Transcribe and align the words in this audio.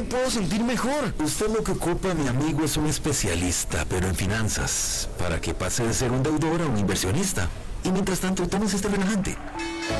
me 0.00 0.06
puedo 0.06 0.30
sentir 0.30 0.62
mejor. 0.62 1.12
Usted 1.18 1.48
lo 1.48 1.64
que 1.64 1.72
ocupa, 1.72 2.14
mi 2.14 2.28
amigo, 2.28 2.64
es 2.64 2.76
un 2.76 2.86
especialista, 2.86 3.84
pero 3.88 4.06
en 4.06 4.14
finanzas, 4.14 5.08
para 5.18 5.40
que 5.40 5.54
pase 5.54 5.84
de 5.84 5.92
ser 5.92 6.12
un 6.12 6.22
deudor 6.22 6.62
a 6.62 6.66
un 6.66 6.78
inversionista. 6.78 7.48
Y 7.82 7.90
mientras 7.90 8.20
tanto, 8.20 8.46
tomes 8.46 8.74
este 8.74 8.88
relajante. 8.88 9.36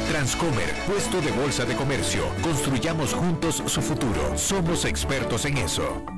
Transcomer, 0.08 0.72
puesto 0.87 1.21
de 1.21 1.32
bolsa 1.32 1.64
de 1.64 1.74
comercio. 1.74 2.22
Construyamos 2.42 3.12
juntos 3.12 3.62
su 3.66 3.82
futuro. 3.82 4.37
Somos 4.37 4.84
expertos 4.84 5.45
en 5.46 5.58
eso. 5.58 6.18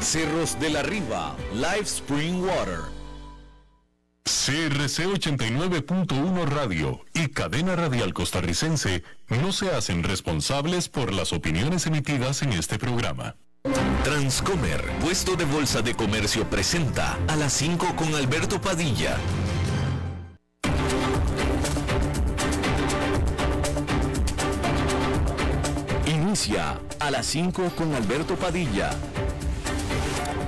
Cerros 0.01 0.59
de 0.59 0.71
la 0.71 0.81
Riva, 0.81 1.35
Live 1.53 1.83
Spring 1.83 2.43
Water. 2.43 2.79
CRC 4.23 5.05
89.1 5.05 6.45
Radio 6.45 7.01
y 7.13 7.27
Cadena 7.27 7.75
Radial 7.75 8.11
Costarricense 8.13 9.03
no 9.29 9.51
se 9.51 9.69
hacen 9.71 10.01
responsables 10.03 10.89
por 10.89 11.13
las 11.13 11.33
opiniones 11.33 11.85
emitidas 11.85 12.41
en 12.41 12.53
este 12.53 12.79
programa. 12.79 13.35
Transcomer, 14.03 14.83
puesto 15.01 15.35
de 15.35 15.45
bolsa 15.45 15.83
de 15.83 15.93
comercio, 15.93 16.49
presenta 16.49 17.19
a 17.27 17.35
las 17.35 17.53
5 17.53 17.95
con 17.95 18.15
Alberto 18.15 18.59
Padilla. 18.59 19.17
Inicia 26.07 26.79
a 26.99 27.11
las 27.11 27.27
5 27.27 27.73
con 27.75 27.93
Alberto 27.93 28.35
Padilla. 28.35 28.89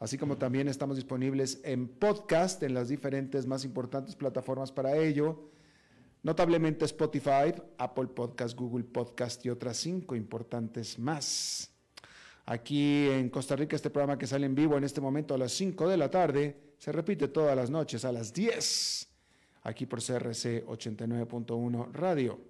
así 0.00 0.18
como 0.18 0.36
también 0.36 0.66
estamos 0.66 0.96
disponibles 0.96 1.60
en 1.62 1.86
podcast 1.86 2.62
en 2.62 2.74
las 2.74 2.88
diferentes 2.88 3.46
más 3.46 3.64
importantes 3.64 4.16
plataformas 4.16 4.72
para 4.72 4.96
ello, 4.96 5.50
notablemente 6.22 6.86
Spotify, 6.86 7.54
Apple 7.78 8.06
Podcast, 8.08 8.58
Google 8.58 8.84
Podcast 8.84 9.44
y 9.44 9.50
otras 9.50 9.76
cinco 9.76 10.16
importantes 10.16 10.98
más. 10.98 11.70
Aquí 12.46 13.08
en 13.08 13.28
Costa 13.28 13.54
Rica 13.54 13.76
este 13.76 13.90
programa 13.90 14.18
que 14.18 14.26
sale 14.26 14.46
en 14.46 14.54
vivo 14.54 14.76
en 14.76 14.84
este 14.84 15.00
momento 15.00 15.34
a 15.34 15.38
las 15.38 15.52
5 15.52 15.88
de 15.88 15.96
la 15.96 16.10
tarde 16.10 16.56
se 16.78 16.90
repite 16.90 17.28
todas 17.28 17.54
las 17.54 17.70
noches 17.70 18.04
a 18.04 18.10
las 18.10 18.32
10 18.32 19.06
aquí 19.62 19.86
por 19.86 20.00
CRC 20.00 20.66
89.1 20.66 21.92
Radio. 21.92 22.40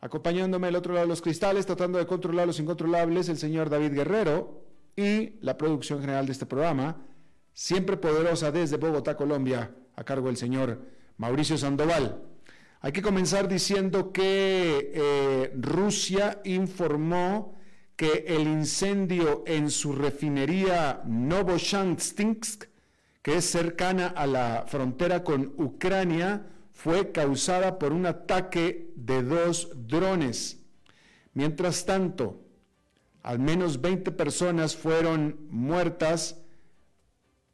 Acompañándome 0.00 0.66
al 0.66 0.74
otro 0.74 0.92
lado 0.92 1.06
de 1.06 1.08
los 1.08 1.22
cristales, 1.22 1.64
tratando 1.64 1.96
de 1.98 2.06
controlar 2.06 2.48
los 2.48 2.58
incontrolables, 2.58 3.28
el 3.28 3.38
señor 3.38 3.70
David 3.70 3.94
Guerrero 3.94 4.71
y 4.96 5.40
la 5.40 5.56
producción 5.56 6.00
general 6.00 6.26
de 6.26 6.32
este 6.32 6.46
programa, 6.46 6.96
siempre 7.52 7.96
poderosa 7.96 8.50
desde 8.50 8.76
Bogotá, 8.76 9.16
Colombia, 9.16 9.74
a 9.96 10.04
cargo 10.04 10.26
del 10.26 10.36
señor 10.36 10.80
Mauricio 11.16 11.56
Sandoval. 11.56 12.22
Hay 12.80 12.92
que 12.92 13.02
comenzar 13.02 13.48
diciendo 13.48 14.12
que 14.12 14.90
eh, 14.94 15.52
Rusia 15.54 16.40
informó 16.44 17.54
que 17.96 18.24
el 18.26 18.42
incendio 18.42 19.44
en 19.46 19.70
su 19.70 19.92
refinería 19.92 21.02
Novoshanstinsk, 21.06 22.64
que 23.22 23.36
es 23.36 23.44
cercana 23.44 24.08
a 24.08 24.26
la 24.26 24.64
frontera 24.66 25.22
con 25.22 25.54
Ucrania, 25.58 26.46
fue 26.72 27.12
causada 27.12 27.78
por 27.78 27.92
un 27.92 28.06
ataque 28.06 28.90
de 28.96 29.22
dos 29.22 29.70
drones. 29.86 30.58
Mientras 31.34 31.84
tanto, 31.86 32.40
al 33.22 33.38
menos 33.38 33.80
20 33.80 34.10
personas 34.12 34.76
fueron 34.76 35.46
muertas 35.50 36.42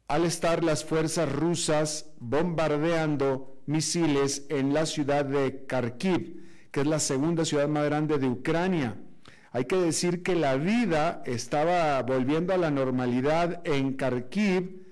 al 0.07 0.25
estar 0.25 0.63
las 0.63 0.83
fuerzas 0.83 1.31
rusas 1.31 2.11
bombardeando 2.19 3.61
misiles 3.67 4.47
en 4.49 4.73
la 4.73 4.87
ciudad 4.87 5.25
de 5.25 5.65
Kharkiv, 5.67 6.41
que 6.71 6.81
es 6.81 6.87
la 6.87 6.99
segunda 6.99 7.45
ciudad 7.45 7.67
más 7.67 7.85
grande 7.85 8.17
de 8.17 8.27
Ucrania. 8.27 8.97
Hay 9.51 9.65
que 9.65 9.75
decir 9.75 10.23
que 10.23 10.35
la 10.35 10.55
vida 10.55 11.21
estaba 11.25 12.01
volviendo 12.01 12.53
a 12.53 12.57
la 12.57 12.71
normalidad 12.71 13.61
en 13.65 13.93
Kharkiv 13.93 14.85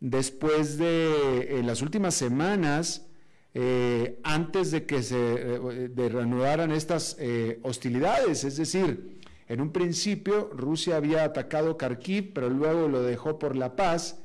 después 0.00 0.78
de 0.78 1.60
las 1.64 1.82
últimas 1.82 2.14
semanas, 2.14 3.06
eh, 3.54 4.20
antes 4.22 4.70
de 4.70 4.84
que 4.86 5.02
se 5.02 5.16
eh, 5.18 5.90
reanudaran 5.96 6.70
estas 6.70 7.16
eh, 7.18 7.58
hostilidades. 7.62 8.44
Es 8.44 8.56
decir, 8.56 9.17
en 9.48 9.62
un 9.62 9.72
principio 9.72 10.50
Rusia 10.52 10.96
había 10.96 11.24
atacado 11.24 11.78
Kharkiv, 11.78 12.32
pero 12.34 12.50
luego 12.50 12.86
lo 12.86 13.02
dejó 13.02 13.38
por 13.38 13.56
la 13.56 13.76
paz 13.76 14.20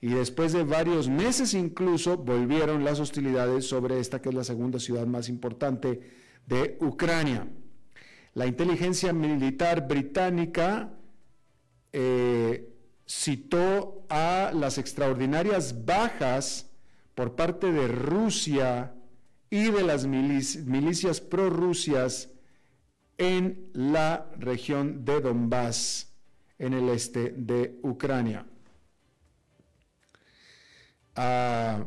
y 0.00 0.08
después 0.08 0.52
de 0.52 0.64
varios 0.64 1.08
meses 1.08 1.54
incluso 1.54 2.16
volvieron 2.16 2.82
las 2.82 2.98
hostilidades 2.98 3.66
sobre 3.66 4.00
esta 4.00 4.20
que 4.20 4.30
es 4.30 4.34
la 4.34 4.44
segunda 4.44 4.80
ciudad 4.80 5.06
más 5.06 5.28
importante 5.28 6.00
de 6.46 6.78
Ucrania. 6.80 7.46
La 8.32 8.46
inteligencia 8.46 9.12
militar 9.12 9.86
británica 9.86 10.92
eh, 11.92 12.68
citó 13.06 14.06
a 14.08 14.50
las 14.54 14.78
extraordinarias 14.78 15.84
bajas 15.84 16.70
por 17.14 17.36
parte 17.36 17.70
de 17.70 17.86
Rusia 17.86 18.94
y 19.50 19.70
de 19.70 19.82
las 19.84 20.06
milicias 20.06 21.20
prorrusias 21.20 22.33
en 23.18 23.70
la 23.72 24.30
región 24.38 25.04
de 25.04 25.20
Donbass, 25.20 26.12
en 26.58 26.74
el 26.74 26.88
este 26.88 27.30
de 27.30 27.78
Ucrania. 27.82 28.46
Ah, 31.16 31.84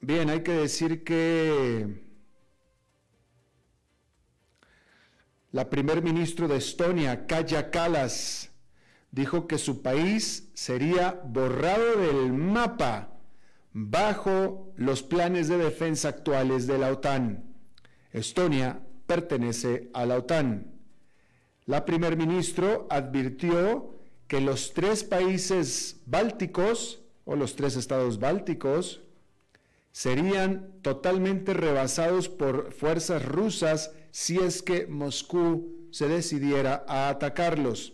bien, 0.00 0.30
hay 0.30 0.42
que 0.42 0.52
decir 0.52 1.04
que 1.04 2.02
la 5.52 5.68
primer 5.70 6.02
ministro 6.02 6.48
de 6.48 6.56
Estonia, 6.56 7.26
Kaya 7.26 7.70
Kalas, 7.70 8.50
dijo 9.10 9.46
que 9.46 9.58
su 9.58 9.82
país 9.82 10.48
sería 10.54 11.20
borrado 11.24 11.96
del 11.98 12.32
mapa 12.32 13.12
bajo 13.72 14.72
los 14.76 15.02
planes 15.02 15.48
de 15.48 15.58
defensa 15.58 16.08
actuales 16.08 16.66
de 16.66 16.78
la 16.78 16.90
OTAN. 16.90 17.44
Estonia 18.12 18.80
pertenece 19.06 19.90
a 19.94 20.06
la 20.06 20.16
OTAN. 20.16 20.72
La 21.66 21.84
primer 21.84 22.16
ministro 22.16 22.86
advirtió 22.90 23.94
que 24.26 24.40
los 24.40 24.72
tres 24.72 25.04
países 25.04 26.00
bálticos 26.06 27.02
o 27.24 27.36
los 27.36 27.54
tres 27.54 27.76
estados 27.76 28.18
bálticos 28.18 29.02
serían 29.92 30.72
totalmente 30.82 31.52
rebasados 31.52 32.28
por 32.28 32.72
fuerzas 32.72 33.24
rusas 33.24 33.92
si 34.10 34.38
es 34.38 34.62
que 34.62 34.86
Moscú 34.86 35.88
se 35.90 36.08
decidiera 36.08 36.84
a 36.88 37.08
atacarlos. 37.10 37.92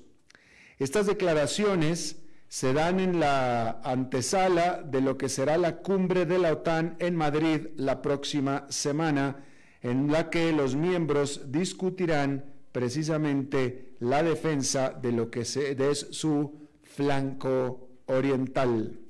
Estas 0.78 1.06
declaraciones 1.06 2.22
se 2.48 2.72
dan 2.72 3.00
en 3.00 3.20
la 3.20 3.80
antesala 3.82 4.82
de 4.82 5.00
lo 5.00 5.18
que 5.18 5.28
será 5.28 5.58
la 5.58 5.78
cumbre 5.78 6.24
de 6.24 6.38
la 6.38 6.52
OTAN 6.52 6.96
en 6.98 7.14
Madrid 7.14 7.66
la 7.76 8.00
próxima 8.00 8.66
semana, 8.70 9.44
en 9.90 10.12
la 10.12 10.30
que 10.30 10.52
los 10.52 10.76
miembros 10.76 11.50
discutirán 11.50 12.44
precisamente 12.72 13.96
la 14.00 14.22
defensa 14.22 14.90
de 14.90 15.12
lo 15.12 15.30
que 15.30 15.40
es 15.40 16.06
su 16.10 16.68
flanco 16.82 17.88
oriental. 18.06 19.00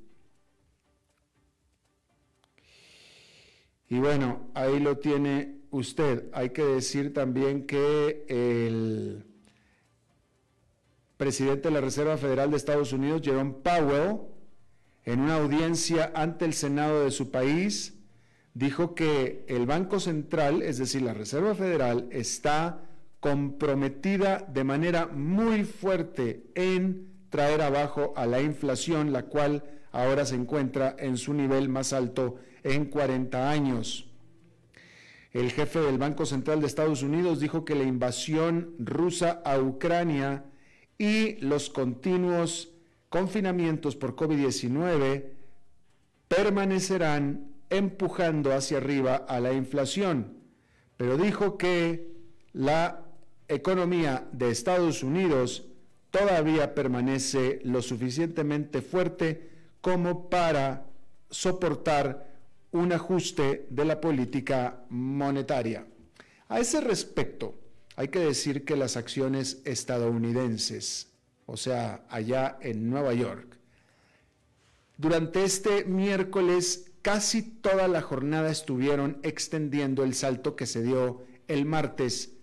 Y 3.88 3.98
bueno, 3.98 4.50
ahí 4.54 4.78
lo 4.78 4.98
tiene 4.98 5.62
usted. 5.70 6.28
Hay 6.32 6.50
que 6.50 6.64
decir 6.64 7.12
también 7.12 7.66
que 7.66 8.24
el 8.28 9.24
presidente 11.16 11.68
de 11.68 11.74
la 11.74 11.80
Reserva 11.80 12.16
Federal 12.16 12.50
de 12.50 12.56
Estados 12.56 12.92
Unidos, 12.92 13.22
Jerome 13.24 13.54
Powell, 13.62 14.18
en 15.04 15.20
una 15.20 15.36
audiencia 15.36 16.12
ante 16.14 16.44
el 16.44 16.52
Senado 16.52 17.02
de 17.02 17.10
su 17.10 17.30
país, 17.30 17.97
dijo 18.58 18.96
que 18.96 19.44
el 19.46 19.66
Banco 19.66 20.00
Central, 20.00 20.62
es 20.62 20.78
decir, 20.78 21.02
la 21.02 21.14
Reserva 21.14 21.54
Federal, 21.54 22.08
está 22.10 22.80
comprometida 23.20 24.38
de 24.52 24.64
manera 24.64 25.06
muy 25.06 25.62
fuerte 25.62 26.42
en 26.56 27.06
traer 27.30 27.62
abajo 27.62 28.12
a 28.16 28.26
la 28.26 28.40
inflación, 28.40 29.12
la 29.12 29.26
cual 29.26 29.62
ahora 29.92 30.26
se 30.26 30.34
encuentra 30.34 30.96
en 30.98 31.18
su 31.18 31.34
nivel 31.34 31.68
más 31.68 31.92
alto 31.92 32.36
en 32.64 32.86
40 32.86 33.48
años. 33.48 34.10
El 35.32 35.52
jefe 35.52 35.78
del 35.78 35.98
Banco 35.98 36.26
Central 36.26 36.60
de 36.60 36.66
Estados 36.66 37.04
Unidos 37.04 37.38
dijo 37.38 37.64
que 37.64 37.76
la 37.76 37.84
invasión 37.84 38.74
rusa 38.80 39.40
a 39.44 39.60
Ucrania 39.60 40.44
y 40.98 41.36
los 41.36 41.70
continuos 41.70 42.72
confinamientos 43.08 43.94
por 43.94 44.16
COVID-19 44.16 45.26
permanecerán 46.26 47.47
empujando 47.70 48.52
hacia 48.52 48.78
arriba 48.78 49.16
a 49.16 49.40
la 49.40 49.52
inflación, 49.52 50.38
pero 50.96 51.16
dijo 51.16 51.58
que 51.58 52.12
la 52.52 53.04
economía 53.48 54.28
de 54.32 54.50
Estados 54.50 55.02
Unidos 55.02 55.64
todavía 56.10 56.74
permanece 56.74 57.60
lo 57.64 57.82
suficientemente 57.82 58.82
fuerte 58.82 59.50
como 59.80 60.28
para 60.28 60.86
soportar 61.30 62.28
un 62.72 62.92
ajuste 62.92 63.66
de 63.70 63.84
la 63.84 64.00
política 64.00 64.82
monetaria. 64.88 65.86
A 66.48 66.60
ese 66.60 66.80
respecto, 66.80 67.54
hay 67.96 68.08
que 68.08 68.20
decir 68.20 68.64
que 68.64 68.76
las 68.76 68.96
acciones 68.96 69.60
estadounidenses, 69.64 71.08
o 71.46 71.56
sea, 71.56 72.04
allá 72.08 72.58
en 72.60 72.88
Nueva 72.88 73.14
York, 73.14 73.56
durante 74.96 75.44
este 75.44 75.84
miércoles 75.84 76.87
casi 77.08 77.40
toda 77.40 77.88
la 77.88 78.02
jornada 78.02 78.50
estuvieron 78.50 79.18
extendiendo 79.22 80.04
el 80.04 80.12
salto 80.12 80.56
que 80.56 80.66
se 80.66 80.82
dio 80.82 81.22
el 81.46 81.64
martes 81.64 82.34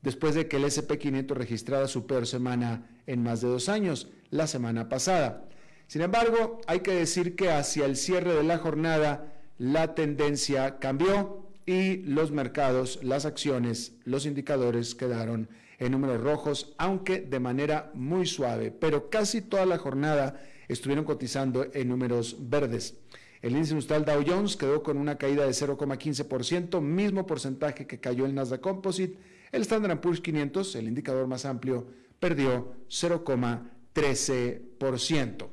después 0.00 0.34
de 0.34 0.48
que 0.48 0.56
el 0.56 0.64
SP500 0.64 1.34
registrara 1.34 1.88
su 1.88 2.06
peor 2.06 2.26
semana 2.26 2.88
en 3.06 3.22
más 3.22 3.42
de 3.42 3.48
dos 3.48 3.68
años, 3.68 4.08
la 4.30 4.46
semana 4.46 4.88
pasada. 4.88 5.44
Sin 5.88 6.00
embargo, 6.00 6.62
hay 6.66 6.80
que 6.80 6.92
decir 6.92 7.36
que 7.36 7.50
hacia 7.50 7.84
el 7.84 7.96
cierre 7.96 8.32
de 8.32 8.44
la 8.44 8.56
jornada 8.56 9.30
la 9.58 9.94
tendencia 9.94 10.78
cambió 10.78 11.50
y 11.66 11.96
los 11.98 12.30
mercados, 12.30 13.00
las 13.02 13.26
acciones, 13.26 13.92
los 14.04 14.24
indicadores 14.24 14.94
quedaron 14.94 15.50
en 15.78 15.92
números 15.92 16.22
rojos, 16.22 16.72
aunque 16.78 17.20
de 17.20 17.40
manera 17.40 17.90
muy 17.92 18.24
suave, 18.24 18.70
pero 18.70 19.10
casi 19.10 19.42
toda 19.42 19.66
la 19.66 19.76
jornada 19.76 20.40
estuvieron 20.66 21.04
cotizando 21.04 21.66
en 21.74 21.90
números 21.90 22.36
verdes. 22.40 23.03
El 23.44 23.52
índice 23.52 23.72
industrial 23.72 24.04
Dow 24.06 24.24
Jones 24.26 24.56
quedó 24.56 24.82
con 24.82 24.96
una 24.96 25.18
caída 25.18 25.44
de 25.44 25.50
0,15%, 25.50 26.80
mismo 26.80 27.26
porcentaje 27.26 27.86
que 27.86 28.00
cayó 28.00 28.24
el 28.24 28.34
Nasdaq 28.34 28.62
Composite. 28.62 29.18
El 29.52 29.60
Standard 29.60 30.00
Poor's 30.00 30.22
500, 30.22 30.76
el 30.76 30.88
indicador 30.88 31.26
más 31.26 31.44
amplio, 31.44 31.86
perdió 32.18 32.74
0,13%. 32.88 35.48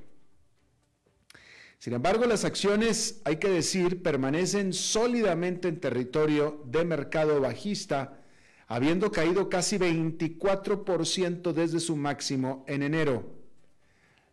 Sin 1.79 1.91
embargo, 1.91 2.25
las 2.27 2.45
acciones, 2.45 3.19
hay 3.25 3.35
que 3.35 3.49
decir, 3.49 4.01
permanecen 4.01 4.71
sólidamente 4.71 5.67
en 5.67 5.81
territorio 5.81 6.63
de 6.67 6.85
mercado 6.85 7.41
bajista, 7.41 8.21
habiendo 8.67 9.11
caído 9.11 9.49
casi 9.49 9.77
24% 9.77 11.51
desde 11.51 11.81
su 11.81 11.97
máximo 11.97 12.63
en 12.69 12.83
enero. 12.83 13.40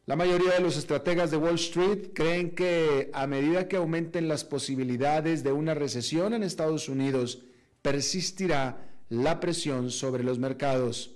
La 0.09 0.17
mayoría 0.17 0.53
de 0.53 0.61
los 0.61 0.79
estrategas 0.79 1.31
de 1.31 1.37
Wall 1.37 1.57
Street 1.57 2.15
creen 2.15 2.53
que 2.53 3.11
a 3.13 3.27
medida 3.27 3.69
que 3.69 3.77
aumenten 3.77 4.27
las 4.27 4.43
posibilidades 4.43 5.45
de 5.45 5.53
una 5.53 5.75
recesión 5.75 6.33
en 6.33 6.43
Estados 6.43 6.89
Unidos, 6.89 7.43
persistirá 7.83 8.89
la 9.11 9.39
presión 9.39 9.91
sobre 9.91 10.25
los 10.25 10.39
mercados. 10.39 11.15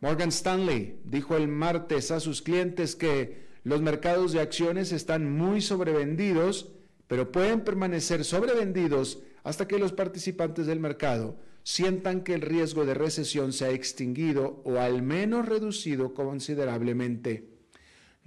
Morgan 0.00 0.30
Stanley 0.30 1.00
dijo 1.04 1.36
el 1.36 1.48
martes 1.48 2.10
a 2.10 2.18
sus 2.18 2.40
clientes 2.40 2.96
que 2.96 3.42
los 3.62 3.82
mercados 3.82 4.32
de 4.32 4.40
acciones 4.40 4.90
están 4.92 5.30
muy 5.30 5.60
sobrevendidos, 5.60 6.72
pero 7.08 7.30
pueden 7.30 7.60
permanecer 7.60 8.24
sobrevendidos 8.24 9.18
hasta 9.42 9.68
que 9.68 9.78
los 9.78 9.92
participantes 9.92 10.64
del 10.64 10.80
mercado 10.80 11.36
sientan 11.62 12.24
que 12.24 12.32
el 12.32 12.40
riesgo 12.40 12.86
de 12.86 12.94
recesión 12.94 13.52
se 13.52 13.66
ha 13.66 13.70
extinguido 13.70 14.62
o 14.64 14.78
al 14.78 15.02
menos 15.02 15.44
reducido 15.44 16.14
considerablemente. 16.14 17.57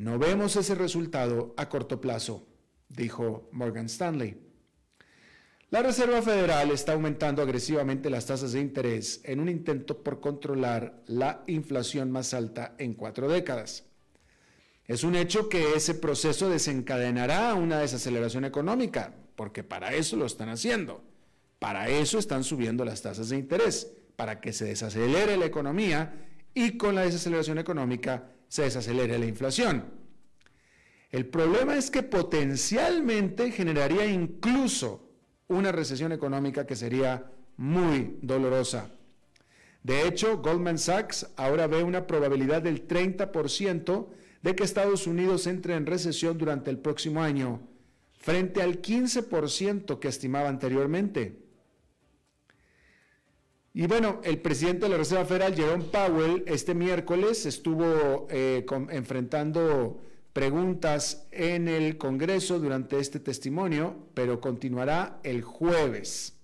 No 0.02 0.18
vemos 0.18 0.56
ese 0.56 0.74
resultado 0.74 1.54
a 1.58 1.70
corto 1.70 2.02
plazo, 2.02 2.48
dijo 2.90 3.48
Morgan 3.52 3.86
Stanley. 3.86 4.36
La 5.70 5.84
Reserva 5.84 6.24
Federal 6.24 6.72
está 6.72 6.94
aumentando 6.94 7.44
agresivamente 7.44 8.10
las 8.10 8.26
tasas 8.26 8.54
de 8.54 8.62
interés 8.62 9.22
en 9.26 9.40
un 9.40 9.48
intento 9.48 10.02
por 10.02 10.20
controlar 10.20 11.04
la 11.06 11.44
inflación 11.46 12.10
más 12.10 12.34
alta 12.34 12.74
en 12.80 12.96
cuatro 12.96 13.30
décadas. 13.30 13.84
Es 14.88 15.04
un 15.04 15.14
hecho 15.14 15.50
que 15.50 15.76
ese 15.76 15.94
proceso 15.94 16.50
desencadenará 16.50 17.54
una 17.54 17.78
desaceleración 17.78 18.44
económica, 18.44 19.14
porque 19.36 19.64
para 19.64 19.94
eso 19.94 20.16
lo 20.16 20.26
están 20.26 20.50
haciendo. 20.50 21.04
Para 21.60 21.90
eso 21.90 22.18
están 22.18 22.44
subiendo 22.44 22.84
las 22.86 23.04
tasas 23.04 23.30
de 23.30 23.38
interés, 23.38 23.94
para 24.16 24.42
que 24.42 24.52
se 24.52 24.66
desacelere 24.66 25.38
la 25.38 25.46
economía 25.46 26.26
y 26.56 26.76
con 26.78 26.96
la 26.96 27.04
desaceleración 27.04 27.60
económica 27.60 28.32
se 28.52 28.64
desacelere 28.64 29.18
la 29.18 29.26
inflación. 29.26 29.86
El 31.10 31.26
problema 31.26 31.78
es 31.78 31.90
que 31.90 32.04
potencialmente 32.04 33.50
generaría 33.50 34.06
incluso 34.06 35.10
una 35.48 35.72
recesión 35.72 36.12
económica 36.12 36.68
que 36.68 36.76
sería 36.76 37.32
muy 37.56 38.18
dolorosa. 38.22 38.92
De 39.84 40.06
hecho, 40.06 40.40
Goldman 40.40 40.80
Sachs 40.80 41.28
ahora 41.38 41.68
ve 41.68 41.82
una 41.82 42.06
probabilidad 42.08 42.62
del 42.62 42.86
30% 42.90 44.08
de 44.42 44.54
que 44.54 44.66
Estados 44.66 45.08
Unidos 45.08 45.48
entre 45.48 45.76
en 45.76 45.86
recesión 45.86 46.38
durante 46.38 46.70
el 46.70 46.78
próximo 46.78 47.24
año, 47.24 47.62
frente 48.18 48.62
al 48.62 48.82
15% 48.82 49.98
que 49.98 50.10
estimaba 50.10 50.50
anteriormente. 50.50 51.40
Y 53.74 53.88
bueno, 53.88 54.20
el 54.26 54.40
presidente 54.40 54.86
de 54.86 54.90
la 54.90 54.98
Reserva 54.98 55.24
Federal, 55.24 55.56
Jerome 55.56 55.86
Powell, 55.86 56.44
este 56.46 56.74
miércoles 56.74 57.46
estuvo 57.46 58.28
eh, 58.30 58.66
enfrentando 58.90 60.02
preguntas 60.34 61.26
en 61.32 61.70
el 61.70 61.98
Congreso 61.98 62.60
durante 62.60 63.00
este 63.00 63.22
testimonio, 63.22 64.10
pero 64.14 64.42
continuará 64.42 65.22
el 65.24 65.42
jueves. 65.42 66.38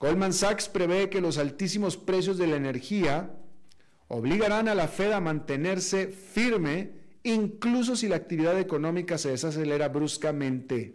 Goldman 0.00 0.32
Sachs 0.32 0.68
prevé 0.68 1.10
que 1.10 1.20
los 1.20 1.36
altísimos 1.36 1.98
precios 1.98 2.38
de 2.38 2.46
la 2.46 2.56
energía 2.56 3.34
obligarán 4.06 4.68
a 4.68 4.74
la 4.74 4.88
Fed 4.88 5.12
a 5.12 5.20
mantenerse 5.20 6.06
firme 6.08 6.92
incluso 7.22 7.96
si 7.96 8.08
la 8.08 8.16
actividad 8.16 8.58
económica 8.58 9.18
se 9.18 9.30
desacelera 9.30 9.88
bruscamente. 9.88 10.94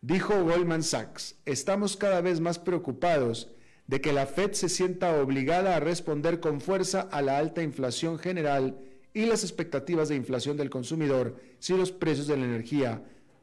Dijo 0.00 0.44
Goldman 0.44 0.84
Sachs, 0.84 1.36
estamos 1.44 1.96
cada 1.96 2.20
vez 2.20 2.38
más 2.40 2.60
preocupados 2.60 3.50
de 3.88 4.00
que 4.02 4.12
la 4.12 4.26
Fed 4.26 4.52
se 4.52 4.68
sienta 4.68 5.20
obligada 5.20 5.74
a 5.74 5.80
responder 5.80 6.40
con 6.40 6.60
fuerza 6.60 7.08
a 7.10 7.22
la 7.22 7.38
alta 7.38 7.62
inflación 7.62 8.18
general 8.18 8.78
y 9.14 9.24
las 9.24 9.42
expectativas 9.42 10.10
de 10.10 10.14
inflación 10.14 10.56
del 10.56 10.70
consumidor 10.70 11.40
si 11.58 11.76
los 11.76 11.90
precios 11.90 12.26
de 12.26 12.36
la 12.36 12.44
energía 12.44 13.02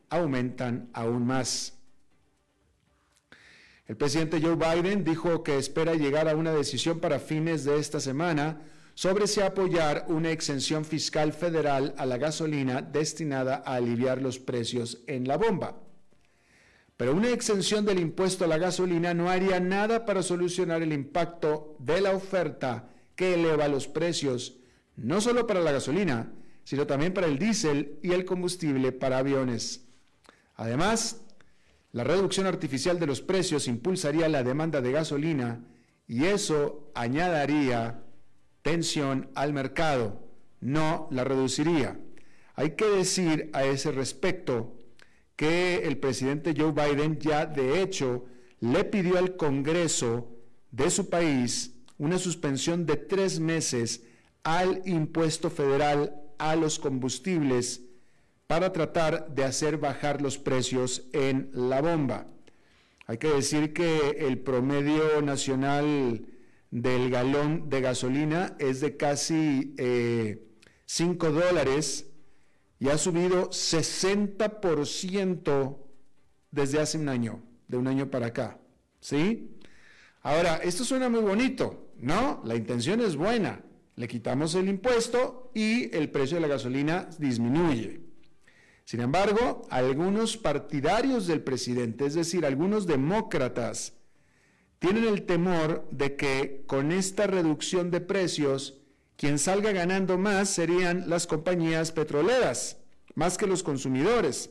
aumentan 0.10 0.88
aún 0.94 1.25
más. 1.25 1.74
El 3.88 3.98
presidente 3.98 4.40
Joe 4.40 4.56
Biden 4.56 5.04
dijo 5.04 5.44
que 5.44 5.58
espera 5.58 5.96
llegar 5.96 6.30
a 6.30 6.36
una 6.36 6.54
decisión 6.54 7.00
para 7.00 7.20
fines 7.20 7.66
de 7.66 7.80
esta 7.80 8.00
semana 8.00 8.62
sobre 8.94 9.28
si 9.28 9.42
apoyar 9.42 10.06
una 10.10 10.32
exención 10.32 10.86
fiscal 10.86 11.34
federal 11.34 11.96
a 11.98 12.06
la 12.06 12.18
gasolina 12.18 12.84
destinada 12.84 13.64
a 13.66 13.75
aliviar 13.75 14.22
los 14.22 14.40
precios 14.40 15.00
en 15.08 15.28
la 15.28 15.38
bomba. 15.38 15.85
Pero 16.98 17.14
una 17.14 17.30
exención 17.30 17.86
del 17.86 18.00
impuesto 18.00 18.46
a 18.46 18.48
la 18.48 18.58
gasolina 18.58 19.14
no 19.14 19.30
haría 19.30 19.60
nada 19.60 20.06
para 20.06 20.24
solucionar 20.24 20.82
el 20.82 20.94
impacto 20.94 21.75
de 21.80 22.00
la 22.00 22.12
oferta 22.12 22.90
que 23.16 23.34
eleva 23.34 23.68
los 23.68 23.88
precios, 23.88 24.58
no 24.96 25.20
solo 25.20 25.46
para 25.46 25.60
la 25.60 25.74
gasolina, 25.74 26.32
sino 26.64 26.88
también 26.88 27.14
para 27.14 27.28
el 27.28 27.38
diésel 27.38 28.00
y 28.02 28.12
el 28.14 28.24
combustible 28.24 28.92
para 28.92 29.18
aviones. 29.18 29.86
Además, 30.56 31.22
la 31.92 32.04
reducción 32.04 32.48
artificial 32.48 33.00
de 33.00 33.08
los 33.08 33.22
precios 33.22 33.68
impulsaría 33.68 34.30
la 34.30 34.44
demanda 34.44 34.82
de 34.82 34.92
gasolina 34.92 35.66
y 36.08 36.25
eso 36.25 36.92
añadiría 36.96 38.04
tensión 38.62 39.30
al 39.36 39.54
mercado, 39.54 40.28
no 40.60 41.08
la 41.12 41.24
reduciría. 41.24 42.00
Hay 42.56 42.72
que 42.72 42.86
decir 42.86 43.50
a 43.54 43.66
ese 43.66 43.92
respecto 43.92 44.78
que 45.36 45.77
el 45.84 45.98
presidente 45.98 46.54
Joe 46.58 46.72
Biden 46.72 47.20
ya 47.20 47.46
de 47.46 47.82
hecho 47.82 48.25
le 48.60 48.84
pidió 48.86 49.18
al 49.18 49.36
Congreso 49.36 50.30
de 50.72 50.89
su 50.89 51.10
país 51.10 51.74
una 51.98 52.18
suspensión 52.18 52.86
de 52.86 52.98
tres 52.98 53.39
meses 53.39 54.04
al 54.44 54.82
impuesto 54.86 55.50
federal 55.50 56.15
a 56.38 56.56
los 56.56 56.80
combustibles 56.80 57.82
para 58.48 58.72
tratar 58.72 59.34
de 59.34 59.44
hacer 59.44 59.77
bajar 59.77 60.22
los 60.22 60.38
precios 60.38 61.08
en 61.13 61.50
la 61.54 61.82
bomba. 61.82 62.27
Hay 63.08 63.18
que 63.18 63.30
decir 63.30 63.74
que 63.74 64.18
el 64.20 64.39
promedio 64.39 65.22
nacional 65.22 66.25
del 66.72 67.10
galón 67.10 67.70
de 67.70 67.82
gasolina 67.82 68.56
es 68.60 68.82
de 68.82 68.98
casi 68.98 69.75
5 69.77 69.77
eh, 69.77 71.32
dólares 71.32 72.08
y 72.86 72.89
ha 72.89 72.98
subido 73.00 73.50
60% 73.50 75.77
desde 76.51 76.80
hace 76.80 77.00
un 77.00 77.10
año, 77.10 77.42
de 77.68 77.77
un 77.77 77.88
año 77.88 78.12
para 78.12 78.27
acá. 78.27 78.60
¿Sí? 79.00 79.58
Ahora, 80.22 80.58
esto 80.58 80.84
suena 80.84 81.10
muy 81.10 81.22
bonito, 81.22 81.89
¿no? 81.98 82.44
La 82.46 82.56
intención 82.56 83.01
es 83.01 83.15
buena. 83.15 83.63
Le 83.96 84.08
quitamos 84.08 84.54
el 84.54 84.70
impuesto 84.70 85.50
y 85.56 85.98
el 85.98 86.12
precio 86.12 86.36
de 86.36 86.42
la 86.42 86.48
gasolina 86.48 87.10
disminuye. 87.18 88.01
Sin 88.84 89.01
embargo, 89.01 89.65
algunos 89.72 90.38
partidarios 90.38 91.25
del 91.25 91.42
presidente, 91.42 92.06
es 92.06 92.13
decir, 92.13 92.46
algunos 92.46 92.86
demócratas, 92.86 93.94
tienen 94.77 95.06
el 95.06 95.25
temor 95.25 95.88
de 95.89 96.15
que 96.15 96.65
con 96.68 96.92
esta 96.92 97.25
reducción 97.25 97.89
de 97.89 98.01
precios, 98.01 98.85
quien 99.17 99.39
salga 99.39 99.72
ganando 99.72 100.17
más 100.17 100.50
serían 100.50 101.10
las 101.10 101.27
compañías 101.27 101.91
petroleras, 101.91 102.77
más 103.15 103.38
que 103.38 103.48
los 103.48 103.63
consumidores. 103.63 104.50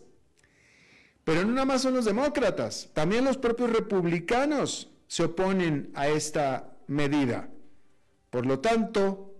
Pero 1.24 1.42
no 1.44 1.52
nada 1.52 1.64
más 1.64 1.82
son 1.82 1.94
los 1.94 2.04
demócratas, 2.04 2.90
también 2.92 3.24
los 3.24 3.38
propios 3.38 3.70
republicanos 3.70 4.90
se 5.06 5.24
oponen 5.24 5.90
a 5.94 6.08
esta 6.08 6.76
medida. 6.86 7.48
Por 8.30 8.46
lo 8.46 8.60
tanto, 8.60 9.34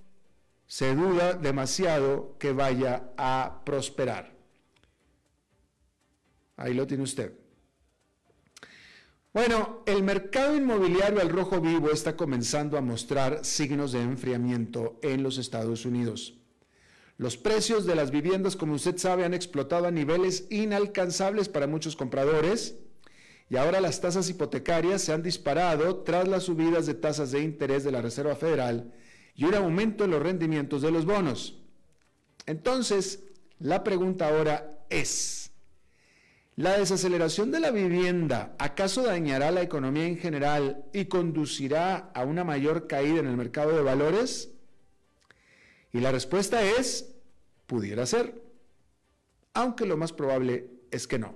se 0.66 0.94
duda 0.94 1.34
demasiado 1.34 2.36
que 2.38 2.52
vaya 2.52 3.10
a 3.16 3.62
prosperar. 3.64 4.32
Ahí 6.56 6.74
lo 6.74 6.86
tiene 6.86 7.02
usted. 7.02 7.43
Bueno, 9.34 9.82
el 9.86 10.04
mercado 10.04 10.54
inmobiliario 10.54 11.20
al 11.20 11.28
rojo 11.28 11.60
vivo 11.60 11.90
está 11.90 12.16
comenzando 12.16 12.78
a 12.78 12.80
mostrar 12.80 13.44
signos 13.44 13.90
de 13.90 14.00
enfriamiento 14.00 14.96
en 15.02 15.24
los 15.24 15.38
Estados 15.38 15.84
Unidos. 15.84 16.34
Los 17.18 17.36
precios 17.36 17.84
de 17.84 17.96
las 17.96 18.12
viviendas, 18.12 18.54
como 18.54 18.74
usted 18.74 18.96
sabe, 18.96 19.24
han 19.24 19.34
explotado 19.34 19.88
a 19.88 19.90
niveles 19.90 20.46
inalcanzables 20.50 21.48
para 21.48 21.66
muchos 21.66 21.96
compradores 21.96 22.76
y 23.50 23.56
ahora 23.56 23.80
las 23.80 24.00
tasas 24.00 24.30
hipotecarias 24.30 25.02
se 25.02 25.12
han 25.12 25.24
disparado 25.24 26.04
tras 26.04 26.28
las 26.28 26.44
subidas 26.44 26.86
de 26.86 26.94
tasas 26.94 27.32
de 27.32 27.40
interés 27.40 27.82
de 27.82 27.90
la 27.90 28.02
Reserva 28.02 28.36
Federal 28.36 28.92
y 29.34 29.46
un 29.46 29.54
aumento 29.56 30.04
en 30.04 30.12
los 30.12 30.22
rendimientos 30.22 30.80
de 30.80 30.92
los 30.92 31.06
bonos. 31.06 31.58
Entonces, 32.46 33.24
la 33.58 33.82
pregunta 33.82 34.28
ahora 34.28 34.78
es, 34.90 35.43
¿La 36.56 36.78
desaceleración 36.78 37.50
de 37.50 37.58
la 37.58 37.72
vivienda 37.72 38.54
acaso 38.60 39.02
dañará 39.02 39.50
la 39.50 39.62
economía 39.62 40.06
en 40.06 40.18
general 40.18 40.84
y 40.92 41.06
conducirá 41.06 42.12
a 42.14 42.24
una 42.24 42.44
mayor 42.44 42.86
caída 42.86 43.18
en 43.18 43.26
el 43.26 43.36
mercado 43.36 43.74
de 43.74 43.82
valores? 43.82 44.52
Y 45.92 45.98
la 45.98 46.12
respuesta 46.12 46.62
es, 46.62 47.12
pudiera 47.66 48.06
ser, 48.06 48.40
aunque 49.52 49.84
lo 49.84 49.96
más 49.96 50.12
probable 50.12 50.70
es 50.92 51.08
que 51.08 51.18
no. 51.18 51.34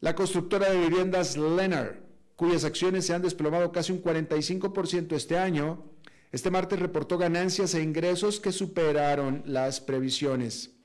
La 0.00 0.16
constructora 0.16 0.68
de 0.70 0.80
viviendas 0.80 1.36
Lennar, 1.36 2.00
cuyas 2.34 2.64
acciones 2.64 3.06
se 3.06 3.14
han 3.14 3.22
desplomado 3.22 3.70
casi 3.70 3.92
un 3.92 4.02
45% 4.02 5.14
este 5.14 5.38
año, 5.38 5.84
este 6.32 6.50
martes 6.50 6.80
reportó 6.80 7.18
ganancias 7.18 7.72
e 7.74 7.82
ingresos 7.82 8.40
que 8.40 8.50
superaron 8.50 9.44
las 9.46 9.80
previsiones 9.80 10.75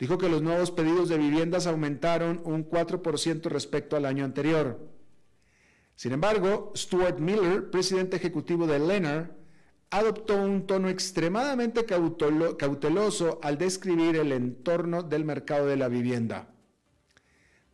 dijo 0.00 0.18
que 0.18 0.30
los 0.30 0.42
nuevos 0.42 0.70
pedidos 0.70 1.10
de 1.10 1.18
viviendas 1.18 1.66
aumentaron 1.66 2.40
un 2.44 2.68
4% 2.68 3.42
respecto 3.44 3.96
al 3.96 4.06
año 4.06 4.24
anterior. 4.24 4.90
Sin 5.94 6.12
embargo, 6.12 6.72
Stuart 6.74 7.18
Miller, 7.18 7.70
presidente 7.70 8.16
ejecutivo 8.16 8.66
de 8.66 8.78
Lennar, 8.78 9.36
adoptó 9.90 10.40
un 10.40 10.66
tono 10.66 10.88
extremadamente 10.88 11.84
cauteloso 11.84 13.38
al 13.42 13.58
describir 13.58 14.16
el 14.16 14.32
entorno 14.32 15.02
del 15.02 15.26
mercado 15.26 15.66
de 15.66 15.76
la 15.76 15.88
vivienda. 15.88 16.54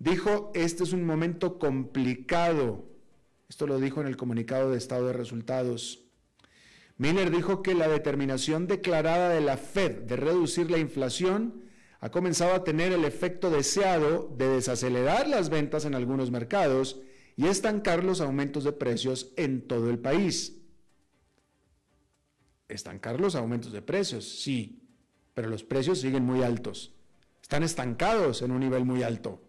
Dijo, 0.00 0.50
este 0.54 0.82
es 0.82 0.92
un 0.92 1.06
momento 1.06 1.58
complicado. 1.60 2.86
Esto 3.48 3.68
lo 3.68 3.78
dijo 3.78 4.00
en 4.00 4.08
el 4.08 4.16
comunicado 4.16 4.72
de 4.72 4.78
estado 4.78 5.06
de 5.06 5.12
resultados. 5.12 6.02
Miller 6.98 7.30
dijo 7.30 7.62
que 7.62 7.74
la 7.74 7.86
determinación 7.86 8.66
declarada 8.66 9.28
de 9.28 9.42
la 9.42 9.56
Fed 9.58 10.02
de 10.02 10.16
reducir 10.16 10.70
la 10.70 10.78
inflación 10.78 11.65
ha 12.00 12.10
comenzado 12.10 12.54
a 12.54 12.64
tener 12.64 12.92
el 12.92 13.04
efecto 13.04 13.50
deseado 13.50 14.34
de 14.36 14.48
desacelerar 14.48 15.28
las 15.28 15.48
ventas 15.48 15.84
en 15.84 15.94
algunos 15.94 16.30
mercados 16.30 17.00
y 17.36 17.46
estancar 17.46 18.04
los 18.04 18.20
aumentos 18.20 18.64
de 18.64 18.72
precios 18.72 19.32
en 19.36 19.66
todo 19.66 19.90
el 19.90 19.98
país. 19.98 20.58
Estancar 22.68 23.20
los 23.20 23.34
aumentos 23.34 23.72
de 23.72 23.82
precios, 23.82 24.24
sí, 24.24 24.82
pero 25.34 25.48
los 25.48 25.62
precios 25.62 26.00
siguen 26.00 26.24
muy 26.24 26.42
altos. 26.42 26.92
Están 27.40 27.62
estancados 27.62 28.42
en 28.42 28.50
un 28.50 28.60
nivel 28.60 28.84
muy 28.84 29.02
alto. 29.02 29.42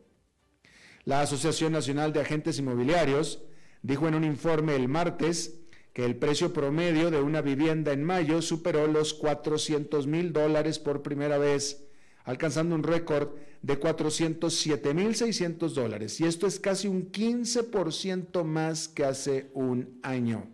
La 1.03 1.21
Asociación 1.21 1.71
Nacional 1.71 2.13
de 2.13 2.21
Agentes 2.21 2.59
Inmobiliarios 2.59 3.41
dijo 3.81 4.07
en 4.07 4.15
un 4.15 4.23
informe 4.23 4.75
el 4.75 4.87
martes 4.87 5.61
que 5.93 6.05
el 6.05 6.17
precio 6.17 6.53
promedio 6.53 7.09
de 7.09 7.21
una 7.21 7.41
vivienda 7.41 7.91
en 7.91 8.03
mayo 8.03 8.41
superó 8.41 8.85
los 8.87 9.13
400 9.13 10.05
mil 10.05 10.31
dólares 10.31 10.77
por 10.77 11.01
primera 11.01 11.37
vez 11.37 11.86
alcanzando 12.27 12.75
un 12.75 12.83
récord 12.83 13.29
de 13.61 13.79
407.600 13.79 15.69
dólares. 15.69 16.19
Y 16.19 16.25
esto 16.25 16.45
es 16.45 16.59
casi 16.59 16.89
un 16.89 17.09
15% 17.09 18.43
más 18.43 18.89
que 18.89 19.05
hace 19.05 19.49
un 19.53 19.97
año. 20.03 20.47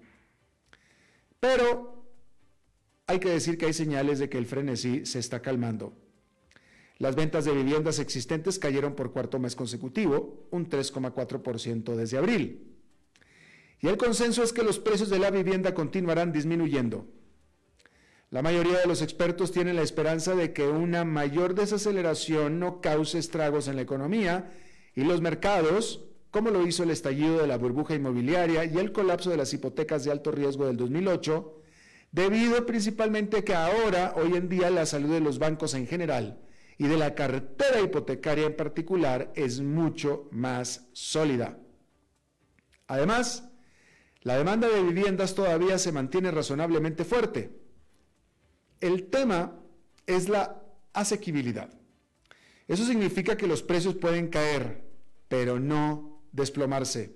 Pero 1.40 2.06
hay 3.08 3.20
que 3.20 3.32
decir 3.32 3.58
que 3.58 3.66
hay 3.66 3.74
señales 3.74 4.20
de 4.20 4.30
que 4.30 4.38
el 4.38 4.46
frenesí 4.46 5.08
se 5.08 5.18
está 5.18 5.42
calmando. 5.42 5.98
Las 7.00 7.16
ventas 7.16 7.44
de 7.44 7.54
viviendas 7.54 7.98
existentes 7.98 8.60
cayeron 8.60 8.94
por 8.94 9.12
cuarto 9.12 9.40
mes 9.40 9.56
consecutivo, 9.56 10.48
un 10.52 10.70
3,4% 10.70 11.96
desde 11.96 12.20
abril. 12.20 12.78
Y 13.82 13.88
el 13.88 13.98
consenso 13.98 14.44
es 14.44 14.54
que 14.54 14.62
los 14.62 14.78
precios 14.78 15.10
de 15.10 15.18
la 15.18 15.32
vivienda 15.32 15.74
continuarán 15.74 16.32
disminuyendo. 16.32 17.08
La 18.34 18.42
mayoría 18.42 18.80
de 18.80 18.88
los 18.88 19.04
expertos 19.04 19.52
tienen 19.52 19.76
la 19.76 19.84
esperanza 19.84 20.34
de 20.34 20.54
que 20.54 20.68
una 20.68 21.06
mayor 21.06 21.54
desaceleración 21.54 22.60
no 22.60 22.82
cause 22.82 23.20
estragos 23.20 23.68
en 23.68 23.76
la 23.76 23.84
economía 23.84 24.52
y 24.96 25.04
los 25.04 25.22
mercados, 25.22 26.04
como 26.32 26.50
lo 26.50 26.66
hizo 26.66 26.82
el 26.82 26.90
estallido 26.90 27.38
de 27.38 27.46
la 27.46 27.60
burbuja 27.60 27.94
inmobiliaria 27.94 28.66
y 28.66 28.76
el 28.80 28.92
colapso 28.92 29.30
de 29.30 29.38
las 29.38 29.54
hipotecas 29.54 30.04
de 30.04 30.12
alto 30.12 30.32
riesgo 30.32 30.66
del 30.66 30.78
2008, 30.78 31.62
debido 32.12 32.66
principalmente 32.66 33.44
que 33.44 33.54
ahora, 33.54 34.16
hoy 34.16 34.34
en 34.34 34.50
día, 34.50 34.72
la 34.72 34.88
salud 34.88 35.12
de 35.12 35.20
los 35.20 35.38
bancos 35.38 35.76
en 35.76 35.86
general 35.86 36.40
y 36.80 36.88
de 36.88 36.98
la 36.98 37.14
cartera 37.14 37.82
hipotecaria 37.82 38.48
en 38.48 38.56
particular 38.56 39.32
es 39.36 39.62
mucho 39.62 40.28
más 40.32 40.90
sólida. 40.94 41.60
Además, 42.88 43.48
la 44.22 44.40
demanda 44.40 44.68
de 44.70 44.82
viviendas 44.82 45.36
todavía 45.36 45.78
se 45.78 45.92
mantiene 45.92 46.32
razonablemente 46.32 47.06
fuerte 47.06 47.62
el 48.84 49.06
tema 49.06 49.58
es 50.06 50.28
la 50.28 50.62
asequibilidad. 50.92 51.70
Eso 52.68 52.86
significa 52.86 53.38
que 53.38 53.48
los 53.48 53.64
precios 53.64 53.96
pueden 53.96 54.28
caer, 54.28 54.84
pero 55.30 55.58
no 55.58 56.22
desplomarse. 56.34 57.16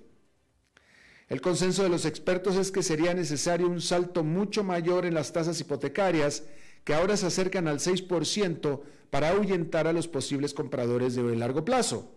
El 1.27 1.41
consenso 1.41 1.83
de 1.83 1.89
los 1.89 2.05
expertos 2.05 2.55
es 2.55 2.71
que 2.71 2.81
sería 2.81 3.13
necesario 3.13 3.67
un 3.67 3.81
salto 3.81 4.23
mucho 4.23 4.63
mayor 4.63 5.05
en 5.05 5.13
las 5.13 5.33
tasas 5.33 5.59
hipotecarias, 5.59 6.45
que 6.85 6.93
ahora 6.93 7.17
se 7.17 7.25
acercan 7.25 7.67
al 7.67 7.79
6%, 7.79 8.81
para 9.09 9.29
ahuyentar 9.29 9.87
a 9.87 9.93
los 9.93 10.07
posibles 10.07 10.53
compradores 10.53 11.15
de 11.15 11.35
largo 11.35 11.65
plazo. 11.65 12.13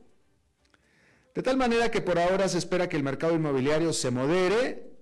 De 1.34 1.42
tal 1.42 1.56
manera 1.56 1.90
que 1.90 2.00
por 2.00 2.20
ahora 2.20 2.48
se 2.48 2.58
espera 2.58 2.88
que 2.88 2.96
el 2.96 3.02
mercado 3.02 3.34
inmobiliario 3.34 3.92
se 3.92 4.12
modere, 4.12 4.92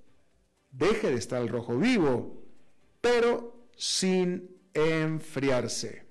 deje 0.71 1.11
de 1.11 1.17
estar 1.17 1.41
al 1.43 1.49
rojo 1.49 1.77
vivo, 1.77 2.43
pero 3.03 3.58
sin 3.79 4.51
enfriarse. 4.75 6.05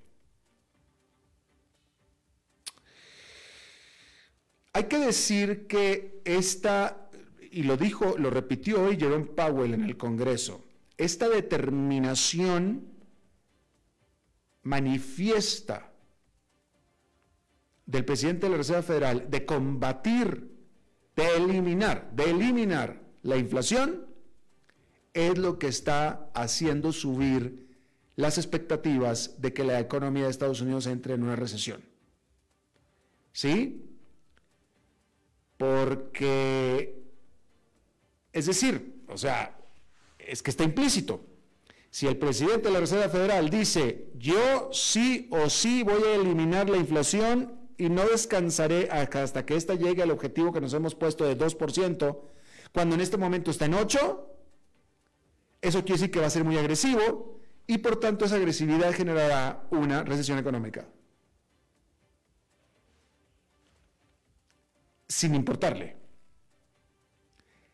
Hay 4.72 4.86
que 4.86 4.98
decir 4.98 5.68
que 5.68 6.22
esta, 6.24 7.10
y 7.52 7.64
lo 7.64 7.76
dijo, 7.76 8.18
lo 8.18 8.30
repitió 8.30 8.84
hoy 8.84 8.98
Jerome 8.98 9.26
Powell 9.26 9.74
en 9.74 9.84
el 9.84 9.98
Congreso, 9.98 10.64
esta 10.98 11.28
determinación 11.28 12.88
manifiesta 14.64 15.92
del 17.86 18.06
presidente 18.06 18.46
de 18.46 18.52
la 18.52 18.58
Reserva 18.58 18.84
Federal 18.84 19.30
de 19.30 19.46
combatir, 19.46 20.56
de 21.16 21.36
eliminar, 21.36 22.12
de 22.14 22.30
eliminar 22.30 23.02
la 23.24 23.38
inflación, 23.38 24.07
es 25.18 25.38
lo 25.38 25.58
que 25.58 25.68
está 25.68 26.30
haciendo 26.34 26.92
subir 26.94 27.68
las 28.16 28.38
expectativas 28.38 29.42
de 29.42 29.54
que 29.54 29.64
la 29.64 29.80
economía 29.80 30.26
de 30.26 30.30
Estados 30.30 30.62
Unidos 30.62 30.88
entre 30.88 31.16
en 31.16 31.24
una 31.24 31.36
recesión. 31.36 31.84
¿Sí? 33.32 33.84
Porque, 35.58 37.04
es 38.32 38.46
decir, 38.46 39.04
o 39.08 39.18
sea, 39.18 39.58
es 40.20 40.44
que 40.44 40.52
está 40.52 40.64
implícito. 40.64 41.26
Si 41.90 42.06
el 42.06 42.18
presidente 42.18 42.68
de 42.68 42.74
la 42.74 42.80
Reserva 42.80 43.10
Federal 43.10 43.50
dice, 43.50 44.10
yo 44.18 44.70
sí 44.72 45.28
o 45.32 45.50
sí 45.50 45.84
voy 45.84 46.04
a 46.04 46.16
eliminar 46.16 46.70
la 46.70 46.78
inflación 46.78 47.58
y 47.78 47.90
no 47.90 48.08
descansaré 48.08 48.90
hasta 48.92 49.46
que 49.46 49.56
ésta 49.56 49.76
llegue 49.76 50.04
al 50.04 50.12
objetivo 50.12 50.52
que 50.52 50.62
nos 50.62 50.74
hemos 50.74 50.96
puesto 50.96 51.24
de 51.24 51.38
2%, 51.38 52.20
cuando 52.74 52.96
en 52.96 53.02
este 53.02 53.18
momento 53.18 53.52
está 53.52 53.66
en 53.66 53.76
8, 53.76 54.37
eso 55.68 55.84
quiere 55.84 56.00
decir 56.00 56.12
que 56.12 56.20
va 56.20 56.28
a 56.28 56.32
ser 56.32 56.44
muy 56.44 56.58
agresivo 56.58 57.40
y 57.68 57.78
por 57.80 58.00
tanto 58.00 58.26
esa 58.26 58.36
agresividad 58.36 58.94
generará 58.94 59.68
una 59.72 60.04
recesión 60.04 60.40
económica. 60.40 60.88
Sin 65.08 65.36
importarle. 65.36 65.98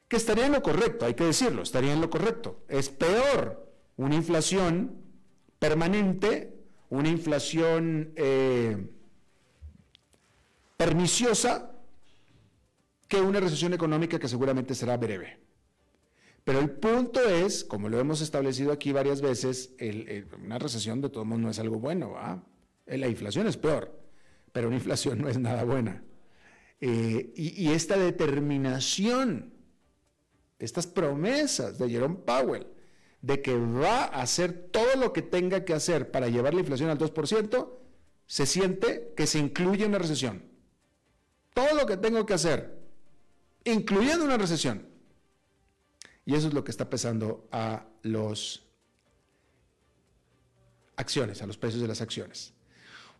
Que 0.08 0.18
estaría 0.18 0.46
en 0.46 0.52
lo 0.52 0.62
correcto, 0.62 1.06
hay 1.06 1.14
que 1.14 1.26
decirlo, 1.26 1.62
estaría 1.64 1.94
en 1.94 2.02
lo 2.02 2.10
correcto. 2.10 2.64
Es 2.68 2.90
peor 2.90 3.72
una 3.98 4.16
inflación 4.16 5.04
permanente, 5.60 6.56
una 6.90 7.10
inflación 7.10 8.14
eh, 8.16 8.90
perniciosa, 10.78 11.72
que 13.08 13.22
una 13.22 13.40
recesión 13.40 13.74
económica 13.74 14.20
que 14.20 14.28
seguramente 14.28 14.76
será 14.76 14.98
breve. 14.98 15.40
Pero 16.44 16.60
el 16.60 16.72
punto 16.72 17.22
es, 17.22 17.64
como 17.64 17.88
lo 17.88 18.00
hemos 18.00 18.22
establecido 18.22 18.72
aquí 18.72 18.92
varias 18.92 19.22
veces, 19.22 19.74
una 20.44 20.60
recesión 20.60 21.00
de 21.00 21.10
todos 21.10 21.26
modos 21.26 21.42
no 21.42 21.50
es 21.50 21.60
algo 21.60 21.80
bueno. 21.80 22.16
Eh, 22.86 22.98
la 22.98 23.08
inflación 23.08 23.48
es 23.48 23.56
peor, 23.56 23.98
pero 24.52 24.68
una 24.68 24.76
inflación 24.76 25.20
no 25.22 25.30
es 25.30 25.40
nada 25.40 25.64
buena. 25.64 26.04
Eh, 26.82 27.32
y, 27.36 27.64
y, 27.64 27.72
esta 27.72 27.98
determinación, 27.98 29.54
estas 30.60 30.86
promesas 30.86 31.78
de 31.78 31.90
Jerome 31.90 32.18
Powell, 32.26 32.68
de 33.22 33.42
que 33.42 33.56
va 33.56 34.04
a 34.04 34.22
hacer 34.22 34.68
todo 34.70 34.98
lo 34.98 35.14
que 35.14 35.22
tenga 35.22 35.64
que 35.64 35.74
hacer 35.74 36.12
para 36.12 36.28
llevar 36.28 36.54
la 36.54 36.60
inflación 36.60 36.90
al 36.90 36.98
2%, 36.98 37.70
se 38.26 38.46
siente 38.46 39.14
que 39.16 39.28
se 39.28 39.40
incluye 39.40 39.86
una 39.86 39.98
recesión. 39.98 40.44
Todo 41.54 41.74
lo 41.74 41.86
que 41.86 41.96
tengo 41.96 42.26
que 42.26 42.34
hacer, 42.34 42.80
incluyendo 43.64 44.26
una 44.26 44.38
recesión. 44.38 44.93
Y 46.26 46.36
eso 46.36 46.48
es 46.48 46.54
lo 46.54 46.64
que 46.64 46.72
está 46.72 46.90
pesando 46.90 47.48
a 47.52 47.86
los 48.02 48.66
acciones, 50.96 51.42
a 51.42 51.48
los 51.48 51.58
precios 51.58 51.82
de 51.82 51.88
las 51.88 52.02
acciones. 52.02 52.54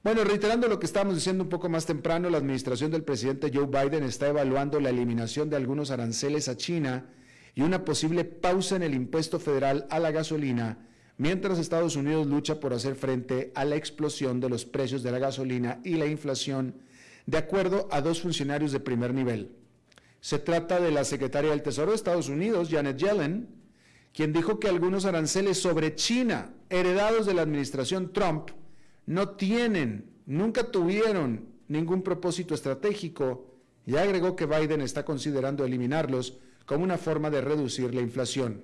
Bueno, 0.04 0.24
reiterando 0.26 0.68
lo 0.68 0.80
que 0.80 0.86
estábamos 0.86 1.16
diciendo 1.16 1.44
un 1.44 1.50
poco 1.50 1.70
más 1.70 1.86
temprano, 1.86 2.30
la 2.30 2.38
administración 2.38 2.92
del 2.92 3.04
presidente 3.04 3.52
Joe 3.54 3.68
Biden 3.68 4.04
está 4.04 4.28
evaluando 4.28 4.80
la 4.80 4.90
eliminación 4.90 5.50
de 5.50 5.56
algunos 5.56 5.92
aranceles 5.92 6.50
a 6.50 6.58
China 6.58 7.10
y 7.56 7.62
una 7.62 7.86
posible 7.86 8.26
pausa 8.26 8.76
en 8.76 8.84
el 8.84 8.96
impuesto 8.96 9.40
federal 9.40 9.88
a 9.90 10.00
la 10.00 10.12
gasolina, 10.12 10.90
mientras 11.18 11.58
Estados 11.58 11.96
Unidos 11.96 12.28
lucha 12.28 12.60
por 12.60 12.74
hacer 12.74 12.96
frente 12.96 13.52
a 13.56 13.64
la 13.64 13.76
explosión 13.76 14.40
de 14.42 14.50
los 14.50 14.66
precios 14.66 15.04
de 15.04 15.12
la 15.12 15.20
gasolina 15.20 15.80
y 15.86 15.96
la 15.96 16.06
inflación, 16.06 16.82
de 17.26 17.38
acuerdo 17.38 17.88
a 17.92 18.02
dos 18.02 18.22
funcionarios 18.22 18.74
de 18.74 18.82
primer 18.82 19.14
nivel. 19.14 19.63
Se 20.24 20.40
trata 20.40 20.80
de 20.80 20.90
la 20.90 21.04
secretaria 21.04 21.50
del 21.50 21.62
Tesoro 21.62 21.92
de 21.92 21.98
Estados 21.98 22.30
Unidos, 22.30 22.70
Janet 22.72 22.96
Yellen, 22.96 23.50
quien 24.14 24.32
dijo 24.32 24.58
que 24.58 24.70
algunos 24.70 25.04
aranceles 25.04 25.62
sobre 25.62 25.96
China, 25.96 26.54
heredados 26.70 27.26
de 27.26 27.34
la 27.34 27.42
administración 27.42 28.14
Trump, 28.14 28.52
no 29.06 29.32
tienen, 29.32 30.14
nunca 30.26 30.72
tuvieron 30.72 31.50
ningún 31.68 32.04
propósito 32.04 32.54
estratégico 32.54 33.54
y 33.86 33.98
agregó 33.98 34.38
que 34.38 34.46
Biden 34.46 34.80
está 34.80 35.04
considerando 35.04 35.66
eliminarlos 35.66 36.38
como 36.66 36.86
una 36.86 36.98
forma 36.98 37.30
de 37.30 37.42
reducir 37.42 37.94
la 37.94 38.00
inflación. 38.00 38.64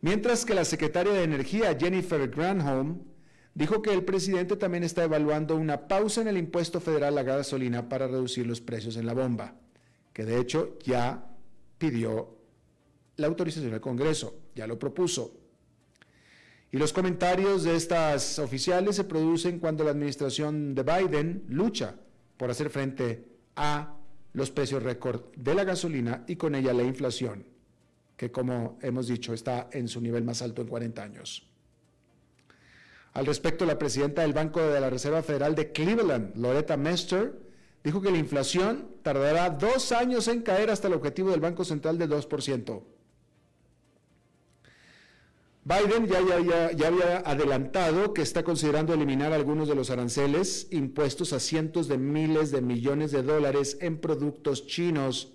Mientras 0.00 0.44
que 0.44 0.54
la 0.54 0.64
secretaria 0.64 1.12
de 1.12 1.22
Energía, 1.22 1.76
Jennifer 1.78 2.28
Granholm, 2.28 2.98
dijo 3.54 3.80
que 3.80 3.92
el 3.92 4.02
presidente 4.02 4.56
también 4.56 4.82
está 4.82 5.04
evaluando 5.04 5.54
una 5.54 5.86
pausa 5.86 6.20
en 6.20 6.26
el 6.26 6.36
impuesto 6.36 6.80
federal 6.80 7.16
a 7.16 7.22
la 7.22 7.36
gasolina 7.36 7.88
para 7.88 8.08
reducir 8.08 8.44
los 8.44 8.60
precios 8.60 8.96
en 8.96 9.06
la 9.06 9.14
bomba 9.14 9.54
que 10.12 10.24
de 10.24 10.38
hecho 10.38 10.78
ya 10.84 11.26
pidió 11.78 12.36
la 13.16 13.26
autorización 13.26 13.74
al 13.74 13.80
Congreso, 13.80 14.40
ya 14.54 14.66
lo 14.66 14.78
propuso. 14.78 15.38
Y 16.70 16.78
los 16.78 16.92
comentarios 16.92 17.64
de 17.64 17.76
estas 17.76 18.38
oficiales 18.38 18.96
se 18.96 19.04
producen 19.04 19.58
cuando 19.58 19.84
la 19.84 19.90
administración 19.90 20.74
de 20.74 20.82
Biden 20.82 21.44
lucha 21.48 21.96
por 22.36 22.50
hacer 22.50 22.70
frente 22.70 23.28
a 23.56 23.96
los 24.32 24.50
precios 24.50 24.82
récord 24.82 25.24
de 25.36 25.54
la 25.54 25.64
gasolina 25.64 26.24
y 26.26 26.36
con 26.36 26.54
ella 26.54 26.72
la 26.72 26.82
inflación, 26.82 27.44
que 28.16 28.32
como 28.32 28.78
hemos 28.80 29.06
dicho 29.06 29.34
está 29.34 29.68
en 29.72 29.88
su 29.88 30.00
nivel 30.00 30.24
más 30.24 30.40
alto 30.40 30.62
en 30.62 30.68
40 30.68 31.02
años. 31.02 31.46
Al 33.12 33.26
respecto, 33.26 33.66
la 33.66 33.78
presidenta 33.78 34.22
del 34.22 34.32
Banco 34.32 34.60
de 34.60 34.80
la 34.80 34.88
Reserva 34.88 35.22
Federal 35.22 35.54
de 35.54 35.70
Cleveland, 35.72 36.34
Loretta 36.36 36.78
Mester, 36.78 37.34
dijo 37.84 38.00
que 38.00 38.10
la 38.10 38.18
inflación 38.18 38.88
tardará 39.02 39.50
dos 39.50 39.92
años 39.92 40.28
en 40.28 40.42
caer 40.42 40.70
hasta 40.70 40.88
el 40.88 40.94
objetivo 40.94 41.30
del 41.30 41.40
Banco 41.40 41.64
Central 41.64 41.98
del 41.98 42.10
2%. 42.10 42.82
Biden 45.64 46.08
ya, 46.08 46.18
ya, 46.74 46.88
había 46.88 47.18
adelantado 47.18 48.12
que 48.12 48.22
está 48.22 48.42
considerando 48.42 48.94
eliminar 48.94 49.32
algunos 49.32 49.68
de 49.68 49.76
los 49.76 49.90
aranceles 49.90 50.66
impuestos 50.72 51.32
a 51.32 51.38
cientos 51.38 51.86
de 51.86 51.98
miles 51.98 52.50
de 52.50 52.60
millones 52.62 53.12
de 53.12 53.22
dólares 53.22 53.78
en 53.80 53.98
productos 53.98 54.66
chinos 54.66 55.34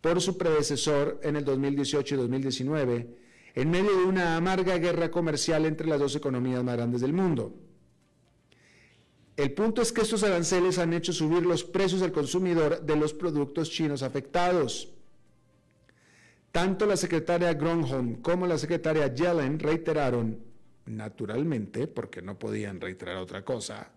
por 0.00 0.20
su 0.20 0.36
predecesor 0.36 1.20
en 1.22 1.36
el 1.36 1.44
2018 1.44 2.14
y 2.14 2.18
2019, 2.18 3.16
en 3.54 3.70
medio 3.70 3.96
de 3.96 4.04
una 4.04 4.36
amarga 4.36 4.78
guerra 4.78 5.12
comercial 5.12 5.64
entre 5.64 5.86
las 5.86 6.00
dos 6.00 6.16
economías 6.16 6.64
más 6.64 6.76
grandes 6.76 7.00
del 7.00 7.12
mundo. 7.12 7.54
El 9.38 9.52
punto 9.52 9.82
es 9.82 9.92
que 9.92 10.00
estos 10.00 10.24
aranceles 10.24 10.80
han 10.80 10.92
hecho 10.92 11.12
subir 11.12 11.46
los 11.46 11.62
precios 11.62 12.02
al 12.02 12.10
consumidor 12.10 12.82
de 12.82 12.96
los 12.96 13.14
productos 13.14 13.70
chinos 13.70 14.02
afectados. 14.02 14.88
Tanto 16.50 16.86
la 16.86 16.96
secretaria 16.96 17.54
Gronholm 17.54 18.16
como 18.16 18.48
la 18.48 18.58
secretaria 18.58 19.14
Yellen 19.14 19.60
reiteraron, 19.60 20.40
naturalmente, 20.86 21.86
porque 21.86 22.20
no 22.20 22.36
podían 22.36 22.80
reiterar 22.80 23.18
otra 23.18 23.44
cosa, 23.44 23.92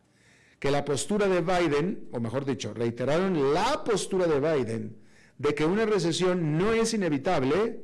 que 0.60 0.69
la 0.69 0.86
postura 0.86 1.27
de 1.27 1.41
Biden, 1.41 2.10
o 2.12 2.19
mejor 2.19 2.45
dicho, 2.45 2.75
reiteraron 2.75 3.51
la 3.51 3.84
postura 3.84 4.27
de 4.27 4.39
Biden 4.39 4.95
de 5.39 5.56
que 5.56 5.65
una 5.65 5.88
recesión 5.88 6.56
no 6.60 6.71
es 6.71 6.93
inevitable, 6.93 7.82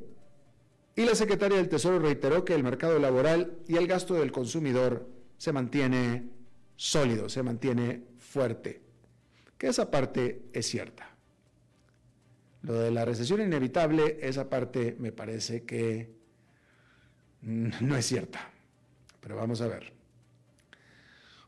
y 0.94 1.04
la 1.04 1.16
secretaria 1.16 1.56
del 1.56 1.68
Tesoro 1.68 1.98
reiteró 1.98 2.44
que 2.44 2.54
el 2.54 2.62
mercado 2.62 3.00
laboral 3.00 3.58
y 3.66 3.74
el 3.74 3.88
gasto 3.88 4.14
del 4.14 4.30
consumidor 4.30 5.08
se 5.38 5.52
mantiene 5.52 6.37
sólido, 6.78 7.28
se 7.28 7.42
mantiene 7.42 8.04
fuerte. 8.18 8.80
Que 9.58 9.66
esa 9.66 9.90
parte 9.90 10.44
es 10.52 10.66
cierta. 10.66 11.10
Lo 12.62 12.74
de 12.74 12.90
la 12.92 13.04
recesión 13.04 13.42
inevitable, 13.42 14.18
esa 14.22 14.48
parte 14.48 14.96
me 14.98 15.12
parece 15.12 15.64
que 15.64 16.14
no 17.42 17.96
es 17.96 18.06
cierta. 18.06 18.50
Pero 19.20 19.36
vamos 19.36 19.60
a 19.60 19.66
ver. 19.66 19.92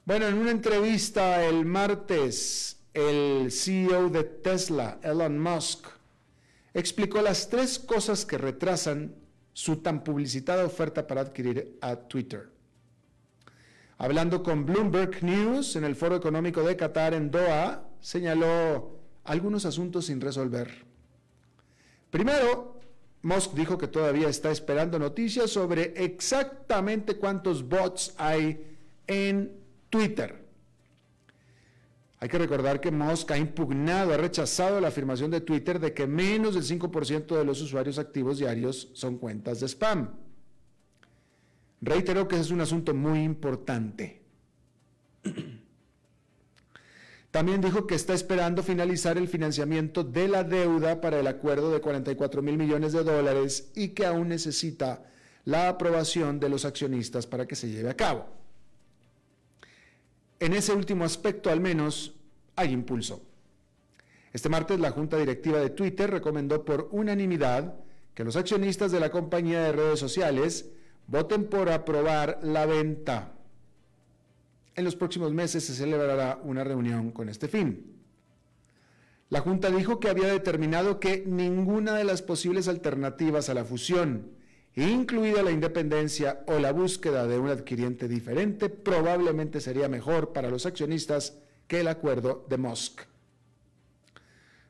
Bueno, 0.05 0.27
en 0.27 0.35
una 0.35 0.51
entrevista 0.51 1.45
el 1.45 1.65
martes, 1.65 2.81
el 2.93 3.53
CEO 3.53 4.09
de 4.11 4.25
Tesla, 4.25 4.99
Elon 5.03 5.39
Musk, 5.39 5.87
explicó 6.75 7.23
las 7.23 7.49
tres 7.49 7.79
cosas 7.79 8.27
que 8.27 8.37
retrasan 8.37 9.15
su 9.53 9.77
tan 9.77 10.03
publicitada 10.03 10.65
oferta 10.65 11.07
para 11.07 11.21
adquirir 11.21 11.79
a 11.81 11.95
Twitter. 11.95 12.49
Hablando 14.03 14.43
con 14.43 14.65
Bloomberg 14.65 15.23
News 15.23 15.77
en 15.77 15.85
el 15.85 15.95
Foro 15.95 16.17
Económico 16.17 16.63
de 16.63 16.75
Qatar 16.75 17.13
en 17.13 17.31
Doha, 17.31 17.87
señaló 18.01 18.99
algunos 19.25 19.67
asuntos 19.67 20.07
sin 20.07 20.23
resolver. 20.23 20.87
Primero, 22.09 22.81
Musk 23.21 23.53
dijo 23.53 23.77
que 23.77 23.89
todavía 23.89 24.31
está 24.31 24.51
esperando 24.51 24.99
noticias 24.99 25.51
sobre 25.51 25.93
exactamente 26.03 27.17
cuántos 27.17 27.69
bots 27.69 28.15
hay 28.17 28.75
en 29.07 29.53
Twitter. 29.91 30.47
Hay 32.21 32.31
que 32.31 32.39
recordar 32.39 32.81
que 32.81 32.91
Musk 32.91 33.33
ha 33.33 33.37
impugnado, 33.37 34.15
ha 34.15 34.17
rechazado 34.17 34.81
la 34.81 34.89
afirmación 34.89 35.31
de 35.31 35.43
Twitter 35.43 35.79
de 35.79 35.93
que 35.93 36.07
menos 36.07 36.55
del 36.55 36.65
5% 36.65 37.37
de 37.37 37.45
los 37.45 37.61
usuarios 37.61 37.99
activos 37.99 38.39
diarios 38.39 38.89
son 38.95 39.19
cuentas 39.19 39.61
de 39.61 39.69
spam. 39.69 40.09
Reitero 41.81 42.29
que 42.29 42.39
es 42.39 42.51
un 42.51 42.61
asunto 42.61 42.95
muy 42.95 43.23
importante. 43.23 44.21
También 47.31 47.61
dijo 47.61 47.87
que 47.87 47.95
está 47.95 48.13
esperando 48.13 48.63
finalizar 48.63 49.17
el 49.17 49.29
financiamiento 49.29 50.03
de 50.03 50.27
la 50.29 50.43
deuda 50.43 51.01
para 51.01 51.21
el 51.21 51.27
acuerdo 51.29 51.71
de 51.73 51.81
44 51.81 52.43
mil 52.43 52.59
millones 52.59 52.93
de 52.93 53.05
dólares 53.05 53.71
y 53.75 53.89
que 53.89 54.05
aún 54.05 54.29
necesita 54.29 55.05
la 55.45 55.69
aprobación 55.69 56.41
de 56.41 56.49
los 56.49 56.65
accionistas 56.65 57.27
para 57.27 57.47
que 57.47 57.55
se 57.55 57.69
lleve 57.69 57.89
a 57.89 57.97
cabo. 57.97 58.27
En 60.41 60.55
ese 60.55 60.73
último 60.73 61.05
aspecto, 61.05 61.51
al 61.51 61.61
menos, 61.61 62.15
hay 62.57 62.73
impulso. 62.73 63.23
Este 64.33 64.49
martes, 64.49 64.81
la 64.81 64.91
Junta 64.91 65.17
Directiva 65.17 65.61
de 65.61 65.71
Twitter 65.71 66.11
recomendó 66.11 66.65
por 66.65 66.89
unanimidad 66.91 67.75
que 68.15 68.25
los 68.25 68.37
accionistas 68.37 68.91
de 68.91 69.01
la 69.01 69.11
compañía 69.11 69.63
de 69.63 69.73
redes 69.73 70.01
sociales 70.01 70.71
voten 71.11 71.45
por 71.45 71.69
aprobar 71.69 72.39
la 72.43 72.67
venta. 72.67 73.33
En 74.77 74.85
los 74.85 74.95
próximos 74.95 75.35
meses 75.35 75.65
se 75.65 75.75
celebrará 75.75 76.41
una 76.45 76.63
reunión 76.65 77.11
con 77.11 77.29
este 77.29 77.49
fin. 77.49 77.97
La 79.29 79.41
Junta 79.41 79.71
dijo 79.71 80.01
que 80.01 80.09
había 80.09 80.29
determinado 80.29 80.99
que 80.99 81.25
ninguna 81.27 81.95
de 81.95 82.05
las 82.05 82.23
posibles 82.23 82.69
alternativas 82.69 83.49
a 83.49 83.55
la 83.55 83.65
fusión, 83.65 84.31
incluida 84.77 85.43
la 85.43 85.51
independencia 85.51 86.45
o 86.47 86.59
la 86.59 86.73
búsqueda 86.73 87.27
de 87.27 87.39
un 87.39 87.49
adquiriente 87.49 88.09
diferente, 88.09 88.69
probablemente 88.69 89.61
sería 89.61 89.89
mejor 89.89 90.33
para 90.33 90.49
los 90.49 90.65
accionistas 90.65 91.37
que 91.67 91.81
el 91.81 91.89
acuerdo 91.89 92.47
de 92.49 92.57
Musk. 92.57 93.03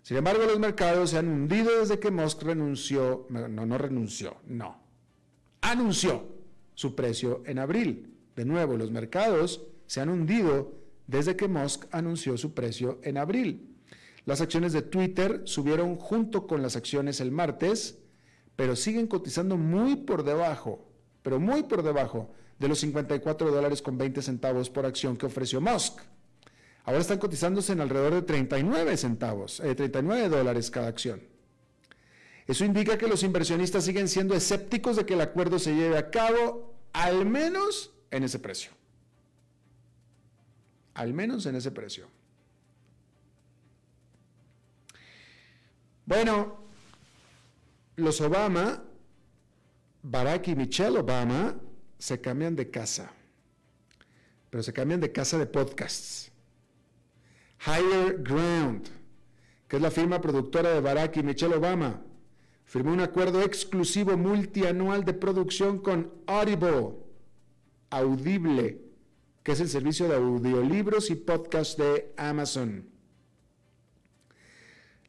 Sin 0.03 0.17
embargo, 0.17 0.45
los 0.45 0.59
mercados 0.59 1.11
se 1.11 1.19
han 1.19 1.29
hundido 1.29 1.79
desde 1.79 1.99
que 1.99 2.11
Musk 2.11 2.43
renunció, 2.43 3.27
no, 3.29 3.49
no 3.49 3.79
renunció, 3.79 4.37
no, 4.47 4.80
anunció 5.61 6.29
su 6.75 6.95
precio 6.95 7.43
en 7.47 7.59
abril. 7.59 8.15
De 8.37 8.45
nuevo, 8.45 8.77
los 8.77 8.91
mercados 8.91 9.63
se 9.87 10.01
han 10.01 10.09
hundido 10.09 10.73
desde 11.07 11.37
que 11.37 11.49
Musk 11.49 11.87
anunció 11.91 12.37
su 12.37 12.55
precio 12.55 13.01
en 13.03 13.19
abril. 13.19 13.77
Las 14.25 14.41
acciones 14.41 14.73
de 14.73 14.83
Twitter 14.83 15.43
subieron 15.45 15.97
junto 15.97 16.47
con 16.47 16.63
las 16.63 16.77
acciones 16.77 17.21
el 17.21 17.33
martes, 17.33 17.99
pero 18.55 18.77
siguen 18.77 19.07
cotizando 19.07 19.57
muy 19.57 19.97
por 19.97 20.23
debajo, 20.23 20.87
pero 21.23 21.41
muy 21.41 21.65
por 21.65 21.83
debajo 21.83 22.31
de 22.59 22.69
los 22.69 22.79
54 22.79 23.51
dólares 23.51 23.83
con 23.83 23.99
20 23.99 24.23
centavos 24.23 24.71
por 24.71 24.87
acción 24.87 25.17
que 25.17 25.27
ofreció 25.27 25.61
Musk. 25.61 26.01
Ahora 26.85 27.01
están 27.01 27.19
cotizándose 27.19 27.73
en 27.73 27.81
alrededor 27.81 28.15
de 28.15 28.23
39 28.23 28.97
centavos, 28.97 29.61
39 29.61 30.25
eh, 30.25 30.29
dólares 30.29 30.71
cada 30.71 30.89
acción. 30.89 31.21
Eso 32.51 32.65
indica 32.65 32.99
que 32.99 33.07
los 33.07 33.23
inversionistas 33.23 33.85
siguen 33.85 34.09
siendo 34.09 34.35
escépticos 34.35 34.97
de 34.97 35.07
que 35.07 35.15
el 35.15 35.21
acuerdo 35.21 35.59
se 35.59 35.75
lleve 35.75 35.97
a 35.97 36.11
cabo, 36.11 36.75
al 36.93 37.25
menos 37.25 37.93
en 38.11 38.25
ese 38.25 38.39
precio 38.39 38.73
al 41.01 41.15
menos 41.15 41.47
en 41.47 41.57
ese 41.57 41.71
precio. 41.71 42.07
Bueno, 46.05 46.59
los 47.97 48.21
Obama, 48.21 48.83
Barack 50.03 50.49
y 50.49 50.57
Michelle 50.57 50.99
Obama, 50.99 51.55
se 51.99 52.21
cambian 52.21 52.55
de 52.55 52.71
casa, 52.71 53.11
pero 54.51 54.63
se 54.63 54.75
cambian 54.75 55.01
de 55.01 55.11
casa 55.11 55.39
de 55.39 55.47
podcasts. 55.47 56.31
Higher 57.67 58.23
Ground, 58.23 58.89
que 59.69 59.77
es 59.77 59.83
la 59.83 59.91
firma 59.91 60.21
productora 60.21 60.71
de 60.71 60.81
Barack 60.81 61.17
y 61.17 61.23
Michelle 61.23 61.55
Obama, 61.55 62.03
firmó 62.71 62.93
un 62.93 63.01
acuerdo 63.01 63.43
exclusivo 63.43 64.17
multianual 64.17 65.05
de 65.05 65.13
producción 65.13 65.81
con 65.81 66.13
Audible, 66.29 66.91
Audible, 67.91 68.81
que 69.43 69.51
es 69.51 69.61
el 69.61 69.69
servicio 69.69 70.07
de 70.07 70.15
audiolibros 70.15 71.11
y 71.11 71.17
podcast 71.17 71.77
de 71.81 72.15
Amazon. 72.17 72.89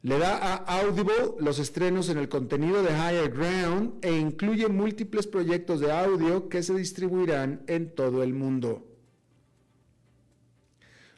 Le 0.02 0.18
da 0.18 0.38
a 0.38 0.80
Audible 0.80 1.36
los 1.38 1.60
estrenos 1.60 2.08
en 2.08 2.18
el 2.18 2.28
contenido 2.28 2.82
de 2.82 2.90
Higher 2.90 3.30
Ground 3.30 4.04
e 4.04 4.10
incluye 4.10 4.66
múltiples 4.66 5.28
proyectos 5.28 5.78
de 5.78 5.92
audio 5.92 6.48
que 6.48 6.64
se 6.64 6.74
distribuirán 6.74 7.62
en 7.68 7.94
todo 7.94 8.24
el 8.24 8.34
mundo. 8.34 8.88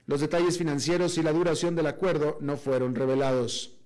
Los 0.05 0.21
detalles 0.21 0.59
financieros 0.59 1.17
y 1.17 1.23
la 1.23 1.33
duración 1.33 1.75
del 1.75 1.87
acuerdo 1.87 2.37
no 2.43 2.59
fueron 2.59 2.95
revelados. 2.95 3.79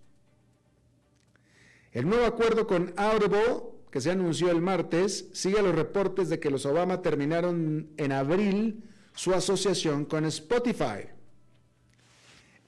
El 1.98 2.08
nuevo 2.08 2.26
acuerdo 2.26 2.68
con 2.68 2.94
Audible, 2.96 3.56
que 3.90 4.00
se 4.00 4.12
anunció 4.12 4.52
el 4.52 4.60
martes, 4.60 5.30
sigue 5.32 5.60
los 5.60 5.74
reportes 5.74 6.28
de 6.28 6.38
que 6.38 6.48
los 6.48 6.64
Obama 6.64 7.02
terminaron 7.02 7.88
en 7.96 8.12
abril 8.12 8.84
su 9.16 9.34
asociación 9.34 10.04
con 10.04 10.24
Spotify. 10.26 11.08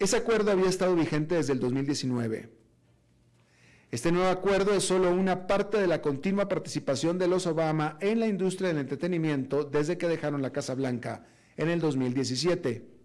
Ese 0.01 0.17
acuerdo 0.17 0.51
había 0.51 0.69
estado 0.69 0.97
vigente 0.97 1.37
desde 1.37 1.53
el 1.53 1.61
2019. 1.61 2.51
Este 3.93 4.11
nuevo 4.11 4.31
acuerdo 4.31 4.75
es 4.75 4.83
solo 4.83 5.13
una 5.13 5.47
parte 5.47 5.79
de 5.79 5.87
la 5.87 6.03
continua 6.03 6.49
participación 6.49 7.17
de 7.17 7.29
los 7.29 7.47
Obama 7.47 7.99
en 8.01 8.19
la 8.19 8.27
industria 8.27 8.71
del 8.71 8.79
entretenimiento 8.79 9.63
desde 9.63 9.97
que 9.97 10.09
dejaron 10.09 10.43
la 10.43 10.51
Casa 10.51 10.75
Blanca 10.75 11.25
en 11.57 11.69
el 11.69 11.79
2017. 11.79 13.00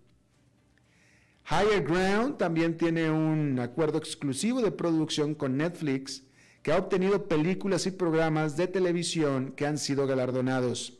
Higher 1.47 1.84
Ground 1.84 2.38
también 2.38 2.75
tiene 2.75 3.12
un 3.12 3.60
acuerdo 3.60 3.99
exclusivo 3.99 4.62
de 4.62 4.71
producción 4.71 5.36
con 5.36 5.58
Netflix 5.58 6.23
que 6.63 6.71
ha 6.71 6.77
obtenido 6.77 7.27
películas 7.27 7.86
y 7.86 7.91
programas 7.91 8.58
de 8.58 8.65
televisión 8.65 9.51
que 9.51 9.67
han 9.67 9.77
sido 9.77 10.08
galardonados. 10.08 10.97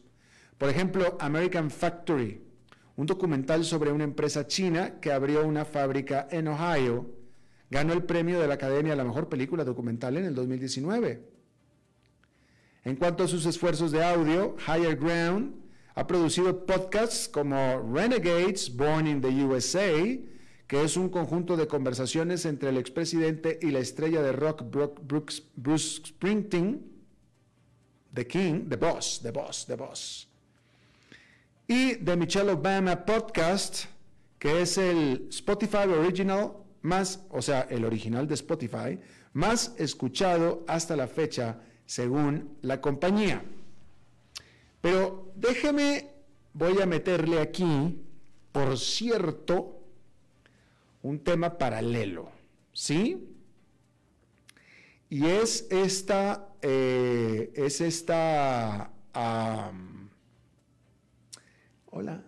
Por 0.60 0.70
ejemplo, 0.70 1.18
American 1.20 1.72
Factory, 1.72 2.44
un 2.96 3.08
documental 3.08 3.66
sobre 3.66 3.92
una 3.92 4.04
empresa 4.04 4.46
china 4.46 5.00
que 5.00 5.12
abrió 5.12 5.44
una 5.48 5.66
fábrica 5.66 6.28
en 6.30 6.48
Ohio, 6.48 7.10
ganó 7.72 7.94
el 7.94 8.04
premio 8.04 8.40
de 8.40 8.48
la 8.48 8.54
Academia 8.54 8.94
a 8.94 8.98
la 8.98 9.04
Mejor 9.04 9.28
Película 9.28 9.64
Documental 9.64 10.16
en 10.18 10.26
el 10.26 10.36
2019. 10.36 11.28
En 12.84 12.96
cuanto 12.98 13.24
a 13.24 13.28
sus 13.28 13.48
esfuerzos 13.48 13.92
de 13.92 14.04
audio, 14.04 14.56
Higher 14.68 14.96
Ground 14.96 15.56
ha 15.96 16.06
producido 16.06 16.68
podcasts 16.68 17.28
como 17.28 17.82
Renegades, 17.92 18.70
Born 18.76 19.08
in 19.08 19.22
the 19.22 19.44
USA, 19.44 19.90
que 20.68 20.84
es 20.84 20.98
un 20.98 21.10
conjunto 21.10 21.58
de 21.58 21.68
conversaciones 21.68 22.46
entre 22.46 22.70
el 22.70 22.78
expresidente 22.78 23.60
y 23.62 23.72
la 23.72 23.80
estrella 23.80 24.22
de 24.22 24.32
rock 24.32 24.64
Bruce 24.66 26.04
Springsteen, 26.08 26.92
The 28.14 28.28
King, 28.28 28.70
The 28.70 28.78
Boss, 28.78 29.20
The 29.22 29.32
Boss, 29.32 29.66
The 29.66 29.76
Boss 29.76 30.30
y 31.68 31.96
The 31.96 32.16
Michelle 32.16 32.52
Obama 32.52 33.06
Podcast, 33.06 33.86
que 34.38 34.62
es 34.62 34.78
el 34.78 35.28
Spotify 35.30 35.88
Original 35.88 36.54
más, 36.82 37.26
o 37.30 37.42
sea, 37.42 37.62
el 37.70 37.84
original 37.84 38.28
de 38.28 38.36
Spotify, 38.36 39.00
más 39.34 39.74
escuchado 39.78 40.64
hasta 40.68 40.96
la 40.96 41.08
fecha, 41.08 41.60
según 41.86 42.58
la 42.62 42.80
compañía. 42.80 43.44
Pero 44.82 45.32
déjeme, 45.36 46.12
voy 46.54 46.80
a 46.80 46.86
meterle 46.86 47.42
aquí, 47.42 48.06
por 48.52 48.78
cierto, 48.78 49.75
un 51.06 51.20
tema 51.20 51.56
paralelo, 51.60 52.32
¿sí? 52.74 53.30
Y 55.08 55.28
es 55.28 55.68
esta, 55.70 56.50
eh, 56.64 57.52
es 57.54 57.80
esta, 57.80 58.92
Hola. 61.92 62.24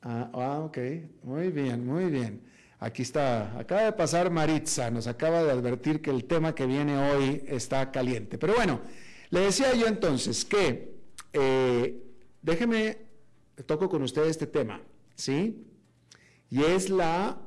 Ah, 0.00 0.30
ah, 0.32 0.60
ok. 0.60 0.78
Muy 1.24 1.50
bien, 1.50 1.86
muy 1.86 2.06
bien. 2.06 2.42
Aquí 2.80 3.02
está. 3.02 3.56
Acaba 3.58 3.82
de 3.82 3.92
pasar 3.92 4.30
Maritza. 4.30 4.90
Nos 4.90 5.06
acaba 5.06 5.44
de 5.44 5.52
advertir 5.52 6.00
que 6.00 6.10
el 6.10 6.24
tema 6.24 6.54
que 6.54 6.64
viene 6.66 6.96
hoy 6.96 7.44
está 7.46 7.92
caliente. 7.92 8.38
Pero 8.38 8.54
bueno, 8.54 8.80
le 9.28 9.40
decía 9.40 9.74
yo 9.74 9.86
entonces 9.86 10.44
que 10.46 10.94
eh, 11.34 12.02
déjeme, 12.40 12.98
toco 13.66 13.90
con 13.90 14.02
usted 14.02 14.24
este 14.24 14.46
tema, 14.46 14.80
¿sí? 15.14 15.66
Y 16.52 16.62
es 16.64 16.90
la, 16.90 17.40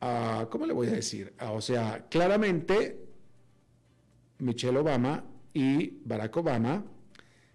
ah, 0.00 0.48
¿cómo 0.50 0.66
le 0.66 0.72
voy 0.72 0.88
a 0.88 0.90
decir? 0.90 1.34
Ah, 1.38 1.52
o 1.52 1.60
sea, 1.60 2.04
claramente 2.10 2.98
Michelle 4.38 4.76
Obama 4.76 5.24
y 5.52 6.00
Barack 6.04 6.36
Obama 6.36 6.84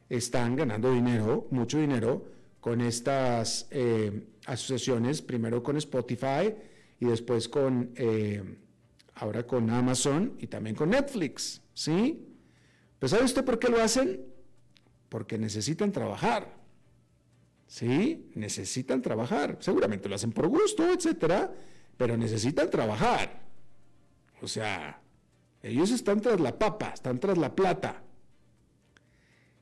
están 0.07 0.55
ganando 0.55 0.93
dinero, 0.93 1.47
mucho 1.51 1.79
dinero, 1.79 2.25
con 2.61 2.79
estas 2.79 3.67
eh, 3.71 4.25
asociaciones, 4.45 5.21
primero 5.21 5.61
con 5.61 5.75
Spotify 5.75 6.55
y 6.97 7.05
después 7.05 7.49
con, 7.49 7.91
eh, 7.95 8.41
ahora 9.15 9.45
con 9.45 9.69
Amazon 9.69 10.37
y 10.39 10.47
también 10.47 10.77
con 10.77 10.91
Netflix, 10.91 11.61
¿sí? 11.73 12.25
Pero 12.99 13.09
¿sabe 13.09 13.25
usted 13.25 13.43
por 13.43 13.59
qué 13.59 13.67
lo 13.67 13.81
hacen? 13.81 14.21
Porque 15.09 15.37
necesitan 15.37 15.91
trabajar. 15.91 16.58
¿Sí? 17.69 18.31
Necesitan 18.33 18.99
trabajar. 18.99 19.57
Seguramente 19.61 20.09
lo 20.09 20.15
hacen 20.15 20.31
por 20.31 20.47
gusto, 20.47 20.91
etcétera, 20.91 21.53
pero 21.95 22.17
necesitan 22.17 22.67
trabajar. 22.67 23.43
O 24.41 24.47
sea, 24.47 24.99
ellos 25.61 25.91
están 25.91 26.19
tras 26.19 26.39
la 26.39 26.57
papa, 26.57 26.89
están 26.89 27.19
tras 27.19 27.37
la 27.37 27.55
plata. 27.55 28.01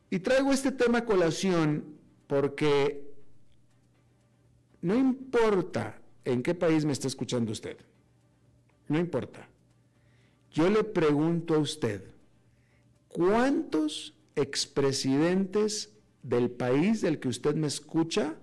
Y 0.09 0.19
traigo 0.19 0.53
este 0.53 0.71
tema 0.71 0.99
a 0.99 1.05
colación 1.05 1.97
porque 2.27 3.11
no 4.81 4.95
importa 4.95 5.99
en 6.23 6.41
qué 6.41 6.55
país 6.55 6.85
me 6.85 6.93
está 6.93 7.07
escuchando 7.07 7.51
usted, 7.51 7.77
no 8.87 8.97
importa. 8.97 9.49
Yo 10.53 10.69
le 10.69 10.85
pregunto 10.85 11.55
a 11.55 11.59
usted, 11.59 12.05
¿cuántos 13.09 14.13
expresidentes 14.33 15.96
del 16.27 16.51
país 16.51 17.01
del 17.01 17.19
que 17.19 17.29
usted 17.29 17.55
me 17.55 17.67
escucha 17.67 18.35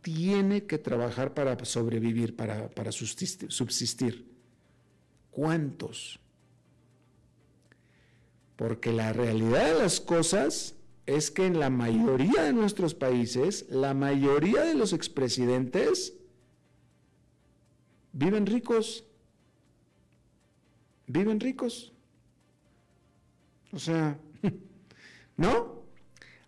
tiene 0.00 0.64
que 0.66 0.78
trabajar 0.78 1.34
para 1.34 1.62
sobrevivir, 1.64 2.34
para, 2.34 2.68
para 2.70 2.90
subsistir? 2.90 4.26
¿Cuántos? 5.30 6.18
Porque 8.56 8.92
la 8.92 9.12
realidad 9.12 9.74
de 9.74 9.78
las 9.82 10.00
cosas 10.00 10.74
es 11.04 11.30
que 11.30 11.44
en 11.44 11.60
la 11.60 11.68
mayoría 11.68 12.44
de 12.44 12.54
nuestros 12.54 12.94
países, 12.94 13.66
la 13.68 13.92
mayoría 13.92 14.62
de 14.62 14.74
los 14.74 14.94
expresidentes 14.94 16.14
viven 18.12 18.46
ricos. 18.46 19.04
Viven 21.06 21.40
ricos. 21.40 21.92
O 23.72 23.78
sea, 23.78 24.18
¿no? 25.36 25.75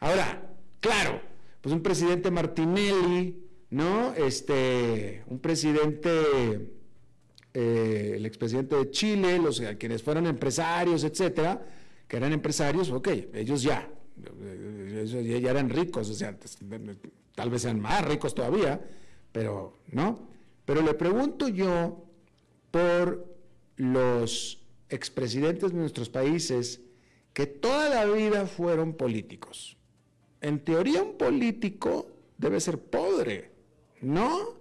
Ahora, 0.00 0.54
claro, 0.80 1.20
pues 1.60 1.74
un 1.74 1.82
presidente 1.82 2.30
Martinelli, 2.30 3.48
¿no? 3.70 4.14
Este, 4.14 5.24
un 5.26 5.38
presidente, 5.40 6.70
eh, 7.52 8.12
el 8.16 8.26
expresidente 8.26 8.76
de 8.76 8.90
Chile, 8.90 9.38
los 9.38 9.60
quienes 9.78 10.02
fueron 10.02 10.26
empresarios, 10.26 11.04
etcétera, 11.04 11.66
que 12.06 12.16
eran 12.16 12.32
empresarios, 12.32 12.90
ok, 12.90 13.08
ellos 13.34 13.62
ya, 13.62 13.88
ellos 15.02 15.42
ya 15.42 15.50
eran 15.50 15.68
ricos, 15.68 16.08
o 16.10 16.14
sea, 16.14 16.36
tal 17.34 17.50
vez 17.50 17.62
sean 17.62 17.80
más 17.80 18.04
ricos 18.06 18.34
todavía, 18.34 18.80
pero 19.32 19.74
no. 19.92 20.28
Pero 20.64 20.82
le 20.82 20.94
pregunto 20.94 21.48
yo 21.48 22.04
por 22.70 23.26
los 23.76 24.62
expresidentes 24.90 25.72
de 25.72 25.78
nuestros 25.78 26.08
países 26.08 26.80
que 27.32 27.46
toda 27.46 27.88
la 27.88 28.04
vida 28.04 28.46
fueron 28.46 28.94
políticos. 28.94 29.77
En 30.40 30.64
teoría 30.64 31.02
un 31.02 31.16
político 31.16 32.06
debe 32.36 32.60
ser 32.60 32.78
pobre, 32.78 33.50
¿no? 34.00 34.56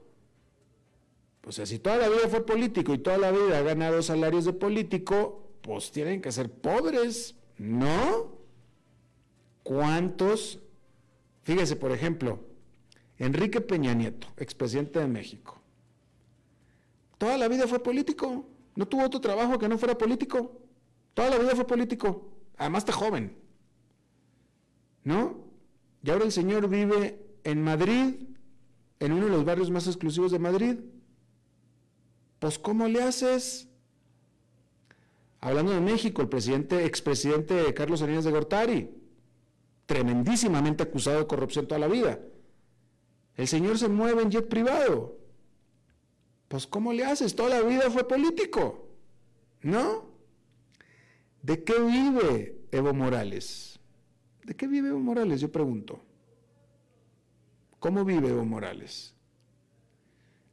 O 1.45 1.51
sea, 1.51 1.65
si 1.65 1.79
toda 1.79 1.97
la 1.97 2.09
vida 2.09 2.27
fue 2.27 2.45
político 2.45 2.93
y 2.93 2.97
toda 2.97 3.17
la 3.17 3.31
vida 3.31 3.59
ha 3.59 3.61
ganado 3.61 4.01
salarios 4.01 4.45
de 4.45 4.53
político, 4.53 5.49
pues 5.61 5.91
tienen 5.91 6.21
que 6.21 6.31
ser 6.31 6.51
pobres, 6.51 7.35
¿no? 7.57 8.37
¿Cuántos? 9.63 10.59
Fíjese, 11.43 11.75
por 11.75 11.91
ejemplo, 11.91 12.39
Enrique 13.17 13.61
Peña 13.61 13.93
Nieto, 13.93 14.27
expresidente 14.37 14.99
de 14.99 15.07
México. 15.07 15.61
Toda 17.17 17.37
la 17.37 17.47
vida 17.47 17.67
fue 17.67 17.79
político. 17.79 18.45
No 18.75 18.87
tuvo 18.87 19.05
otro 19.05 19.19
trabajo 19.19 19.57
que 19.57 19.67
no 19.67 19.77
fuera 19.77 19.97
político. 19.97 20.51
Toda 21.13 21.29
la 21.31 21.39
vida 21.39 21.55
fue 21.55 21.65
político. 21.65 22.29
Además 22.57 22.81
está 22.81 22.93
joven. 22.93 23.35
¿No? 25.03 25.46
Y 26.03 26.09
ahora 26.09 26.25
el 26.25 26.31
señor 26.31 26.67
vive 26.69 27.19
en 27.43 27.63
Madrid, 27.63 28.15
en 28.99 29.11
uno 29.11 29.25
de 29.25 29.31
los 29.31 29.45
barrios 29.45 29.71
más 29.71 29.87
exclusivos 29.87 30.31
de 30.31 30.39
Madrid. 30.39 30.79
Pues 32.39 32.59
¿cómo 32.59 32.87
le 32.87 33.01
haces? 33.01 33.67
Hablando 35.39 35.71
de 35.71 35.81
México, 35.81 36.21
el 36.21 36.29
presidente, 36.29 36.85
expresidente 36.85 37.73
Carlos 37.73 37.99
Salinas 37.99 38.25
de 38.25 38.31
Gortari, 38.31 38.89
tremendísimamente 39.85 40.83
acusado 40.83 41.19
de 41.19 41.27
corrupción 41.27 41.67
toda 41.67 41.79
la 41.79 41.87
vida. 41.87 42.19
El 43.35 43.47
señor 43.47 43.77
se 43.77 43.87
mueve 43.87 44.23
en 44.23 44.31
jet 44.31 44.47
privado. 44.47 45.17
Pues 46.47 46.65
¿cómo 46.65 46.93
le 46.93 47.05
haces? 47.05 47.35
Toda 47.35 47.49
la 47.49 47.61
vida 47.61 47.89
fue 47.91 48.07
político. 48.07 48.89
¿No? 49.61 50.05
¿De 51.41 51.63
qué 51.63 51.79
vive 51.79 52.61
Evo 52.71 52.93
Morales? 52.93 53.76
¿De 54.47 54.55
qué 54.55 54.65
vive 54.65 54.87
Evo 54.87 54.99
Morales? 54.99 55.41
Yo 55.41 55.51
pregunto. 55.51 55.99
¿Cómo 57.79 58.05
vive 58.05 58.29
Evo 58.29 58.45
Morales? 58.45 59.13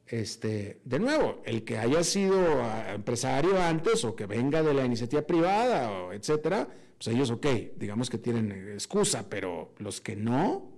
Este, 0.04 0.80
de 0.84 0.98
nuevo, 0.98 1.42
el 1.44 1.64
que 1.64 1.78
haya 1.78 2.02
sido 2.02 2.60
ah, 2.60 2.92
empresario 2.92 3.62
antes 3.62 4.04
o 4.04 4.16
que 4.16 4.26
venga 4.26 4.64
de 4.64 4.74
la 4.74 4.84
iniciativa 4.84 5.22
privada, 5.22 5.92
o 5.92 6.12
etcétera, 6.12 6.68
pues 6.98 7.06
ellos, 7.06 7.30
ok, 7.30 7.46
digamos 7.76 8.10
que 8.10 8.18
tienen 8.18 8.72
excusa, 8.72 9.30
pero 9.30 9.72
los 9.78 10.00
que 10.00 10.16
no, 10.16 10.72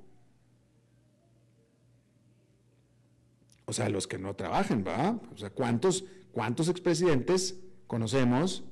o 3.65 3.73
sea, 3.73 3.89
los 3.89 4.07
que 4.07 4.19
no 4.19 4.37
trabajen, 4.37 4.85
¿va? 4.87 5.19
O 5.33 5.39
sea, 5.39 5.49
¿cuántos, 5.49 6.05
cuántos 6.33 6.69
expresidentes 6.69 7.59
conocemos 7.87 8.63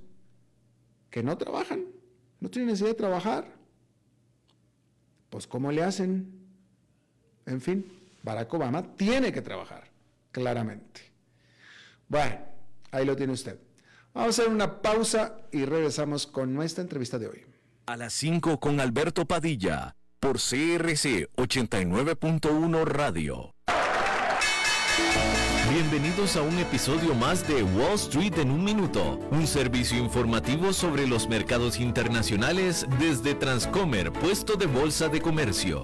que 1.08 1.22
no 1.22 1.38
trabajan? 1.38 1.86
No 2.40 2.50
tienen 2.50 2.66
necesidad 2.66 2.90
de 2.90 2.94
trabajar. 2.94 3.53
Pues, 5.34 5.48
¿cómo 5.48 5.72
le 5.72 5.82
hacen? 5.82 6.32
En 7.44 7.60
fin, 7.60 7.84
Barack 8.22 8.54
Obama 8.54 8.94
tiene 8.94 9.32
que 9.32 9.42
trabajar 9.42 9.90
claramente. 10.30 11.00
Bueno, 12.06 12.38
ahí 12.92 13.04
lo 13.04 13.16
tiene 13.16 13.32
usted. 13.32 13.58
Vamos 14.12 14.38
a 14.38 14.42
hacer 14.42 14.54
una 14.54 14.80
pausa 14.80 15.38
y 15.50 15.64
regresamos 15.64 16.28
con 16.28 16.54
nuestra 16.54 16.82
entrevista 16.82 17.18
de 17.18 17.26
hoy. 17.26 17.44
A 17.86 17.96
las 17.96 18.12
5 18.12 18.60
con 18.60 18.78
Alberto 18.78 19.24
Padilla, 19.24 19.96
por 20.20 20.36
CRC 20.36 21.28
89.1 21.34 22.84
Radio. 22.84 23.50
Bienvenidos 25.74 26.36
a 26.36 26.42
un 26.42 26.56
episodio 26.60 27.16
más 27.16 27.48
de 27.48 27.64
Wall 27.64 27.94
Street 27.94 28.38
en 28.38 28.52
un 28.52 28.62
minuto, 28.62 29.18
un 29.32 29.44
servicio 29.44 29.98
informativo 29.98 30.72
sobre 30.72 31.04
los 31.04 31.28
mercados 31.28 31.80
internacionales 31.80 32.86
desde 33.00 33.34
Transcomer, 33.34 34.12
puesto 34.12 34.54
de 34.54 34.66
bolsa 34.66 35.08
de 35.08 35.20
comercio. 35.20 35.82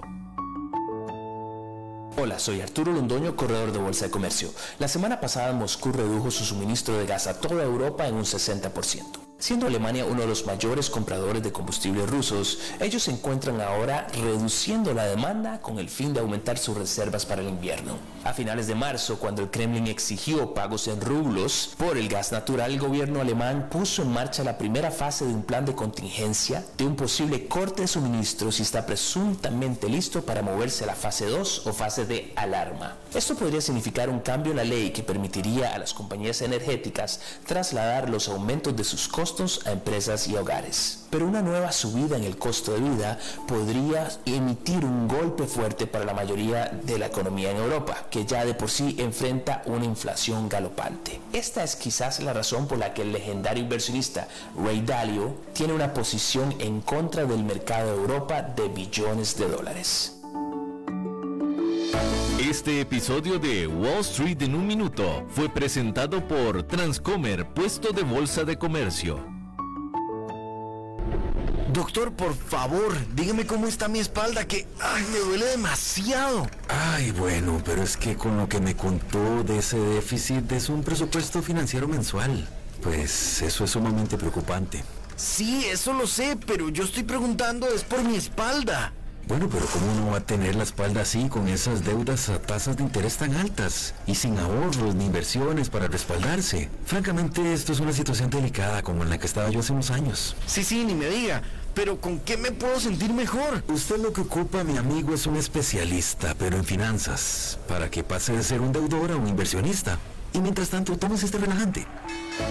Hola, 2.15 2.39
soy 2.39 2.61
Arturo 2.61 2.93
Londoño, 2.93 3.35
corredor 3.35 3.73
de 3.73 3.79
Bolsa 3.79 4.05
de 4.05 4.11
Comercio. 4.11 4.53
La 4.79 4.87
semana 4.87 5.19
pasada 5.19 5.51
Moscú 5.51 5.91
redujo 5.91 6.31
su 6.31 6.45
suministro 6.45 6.97
de 6.97 7.05
gas 7.05 7.27
a 7.27 7.41
toda 7.41 7.61
Europa 7.61 8.07
en 8.07 8.15
un 8.15 8.23
60%. 8.23 9.30
Siendo 9.41 9.65
Alemania 9.65 10.05
uno 10.05 10.21
de 10.21 10.27
los 10.27 10.45
mayores 10.45 10.91
compradores 10.91 11.41
de 11.41 11.51
combustibles 11.51 12.07
rusos, 12.07 12.59
ellos 12.79 13.01
se 13.01 13.09
encuentran 13.09 13.59
ahora 13.59 14.05
reduciendo 14.13 14.93
la 14.93 15.05
demanda 15.05 15.61
con 15.61 15.79
el 15.79 15.89
fin 15.89 16.13
de 16.13 16.19
aumentar 16.19 16.59
sus 16.59 16.77
reservas 16.77 17.25
para 17.25 17.41
el 17.41 17.49
invierno. 17.49 17.97
A 18.23 18.33
finales 18.33 18.67
de 18.67 18.75
marzo, 18.75 19.17
cuando 19.17 19.41
el 19.41 19.49
Kremlin 19.49 19.87
exigió 19.87 20.53
pagos 20.53 20.87
en 20.87 21.01
rublos 21.01 21.71
por 21.75 21.97
el 21.97 22.07
gas 22.07 22.31
natural, 22.31 22.71
el 22.71 22.79
gobierno 22.79 23.19
alemán 23.19 23.67
puso 23.71 24.03
en 24.03 24.11
marcha 24.13 24.43
la 24.43 24.59
primera 24.59 24.91
fase 24.91 25.25
de 25.25 25.33
un 25.33 25.41
plan 25.41 25.65
de 25.65 25.73
contingencia 25.73 26.63
de 26.77 26.85
un 26.85 26.95
posible 26.95 27.47
corte 27.47 27.81
de 27.81 27.87
suministros 27.87 28.59
y 28.59 28.61
está 28.61 28.85
presuntamente 28.85 29.89
listo 29.89 30.23
para 30.23 30.43
moverse 30.43 30.83
a 30.83 30.87
la 30.87 30.95
fase 30.95 31.25
2 31.25 31.65
o 31.65 31.73
fase 31.73 32.05
de 32.05 32.31
alarma. 32.35 32.97
Esto 33.11 33.33
podría 33.33 33.59
significar 33.59 34.07
un 34.07 34.19
cambio 34.19 34.51
en 34.51 34.57
la 34.57 34.63
ley 34.63 34.91
que 34.91 35.01
permitiría 35.01 35.73
a 35.73 35.79
las 35.79 35.95
compañías 35.95 36.43
energéticas 36.43 37.19
trasladar 37.47 38.07
los 38.07 38.29
aumentos 38.29 38.75
de 38.75 38.83
sus 38.83 39.07
costos 39.31 39.65
a 39.65 39.71
empresas 39.71 40.27
y 40.27 40.35
hogares. 40.35 41.05
Pero 41.09 41.25
una 41.25 41.41
nueva 41.41 41.71
subida 41.71 42.17
en 42.17 42.25
el 42.25 42.37
costo 42.37 42.73
de 42.73 42.81
vida 42.81 43.17
podría 43.47 44.09
emitir 44.25 44.83
un 44.83 45.07
golpe 45.07 45.45
fuerte 45.45 45.87
para 45.87 46.03
la 46.03 46.13
mayoría 46.13 46.65
de 46.83 46.99
la 46.99 47.05
economía 47.05 47.51
en 47.51 47.57
Europa, 47.57 48.07
que 48.09 48.25
ya 48.25 48.43
de 48.43 48.53
por 48.53 48.69
sí 48.69 48.97
enfrenta 48.99 49.61
una 49.67 49.85
inflación 49.85 50.49
galopante. 50.49 51.21
Esta 51.31 51.63
es 51.63 51.77
quizás 51.77 52.19
la 52.19 52.33
razón 52.33 52.67
por 52.67 52.77
la 52.77 52.93
que 52.93 53.03
el 53.03 53.13
legendario 53.13 53.63
inversionista 53.63 54.27
Ray 54.61 54.81
Dalio 54.81 55.33
tiene 55.53 55.71
una 55.71 55.93
posición 55.93 56.53
en 56.59 56.81
contra 56.81 57.23
del 57.23 57.45
mercado 57.45 57.87
de 57.87 58.01
Europa 58.01 58.41
de 58.41 58.67
billones 58.67 59.37
de 59.37 59.47
dólares. 59.47 60.20
Este 62.51 62.81
episodio 62.81 63.39
de 63.39 63.65
Wall 63.65 64.01
Street 64.01 64.41
en 64.41 64.55
un 64.55 64.67
minuto 64.67 65.25
fue 65.29 65.47
presentado 65.47 66.27
por 66.27 66.63
Transcomer, 66.63 67.47
puesto 67.47 67.93
de 67.93 68.03
bolsa 68.03 68.43
de 68.43 68.57
comercio. 68.57 69.25
Doctor, 71.71 72.11
por 72.11 72.35
favor, 72.35 72.93
dígame 73.15 73.47
cómo 73.47 73.67
está 73.67 73.87
mi 73.87 73.99
espalda, 73.99 74.45
que 74.45 74.67
ay, 74.81 75.05
me 75.13 75.19
duele 75.19 75.45
demasiado. 75.45 76.45
Ay, 76.67 77.11
bueno, 77.11 77.61
pero 77.63 77.83
es 77.83 77.95
que 77.95 78.17
con 78.17 78.35
lo 78.35 78.49
que 78.49 78.59
me 78.59 78.75
contó 78.75 79.45
de 79.45 79.59
ese 79.59 79.79
déficit 79.79 80.51
es 80.51 80.67
un 80.67 80.83
presupuesto 80.83 81.41
financiero 81.41 81.87
mensual. 81.87 82.45
Pues 82.83 83.41
eso 83.43 83.63
es 83.63 83.71
sumamente 83.71 84.17
preocupante. 84.17 84.83
Sí, 85.15 85.67
eso 85.67 85.93
lo 85.93 86.05
sé, 86.05 86.37
pero 86.45 86.67
yo 86.67 86.83
estoy 86.83 87.03
preguntando 87.03 87.67
es 87.67 87.85
por 87.85 88.03
mi 88.03 88.17
espalda. 88.17 88.91
Bueno, 89.31 89.47
pero 89.49 89.65
¿cómo 89.67 89.89
uno 89.93 90.11
va 90.11 90.17
a 90.17 90.25
tener 90.25 90.55
la 90.55 90.63
espalda 90.63 91.03
así 91.03 91.29
con 91.29 91.47
esas 91.47 91.85
deudas 91.85 92.27
a 92.27 92.41
tasas 92.41 92.75
de 92.75 92.83
interés 92.83 93.15
tan 93.15 93.33
altas 93.33 93.93
y 94.05 94.15
sin 94.15 94.37
ahorros 94.37 94.93
ni 94.93 95.05
inversiones 95.05 95.69
para 95.69 95.87
respaldarse? 95.87 96.69
Francamente, 96.85 97.53
esto 97.53 97.71
es 97.71 97.79
una 97.79 97.93
situación 97.93 98.29
delicada 98.29 98.83
como 98.83 99.03
en 99.03 99.09
la 99.09 99.17
que 99.17 99.27
estaba 99.27 99.49
yo 99.49 99.61
hace 99.61 99.71
unos 99.71 99.89
años. 99.89 100.35
Sí, 100.47 100.65
sí, 100.65 100.83
ni 100.83 100.95
me 100.95 101.05
diga. 101.05 101.43
Pero 101.73 102.01
¿con 102.01 102.19
qué 102.19 102.35
me 102.35 102.51
puedo 102.51 102.77
sentir 102.81 103.13
mejor? 103.13 103.63
Usted 103.69 103.99
lo 103.99 104.11
que 104.11 104.19
ocupa, 104.19 104.65
mi 104.65 104.75
amigo, 104.75 105.13
es 105.13 105.25
un 105.25 105.37
especialista, 105.37 106.35
pero 106.37 106.57
en 106.57 106.65
finanzas, 106.65 107.57
para 107.69 107.89
que 107.89 108.03
pase 108.03 108.33
de 108.33 108.43
ser 108.43 108.59
un 108.59 108.73
deudor 108.73 109.13
a 109.13 109.15
un 109.15 109.29
inversionista. 109.29 109.97
Y 110.33 110.41
mientras 110.41 110.67
tanto, 110.67 110.97
tomes 110.97 111.23
este 111.23 111.37
relajante. 111.37 111.87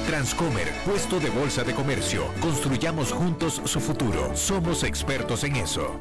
Transcomer, 0.07 0.73
puesto 0.87 1.21
de 1.21 1.29
bolsa 1.29 1.63
de 1.63 1.75
comercio. 1.75 2.25
Construyamos 2.41 3.13
juntos 3.13 3.61
su 3.67 3.81
futuro. 3.81 4.35
Somos 4.35 4.83
expertos 4.83 5.45
en 5.45 5.57
eso. 5.57 6.01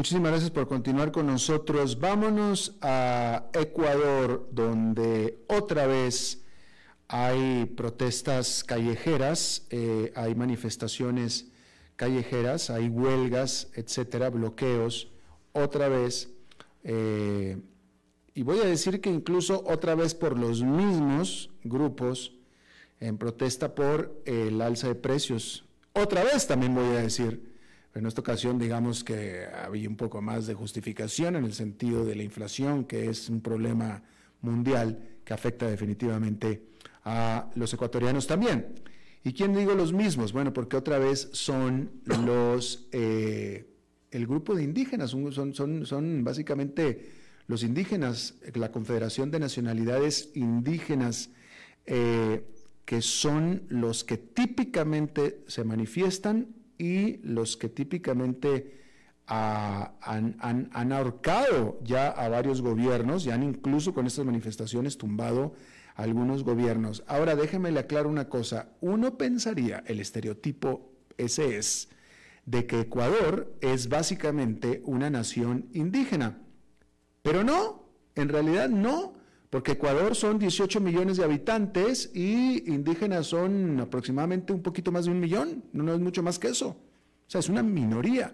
Muchísimas 0.00 0.30
gracias 0.30 0.50
por 0.50 0.66
continuar 0.66 1.12
con 1.12 1.26
nosotros. 1.26 2.00
Vámonos 2.00 2.74
a 2.80 3.50
Ecuador, 3.52 4.48
donde 4.50 5.44
otra 5.46 5.86
vez 5.86 6.42
hay 7.06 7.66
protestas 7.66 8.64
callejeras, 8.64 9.66
eh, 9.68 10.10
hay 10.16 10.34
manifestaciones 10.34 11.50
callejeras, 11.96 12.70
hay 12.70 12.88
huelgas, 12.88 13.68
etcétera, 13.74 14.30
bloqueos, 14.30 15.12
otra 15.52 15.90
vez. 15.90 16.30
Eh, 16.82 17.58
y 18.32 18.42
voy 18.42 18.60
a 18.60 18.64
decir 18.64 19.02
que 19.02 19.10
incluso 19.10 19.62
otra 19.66 19.94
vez 19.96 20.14
por 20.14 20.38
los 20.38 20.62
mismos 20.62 21.50
grupos 21.62 22.32
en 23.00 23.18
protesta 23.18 23.74
por 23.74 24.18
el 24.24 24.62
alza 24.62 24.88
de 24.88 24.94
precios. 24.94 25.66
Otra 25.92 26.24
vez 26.24 26.46
también 26.46 26.74
voy 26.74 26.86
a 26.86 27.02
decir, 27.02 27.49
en 27.94 28.06
esta 28.06 28.20
ocasión 28.20 28.58
digamos 28.58 29.02
que 29.02 29.46
había 29.46 29.88
un 29.88 29.96
poco 29.96 30.22
más 30.22 30.46
de 30.46 30.54
justificación 30.54 31.36
en 31.36 31.44
el 31.44 31.52
sentido 31.52 32.04
de 32.04 32.14
la 32.14 32.22
inflación, 32.22 32.84
que 32.84 33.08
es 33.08 33.28
un 33.28 33.40
problema 33.40 34.02
mundial 34.42 35.08
que 35.24 35.34
afecta 35.34 35.68
definitivamente 35.68 36.62
a 37.04 37.50
los 37.54 37.72
ecuatorianos 37.72 38.26
también. 38.26 38.74
¿Y 39.22 39.32
quién 39.32 39.54
digo 39.54 39.74
los 39.74 39.92
mismos? 39.92 40.32
Bueno, 40.32 40.52
porque 40.52 40.76
otra 40.76 40.98
vez 40.98 41.28
son 41.32 41.90
los, 42.04 42.88
eh, 42.92 43.66
el 44.10 44.26
grupo 44.26 44.54
de 44.54 44.62
indígenas, 44.62 45.10
son, 45.10 45.54
son, 45.54 45.84
son 45.84 46.24
básicamente 46.24 47.10
los 47.46 47.62
indígenas, 47.62 48.36
la 48.54 48.70
Confederación 48.70 49.30
de 49.30 49.40
Nacionalidades 49.40 50.30
Indígenas, 50.34 51.30
eh, 51.84 52.44
que 52.84 53.02
son 53.02 53.64
los 53.68 54.04
que 54.04 54.16
típicamente 54.16 55.42
se 55.48 55.64
manifiestan 55.64 56.59
y 56.80 57.18
los 57.22 57.58
que 57.58 57.68
típicamente 57.68 58.80
ah, 59.26 59.92
han, 60.00 60.36
han, 60.40 60.70
han, 60.72 60.92
ahorcado 60.92 61.78
ya 61.84 62.08
a 62.08 62.30
varios 62.30 62.62
gobiernos 62.62 63.26
y 63.26 63.30
han 63.30 63.42
incluso 63.42 63.92
con 63.92 64.06
estas 64.06 64.24
manifestaciones 64.24 64.96
tumbado 64.96 65.52
algunos 65.94 66.42
gobiernos. 66.42 67.04
Ahora 67.06 67.36
déjeme 67.36 67.70
le 67.70 67.80
aclaro 67.80 68.08
una 68.08 68.30
cosa. 68.30 68.70
Uno 68.80 69.18
pensaría, 69.18 69.84
el 69.86 70.00
estereotipo 70.00 70.90
ese 71.18 71.58
es, 71.58 71.90
de 72.46 72.66
que 72.66 72.80
Ecuador 72.80 73.54
es 73.60 73.90
básicamente 73.90 74.80
una 74.86 75.10
nación 75.10 75.68
indígena. 75.74 76.38
Pero 77.20 77.44
no, 77.44 77.84
en 78.14 78.30
realidad 78.30 78.70
no, 78.70 79.19
porque 79.50 79.72
Ecuador 79.72 80.14
son 80.14 80.38
18 80.38 80.80
millones 80.80 81.16
de 81.16 81.24
habitantes 81.24 82.10
y 82.14 82.72
indígenas 82.72 83.26
son 83.26 83.80
aproximadamente 83.80 84.52
un 84.52 84.62
poquito 84.62 84.92
más 84.92 85.06
de 85.06 85.10
un 85.10 85.18
millón, 85.18 85.64
no 85.72 85.92
es 85.92 85.98
mucho 85.98 86.22
más 86.22 86.38
que 86.38 86.48
eso. 86.48 86.68
O 86.68 86.76
sea, 87.26 87.40
es 87.40 87.48
una 87.48 87.62
minoría, 87.62 88.32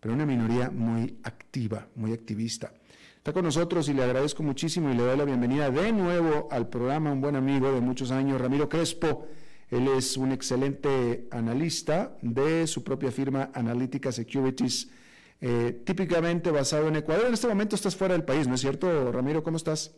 pero 0.00 0.12
una 0.12 0.26
minoría 0.26 0.70
muy 0.70 1.18
activa, 1.22 1.88
muy 1.94 2.12
activista. 2.12 2.74
Está 3.16 3.32
con 3.32 3.44
nosotros 3.44 3.88
y 3.88 3.94
le 3.94 4.02
agradezco 4.02 4.42
muchísimo 4.42 4.90
y 4.90 4.94
le 4.94 5.04
doy 5.04 5.16
la 5.16 5.24
bienvenida 5.24 5.70
de 5.70 5.92
nuevo 5.92 6.48
al 6.50 6.68
programa, 6.68 7.12
un 7.12 7.20
buen 7.20 7.36
amigo 7.36 7.72
de 7.72 7.80
muchos 7.80 8.10
años, 8.10 8.40
Ramiro 8.40 8.68
Crespo. 8.68 9.26
Él 9.70 9.88
es 9.88 10.16
un 10.16 10.32
excelente 10.32 11.28
analista 11.30 12.16
de 12.22 12.66
su 12.66 12.82
propia 12.84 13.10
firma 13.10 13.50
Analytica 13.52 14.10
Securities, 14.12 14.88
eh, 15.40 15.82
típicamente 15.84 16.50
basado 16.50 16.88
en 16.88 16.96
Ecuador. 16.96 17.26
En 17.26 17.34
este 17.34 17.48
momento 17.48 17.74
estás 17.76 17.96
fuera 17.96 18.14
del 18.14 18.24
país, 18.24 18.46
¿no 18.48 18.54
es 18.54 18.60
cierto, 18.60 19.10
Ramiro? 19.10 19.42
¿Cómo 19.42 19.56
estás? 19.56 19.92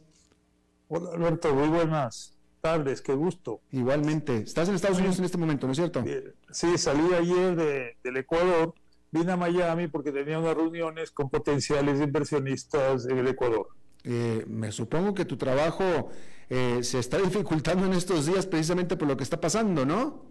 Hola, 0.88 1.11
Alberto, 1.12 1.55
muy 1.55 1.68
buenas 1.68 2.38
tardes, 2.61 3.03
qué 3.03 3.14
gusto. 3.14 3.61
Igualmente. 3.70 4.38
Estás 4.38 4.68
en 4.68 4.74
Estados 4.74 4.98
Unidos 4.98 5.18
en 5.18 5.27
este 5.27 5.38
momento, 5.38 5.66
¿no 5.66 5.72
es 5.72 5.79
cierto? 5.79 6.03
Sí, 6.51 6.79
salí 6.79 7.14
ayer 7.14 7.55
de, 7.57 7.96
del 8.03 8.16
Ecuador 8.16 8.74
vine 9.11 9.33
a 9.33 9.37
Miami 9.37 9.88
porque 9.88 10.12
tenía 10.12 10.38
unas 10.38 10.57
reuniones 10.57 11.11
con 11.11 11.31
potenciales 11.31 12.01
inversionistas 12.01 13.07
en 13.07 13.18
el 13.18 13.29
Ecuador. 13.29 13.68
Eh, 14.05 14.44
me 14.46 14.70
supongo 14.72 15.14
que 15.14 15.24
tu 15.24 15.37
trabajo 15.37 16.11
eh, 16.48 16.83
se 16.83 16.98
está 16.98 17.18
dificultando 17.22 17.87
en 17.87 17.92
estos 17.92 18.27
días 18.27 18.46
precisamente 18.46 18.96
por 18.96 19.09
lo 19.09 19.16
que 19.16 19.24
está 19.24 19.40
pasando, 19.40 19.85
¿no? 19.85 20.24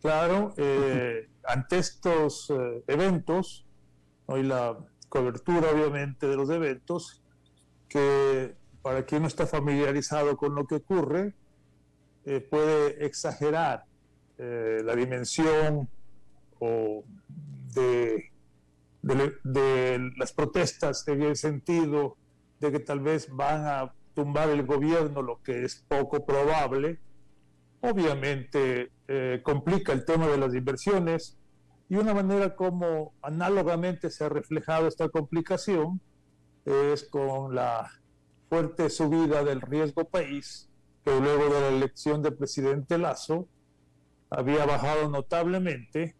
Claro, 0.00 0.54
eh, 0.56 1.28
ante 1.44 1.78
estos 1.78 2.52
eventos, 2.86 3.66
hoy 4.26 4.42
la 4.42 4.78
cobertura 5.08 5.70
obviamente 5.70 6.26
de 6.26 6.36
los 6.36 6.50
eventos, 6.50 7.22
que 7.88 8.54
para 8.82 9.04
quien 9.04 9.22
no 9.22 9.28
está 9.28 9.46
familiarizado 9.46 10.36
con 10.36 10.54
lo 10.54 10.66
que 10.66 10.76
ocurre, 10.76 11.34
puede 12.50 13.06
exagerar 13.06 13.84
la 14.36 14.94
dimensión 14.94 15.88
o 16.60 17.02
de, 17.74 18.30
las 20.16 20.32
protestas 20.32 21.06
en 21.08 21.22
el 21.22 21.36
sentido 21.36 22.16
de 22.60 22.72
que 22.72 22.80
tal 22.80 23.00
vez 23.00 23.28
van 23.30 23.66
a 23.66 23.92
tumbar 24.14 24.48
el 24.50 24.66
gobierno, 24.66 25.22
lo 25.22 25.40
que 25.42 25.64
es 25.64 25.76
poco 25.88 26.26
probable, 26.26 26.98
obviamente 27.80 28.90
eh, 29.06 29.40
complica 29.44 29.92
el 29.92 30.04
tema 30.04 30.26
de 30.26 30.38
las 30.38 30.54
inversiones 30.54 31.38
y 31.88 31.94
una 31.94 32.12
manera 32.12 32.56
como 32.56 33.14
análogamente 33.22 34.10
se 34.10 34.24
ha 34.24 34.28
reflejado 34.28 34.88
esta 34.88 35.08
complicación 35.08 36.00
es 36.64 37.08
con 37.08 37.54
la 37.54 37.90
fuerte 38.48 38.90
subida 38.90 39.44
del 39.44 39.60
riesgo 39.60 40.04
país, 40.04 40.68
que 41.04 41.20
luego 41.20 41.52
de 41.52 41.60
la 41.60 41.68
elección 41.68 42.22
del 42.22 42.34
presidente 42.34 42.98
Lazo 42.98 43.48
había 44.30 44.66
bajado 44.66 45.08
notablemente 45.08 46.16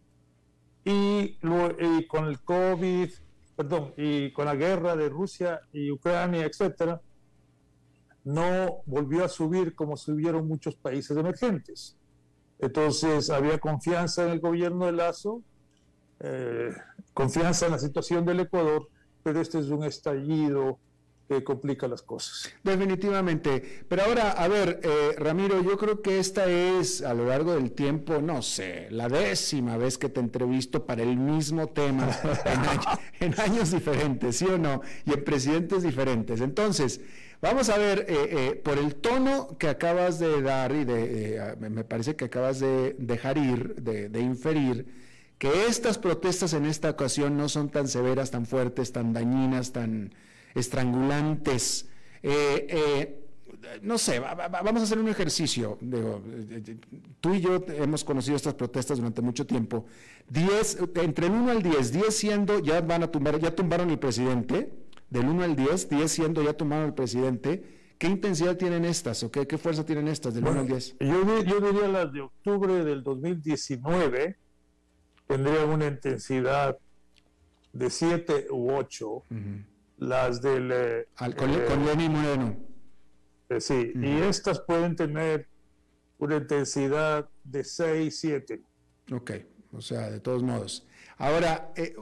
y, 0.85 1.39
y 1.81 2.07
con 2.07 2.26
el 2.26 2.41
COVID, 2.41 3.11
perdón, 3.57 3.93
y 3.97 4.33
con 4.33 4.47
la 4.47 4.55
guerra 4.55 4.97
de 4.97 5.09
Rusia 5.09 5.61
y 5.72 5.91
Ucrania, 5.91 6.45
etcétera, 6.45 7.01
no 8.24 8.83
volvió 8.87 9.24
a 9.24 9.29
subir 9.29 9.74
como 9.74 9.97
subieron 9.97 10.47
muchos 10.47 10.76
países 10.76 11.16
emergentes. 11.16 11.97
Entonces 12.59 13.31
había 13.31 13.59
confianza 13.59 14.24
en 14.24 14.31
el 14.31 14.41
gobierno 14.41 14.87
de 14.87 14.93
Lazo, 14.93 15.43
eh, 16.20 16.72
confianza 17.14 17.66
en 17.66 17.72
la 17.72 17.79
situación 17.79 18.24
del 18.24 18.41
Ecuador, 18.41 18.89
pero 19.22 19.41
este 19.41 19.61
es 19.61 19.68
un 19.68 19.85
estallido 19.85 20.79
complica 21.45 21.87
las 21.87 22.03
cosas. 22.03 22.51
Definitivamente. 22.64 23.85
Pero 23.89 24.03
ahora, 24.03 24.33
a 24.33 24.49
ver, 24.49 24.81
eh, 24.83 25.14
Ramiro, 25.18 25.62
yo 25.62 25.76
creo 25.76 26.01
que 26.01 26.18
esta 26.18 26.47
es 26.47 27.03
a 27.03 27.12
lo 27.14 27.26
largo 27.26 27.55
del 27.55 27.72
tiempo, 27.72 28.20
no 28.20 28.43
sé, 28.43 28.89
la 28.91 29.09
décima 29.09 29.76
vez 29.76 29.99
que 29.99 30.09
te 30.09 30.20
entrevisto 30.20 30.87
para 30.87 31.03
el 31.03 31.16
mismo 31.16 31.68
tema 31.68 32.09
en, 33.20 33.39
años, 33.41 33.70
diferentes, 33.70 34.37
¿sí 34.37 34.47
o 34.47 34.59
no? 34.59 34.81
Y 35.05 35.12
en 35.12 35.24
presidentes 35.24 35.83
diferentes. 35.83 36.41
Entonces, 36.41 37.01
vamos 37.43 37.68
a 37.68 37.76
ver, 37.76 38.07
eh, 38.09 38.29
eh, 38.31 38.61
por 38.64 38.79
el 38.79 38.95
tono 38.95 39.57
que 39.59 39.68
acabas 39.68 40.18
de 40.18 40.41
dar 40.41 40.72
y 40.72 40.85
de, 40.85 41.57
me 41.59 41.85
parece 41.85 42.16
que 42.16 42.24
acabas 42.24 42.59
de 42.61 42.97
dejar 42.99 43.37
ir, 43.37 43.74
de, 43.76 44.09
de 44.09 44.20
inferir, 44.20 44.87
que 45.37 45.66
estas 45.66 45.99
protestas 45.99 46.55
en 46.55 46.64
esta 46.64 46.91
ocasión 46.91 47.37
no 47.37 47.49
son 47.49 47.68
tan 47.68 47.87
severas, 47.87 48.31
tan 48.31 48.47
fuertes, 48.47 48.93
tan 48.93 49.12
dañinas, 49.12 49.72
tan 49.72 50.12
estrangulantes. 50.55 51.88
Eh, 52.22 52.66
eh, 52.68 53.24
no 53.82 53.99
sé, 53.99 54.18
vamos 54.18 54.80
a 54.80 54.84
hacer 54.84 54.99
un 54.99 55.09
ejercicio. 55.09 55.78
tú 57.20 57.34
y 57.34 57.40
yo 57.40 57.64
hemos 57.68 58.05
conocido 58.05 58.36
estas 58.36 58.55
protestas 58.55 58.99
durante 58.99 59.20
mucho 59.22 59.46
tiempo. 59.46 59.86
Diez, 60.28 60.78
entre 60.94 61.26
el 61.26 61.32
1 61.32 61.51
al 61.51 61.62
10, 61.62 61.92
10 61.92 62.14
siendo 62.14 62.59
ya 62.61 62.80
van 62.80 63.03
a 63.03 63.11
tumbar, 63.11 63.38
ya 63.38 63.55
tumbaron 63.55 63.90
el 63.90 63.99
presidente, 63.99 64.72
del 65.11 65.26
1 65.26 65.42
al 65.42 65.57
10, 65.57 65.88
10 65.88 66.11
siendo 66.11 66.42
ya 66.42 66.53
tumbaron 66.53 66.86
el 66.86 66.94
presidente. 66.94 67.78
¿Qué 67.99 68.07
intensidad 68.07 68.57
tienen 68.57 68.84
estas 68.84 69.22
o 69.24 69.30
qué, 69.30 69.46
qué 69.46 69.59
fuerza 69.59 69.84
tienen 69.84 70.07
estas 70.09 70.34
del 70.34 70.46
1 70.46 70.61
al 70.61 70.68
10? 70.68 70.96
Yo, 71.01 71.42
yo 71.42 71.61
diría 71.61 71.88
las 71.88 72.12
de 72.12 72.20
octubre 72.20 72.84
del 72.84 73.03
2019 73.03 74.36
tendrían 75.26 75.68
una 75.68 75.86
intensidad 75.86 76.78
de 77.72 77.90
7 77.90 78.46
u 78.51 78.72
8 78.72 79.24
las 79.99 80.40
del... 80.40 80.70
Eh, 80.72 81.09
con, 81.36 81.51
eh, 81.51 81.86
Lenin 81.86 82.12
Moreno. 82.12 82.57
Eh, 83.49 83.61
sí, 83.61 83.92
y 83.94 84.20
estas 84.22 84.61
pueden 84.61 84.96
tener 84.96 85.49
una 86.18 86.36
intensidad 86.36 87.28
de 87.44 87.64
6, 87.64 88.18
7. 88.18 88.62
Ok, 89.12 89.30
o 89.72 89.80
sea, 89.80 90.11
de 90.11 90.20
todos 90.20 90.42
modos. 90.42 90.86
Ahora, 91.16 91.72
eh, 91.74 91.96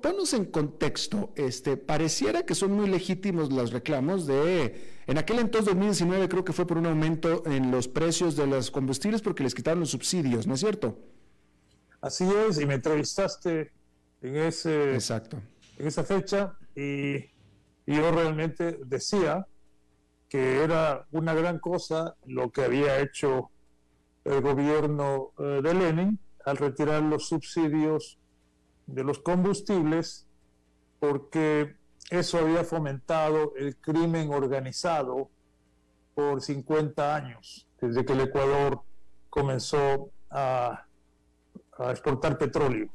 ponos 0.00 0.32
en 0.32 0.44
contexto, 0.44 1.32
este, 1.34 1.76
pareciera 1.76 2.44
que 2.44 2.54
son 2.54 2.72
muy 2.72 2.88
legítimos 2.88 3.52
los 3.52 3.72
reclamos 3.72 4.28
de, 4.28 5.00
en 5.08 5.18
aquel 5.18 5.40
entonces 5.40 5.66
2019 5.66 6.28
creo 6.28 6.44
que 6.44 6.52
fue 6.52 6.68
por 6.68 6.78
un 6.78 6.86
aumento 6.86 7.42
en 7.46 7.72
los 7.72 7.88
precios 7.88 8.36
de 8.36 8.46
los 8.46 8.70
combustibles 8.70 9.22
porque 9.22 9.42
les 9.42 9.56
quitaron 9.56 9.80
los 9.80 9.90
subsidios, 9.90 10.46
¿no 10.46 10.54
es 10.54 10.60
cierto? 10.60 10.96
Así 12.00 12.28
es, 12.48 12.60
y 12.60 12.66
me 12.66 12.74
entrevistaste 12.74 13.72
en 14.22 14.36
ese, 14.36 14.94
Exacto. 14.94 15.40
en 15.76 15.88
esa 15.88 16.04
fecha 16.04 16.56
y 16.76 17.24
yo 17.94 18.10
realmente 18.10 18.78
decía 18.84 19.46
que 20.28 20.62
era 20.62 21.06
una 21.10 21.34
gran 21.34 21.58
cosa 21.58 22.14
lo 22.26 22.50
que 22.50 22.62
había 22.62 23.00
hecho 23.00 23.50
el 24.24 24.40
gobierno 24.40 25.32
eh, 25.38 25.60
de 25.62 25.74
Lenin 25.74 26.18
al 26.44 26.56
retirar 26.56 27.02
los 27.02 27.26
subsidios 27.28 28.18
de 28.86 29.04
los 29.04 29.18
combustibles, 29.20 30.26
porque 30.98 31.76
eso 32.10 32.38
había 32.38 32.64
fomentado 32.64 33.54
el 33.56 33.76
crimen 33.76 34.32
organizado 34.32 35.30
por 36.14 36.40
50 36.40 37.14
años, 37.14 37.66
desde 37.80 38.04
que 38.04 38.12
el 38.12 38.20
Ecuador 38.20 38.82
comenzó 39.28 40.10
a, 40.30 40.86
a 41.78 41.90
exportar 41.90 42.36
petróleo. 42.36 42.88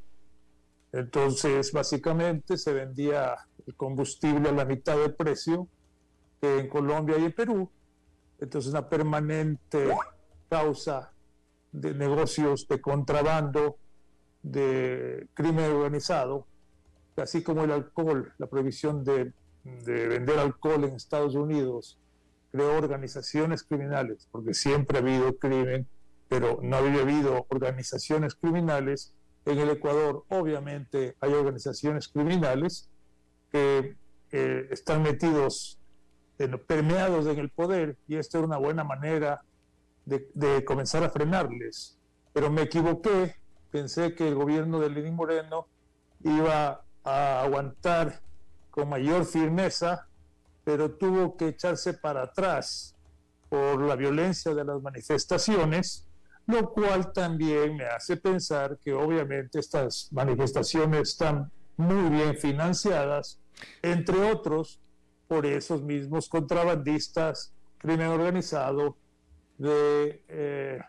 Entonces, 0.91 1.72
básicamente 1.72 2.58
se 2.58 2.74
vendía 2.74 3.36
el 3.68 3.76
combustible 3.76 4.49
a 4.49 4.51
la 4.51 4.66
mitad 4.66 4.97
del 4.97 5.13
precio 5.16 5.68
que 6.41 6.59
en 6.59 6.70
Colombia 6.70 7.18
y 7.18 7.26
en 7.26 7.32
Perú. 7.32 7.70
Entonces, 8.39 8.72
una 8.72 8.88
permanente 8.89 9.95
causa 10.49 11.11
de 11.72 11.93
negocios 11.93 12.68
de 12.68 12.82
contrabando, 12.82 13.78
de 14.43 15.28
crimen 15.34 15.72
organizado, 15.72 16.45
así 17.18 17.43
como 17.43 17.63
el 17.63 17.72
alcohol, 17.72 18.34
la 18.38 18.47
prohibición 18.47 19.03
de, 19.03 19.34
de 19.63 20.07
vender 20.07 20.38
alcohol 20.39 20.84
en 20.84 20.95
Estados 20.95 21.36
Unidos, 21.36 21.97
creó 22.51 22.78
organizaciones 22.78 23.63
criminales, 23.63 24.28
porque 24.32 24.53
siempre 24.53 24.97
ha 24.97 25.01
habido 25.01 25.38
crimen, 25.38 25.88
pero 26.30 26.59
no 26.61 26.78
había 26.78 27.01
habido 27.01 27.45
organizaciones 27.49 28.36
criminales. 28.36 29.13
En 29.45 29.59
el 29.59 29.70
Ecuador, 29.70 30.24
obviamente, 30.30 31.16
hay 31.20 31.34
organizaciones 31.34 32.07
criminales 32.07 32.89
que 34.30 34.68
están 34.72 35.03
metidos, 35.03 35.80
en, 36.38 36.60
permeados 36.66 37.26
en 37.28 37.39
el 37.39 37.49
poder, 37.49 37.97
y 38.08 38.18
esta 38.18 38.38
era 38.38 38.47
una 38.47 38.58
buena 38.58 38.84
manera 38.84 39.43
de, 40.06 40.66
comenzar 40.66 41.03
a 41.03 41.10
frenarles. 41.10 41.97
Pero 42.34 42.51
me 42.51 42.64
equivoqué, 42.64 43.36
pensé 43.72 44.14
que 44.14 44.28
el 44.28 44.36
gobierno 44.36 44.80
de 44.80 44.89
Lenín 44.89 45.16
Moreno 45.16 45.68
iba 46.24 46.84
a 47.03 47.41
aguantar 47.43 48.22
con 48.70 48.89
mayor 48.89 49.26
firmeza, 49.26 50.08
pero 50.64 50.91
tuvo 50.91 51.38
que 51.38 51.49
echarse 51.49 51.93
para 51.93 52.24
atrás 52.24 52.93
por 53.47 53.82
la 53.82 53.95
violencia 53.95 54.53
de 54.53 54.66
las 54.66 54.82
manifestaciones, 54.82 56.08
lo 56.47 56.72
cual 56.74 57.14
también 57.14 57.78
me 57.78 57.86
hace 57.86 58.18
pensar 58.18 58.78
que 58.84 58.93
obviamente 58.93 59.60
estas 59.60 60.10
manifestaciones 60.12 61.10
están 61.10 61.51
muy 61.78 62.10
bien 62.10 62.38
financiadas 62.38 63.39
entre 63.82 64.32
otros 64.32 64.80
por 65.28 65.45
esos 65.45 65.82
mismos 65.82 66.30
contrabandistas, 66.30 67.53
crimen 67.78 68.08
organizado 68.08 68.95
de, 69.58 70.22
eh, 70.28 70.80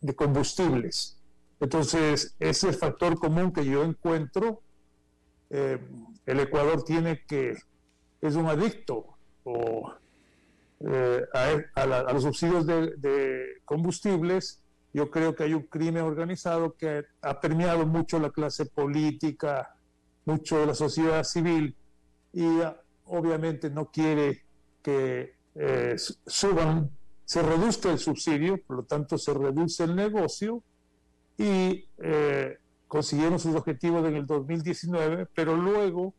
de 0.00 0.14
combustibles. 0.14 1.16
Entonces, 1.60 2.36
ese 2.38 2.68
es 2.68 2.74
el 2.74 2.74
factor 2.74 3.18
común 3.18 3.52
que 3.52 3.64
yo 3.64 3.82
encuentro. 3.82 4.62
Eh, 5.50 5.78
el 6.26 6.40
Ecuador 6.40 6.84
tiene 6.84 7.24
que, 7.26 7.56
es 8.20 8.34
un 8.34 8.46
adicto 8.46 9.16
eh, 10.80 11.24
a, 11.74 12.12
los 12.12 12.22
subsidios 12.22 12.66
de, 12.66 13.46
combustibles. 13.64 14.62
Yo 14.92 15.10
creo 15.10 15.34
que 15.34 15.44
hay 15.44 15.54
un 15.54 15.62
crimen 15.62 16.02
organizado 16.02 16.74
que 16.74 17.04
ha 17.22 17.40
permeado 17.40 17.86
mucho 17.86 18.18
la 18.18 18.30
clase 18.30 18.66
política, 18.66 19.74
mucho 20.24 20.64
la 20.66 20.74
sociedad 20.74 21.22
civil 21.22 21.76
y 22.36 22.60
obviamente 23.06 23.70
no 23.70 23.90
quiere 23.90 24.42
que 24.82 25.36
eh, 25.54 25.96
suban, 25.96 26.90
se 27.24 27.40
reduzca 27.42 27.90
el 27.90 27.98
subsidio, 27.98 28.62
por 28.62 28.76
lo 28.76 28.82
tanto 28.82 29.16
se 29.16 29.32
reduce 29.32 29.84
el 29.84 29.96
negocio 29.96 30.62
y 31.38 31.88
eh, 31.96 32.58
consiguieron 32.86 33.38
sus 33.38 33.54
objetivos 33.54 34.06
en 34.06 34.16
el 34.16 34.26
2019, 34.26 35.28
pero 35.34 35.56
luego 35.56 36.12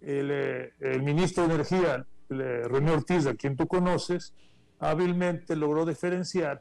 el, 0.00 0.30
eh, 0.32 0.72
el 0.80 1.04
ministro 1.04 1.46
de 1.46 1.54
Energía, 1.54 2.04
René 2.28 2.90
Ortiz, 2.90 3.24
a 3.26 3.34
quien 3.34 3.56
tú 3.56 3.68
conoces, 3.68 4.34
hábilmente 4.80 5.54
logró 5.54 5.86
diferenciar 5.86 6.60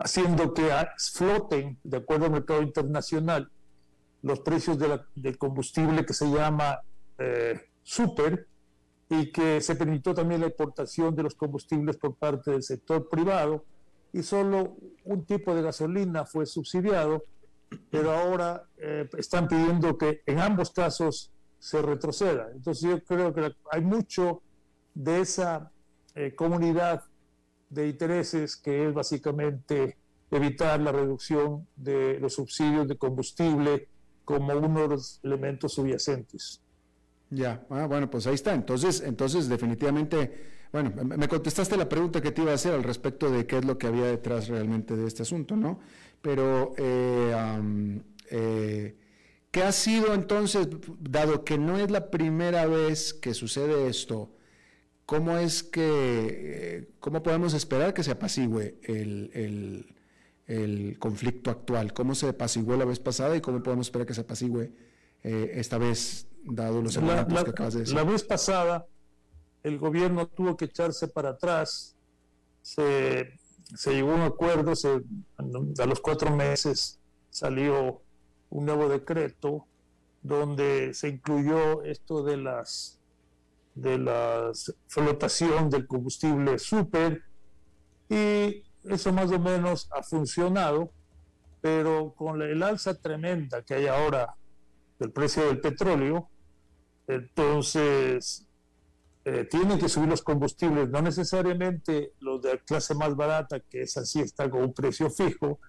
haciendo 0.00 0.54
que 0.54 0.70
floten, 1.12 1.78
de 1.84 1.96
acuerdo 1.98 2.26
al 2.26 2.32
mercado 2.32 2.62
internacional, 2.62 3.48
los 4.22 4.40
precios 4.40 4.78
del 4.78 5.38
combustible 5.38 6.04
que 6.04 6.12
se 6.12 6.30
llama 6.30 6.80
eh, 7.18 7.60
super 7.82 8.46
y 9.08 9.32
que 9.32 9.60
se 9.60 9.76
permitió 9.76 10.14
también 10.14 10.40
la 10.40 10.48
exportación 10.48 11.14
de 11.14 11.22
los 11.22 11.34
combustibles 11.34 11.96
por 11.96 12.16
parte 12.16 12.50
del 12.50 12.62
sector 12.62 13.08
privado 13.08 13.64
y 14.12 14.22
solo 14.22 14.76
un 15.04 15.24
tipo 15.24 15.54
de 15.54 15.62
gasolina 15.62 16.24
fue 16.24 16.46
subsidiado, 16.46 17.24
pero 17.90 18.12
ahora 18.12 18.68
eh, 18.76 19.08
están 19.16 19.48
pidiendo 19.48 19.96
que 19.96 20.22
en 20.26 20.40
ambos 20.40 20.70
casos 20.70 21.30
se 21.58 21.82
retroceda. 21.82 22.48
Entonces 22.54 22.88
yo 22.88 23.02
creo 23.04 23.34
que 23.34 23.54
hay 23.70 23.80
mucho 23.80 24.42
de 24.94 25.20
esa 25.20 25.70
eh, 26.14 26.34
comunidad 26.34 27.04
de 27.70 27.88
intereses 27.88 28.56
que 28.56 28.88
es 28.88 28.94
básicamente 28.94 29.96
evitar 30.30 30.80
la 30.80 30.92
reducción 30.92 31.66
de 31.76 32.18
los 32.20 32.34
subsidios 32.34 32.88
de 32.88 32.96
combustible 32.96 33.88
como 34.28 34.52
uno 34.52 34.82
de 34.82 34.88
los 34.88 35.20
elementos 35.22 35.72
subyacentes. 35.72 36.60
Ya, 37.30 37.64
ah, 37.70 37.86
bueno, 37.86 38.10
pues 38.10 38.26
ahí 38.26 38.34
está. 38.34 38.52
Entonces, 38.52 39.00
entonces 39.00 39.48
definitivamente, 39.48 40.68
bueno, 40.70 40.92
me 41.02 41.26
contestaste 41.28 41.78
la 41.78 41.88
pregunta 41.88 42.20
que 42.20 42.30
te 42.30 42.42
iba 42.42 42.52
a 42.52 42.56
hacer 42.56 42.74
al 42.74 42.82
respecto 42.82 43.30
de 43.30 43.46
qué 43.46 43.56
es 43.56 43.64
lo 43.64 43.78
que 43.78 43.86
había 43.86 44.04
detrás 44.04 44.48
realmente 44.48 44.94
de 44.96 45.06
este 45.06 45.22
asunto, 45.22 45.56
¿no? 45.56 45.80
pero 46.20 46.74
eh, 46.76 48.00
eh, 48.30 48.96
¿qué 49.50 49.62
ha 49.62 49.72
sido 49.72 50.12
entonces, 50.12 50.68
dado 51.00 51.42
que 51.42 51.56
no 51.56 51.78
es 51.78 51.90
la 51.90 52.10
primera 52.10 52.66
vez 52.66 53.14
que 53.14 53.32
sucede 53.32 53.88
esto, 53.88 54.30
cómo 55.06 55.38
es 55.38 55.62
que, 55.62 56.90
cómo 57.00 57.22
podemos 57.22 57.54
esperar 57.54 57.94
que 57.94 58.02
se 58.02 58.10
apacigüe 58.10 58.78
el, 58.82 59.86
conflicto 60.98 61.50
actual? 61.50 61.92
¿Cómo 61.92 62.14
se 62.14 62.28
apaciguó 62.28 62.76
la 62.76 62.84
vez 62.84 63.00
pasada 63.00 63.36
y 63.36 63.40
cómo 63.40 63.62
podemos 63.62 63.86
esperar 63.86 64.06
que 64.06 64.14
se 64.14 64.22
apacigüe 64.22 64.72
esta 65.22 65.78
vez, 65.78 66.26
dado 66.44 66.80
los 66.80 66.96
elementos 66.96 67.44
que 67.44 67.50
acabas 67.50 67.74
de 67.74 67.80
decir? 67.80 67.94
La 67.94 68.04
vez 68.04 68.24
pasada, 68.24 68.86
el 69.62 69.78
gobierno 69.78 70.26
tuvo 70.26 70.56
que 70.56 70.66
echarse 70.66 71.08
para 71.08 71.30
atrás, 71.30 71.96
se 72.62 73.38
se 73.74 73.92
llegó 73.92 74.12
a 74.12 74.14
un 74.14 74.22
acuerdo, 74.22 74.72
a 75.36 75.86
los 75.86 76.00
cuatro 76.00 76.34
meses 76.34 76.98
salió 77.30 78.00
un 78.50 78.64
nuevo 78.64 78.88
decreto 78.88 79.66
donde 80.22 80.94
se 80.94 81.08
incluyó 81.08 81.82
esto 81.84 82.22
de 82.22 82.38
las 82.38 82.98
de 83.74 83.98
la 83.98 84.50
flotación 84.88 85.70
del 85.70 85.86
combustible 85.86 86.58
super 86.58 87.22
y 88.08 88.64
eso 88.90 89.12
más 89.12 89.30
o 89.32 89.38
menos 89.38 89.88
ha 89.92 90.02
funcionado, 90.02 90.92
pero 91.60 92.14
con 92.16 92.40
el 92.42 92.62
alza 92.62 92.94
tremenda 92.94 93.62
que 93.62 93.74
hay 93.74 93.86
ahora 93.86 94.34
del 94.98 95.12
precio 95.12 95.46
del 95.46 95.60
petróleo, 95.60 96.28
entonces 97.06 98.46
eh, 99.24 99.44
tienen 99.44 99.78
que 99.78 99.88
subir 99.88 100.08
los 100.08 100.22
combustibles, 100.22 100.88
no 100.88 101.02
necesariamente 101.02 102.12
los 102.20 102.40
de 102.42 102.58
clase 102.60 102.94
más 102.94 103.14
barata, 103.14 103.60
que 103.60 103.82
es 103.82 103.96
así, 103.96 104.20
está 104.20 104.48
con 104.48 104.62
un 104.62 104.72
precio 104.72 105.10
fijo, 105.10 105.60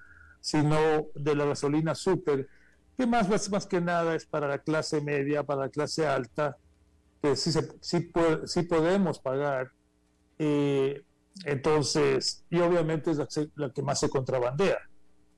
sino 0.42 1.08
de 1.16 1.36
la 1.36 1.46
gasolina 1.46 1.96
super, 1.96 2.48
que 2.98 3.06
más, 3.06 3.50
más 3.50 3.66
que 3.66 3.82
nada 3.82 4.16
es 4.16 4.26
para 4.26 4.48
la 4.48 4.60
clase 4.60 5.02
media, 5.02 5.44
para 5.44 5.62
la 5.62 5.70
clase 5.70 6.08
alta, 6.08 6.58
que 7.22 7.36
sí, 7.36 7.52
sí, 7.82 8.62
podemos 8.64 9.20
pagar. 9.20 9.72
Eh, 10.38 11.04
entonces, 11.46 12.44
y 12.50 12.60
obviamente 12.60 13.12
es 13.12 13.18
la, 13.56 13.72
que 13.72 13.82
más 13.82 14.00
se 14.00 14.10
contrabandea. 14.10 14.78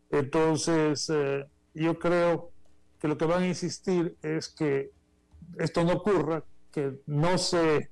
Entonces, 0.09 1.09
eh, 1.09 1.45
yo 1.73 1.99
creo 1.99 2.51
que 2.99 3.07
lo 3.07 3.17
que 3.17 3.25
van 3.25 3.43
a 3.43 3.47
insistir 3.47 4.17
es 4.21 4.49
que 4.49 4.91
esto 5.57 5.83
no 5.83 5.93
ocurra, 5.93 6.43
que 6.71 6.99
no 7.05 7.37
se 7.37 7.89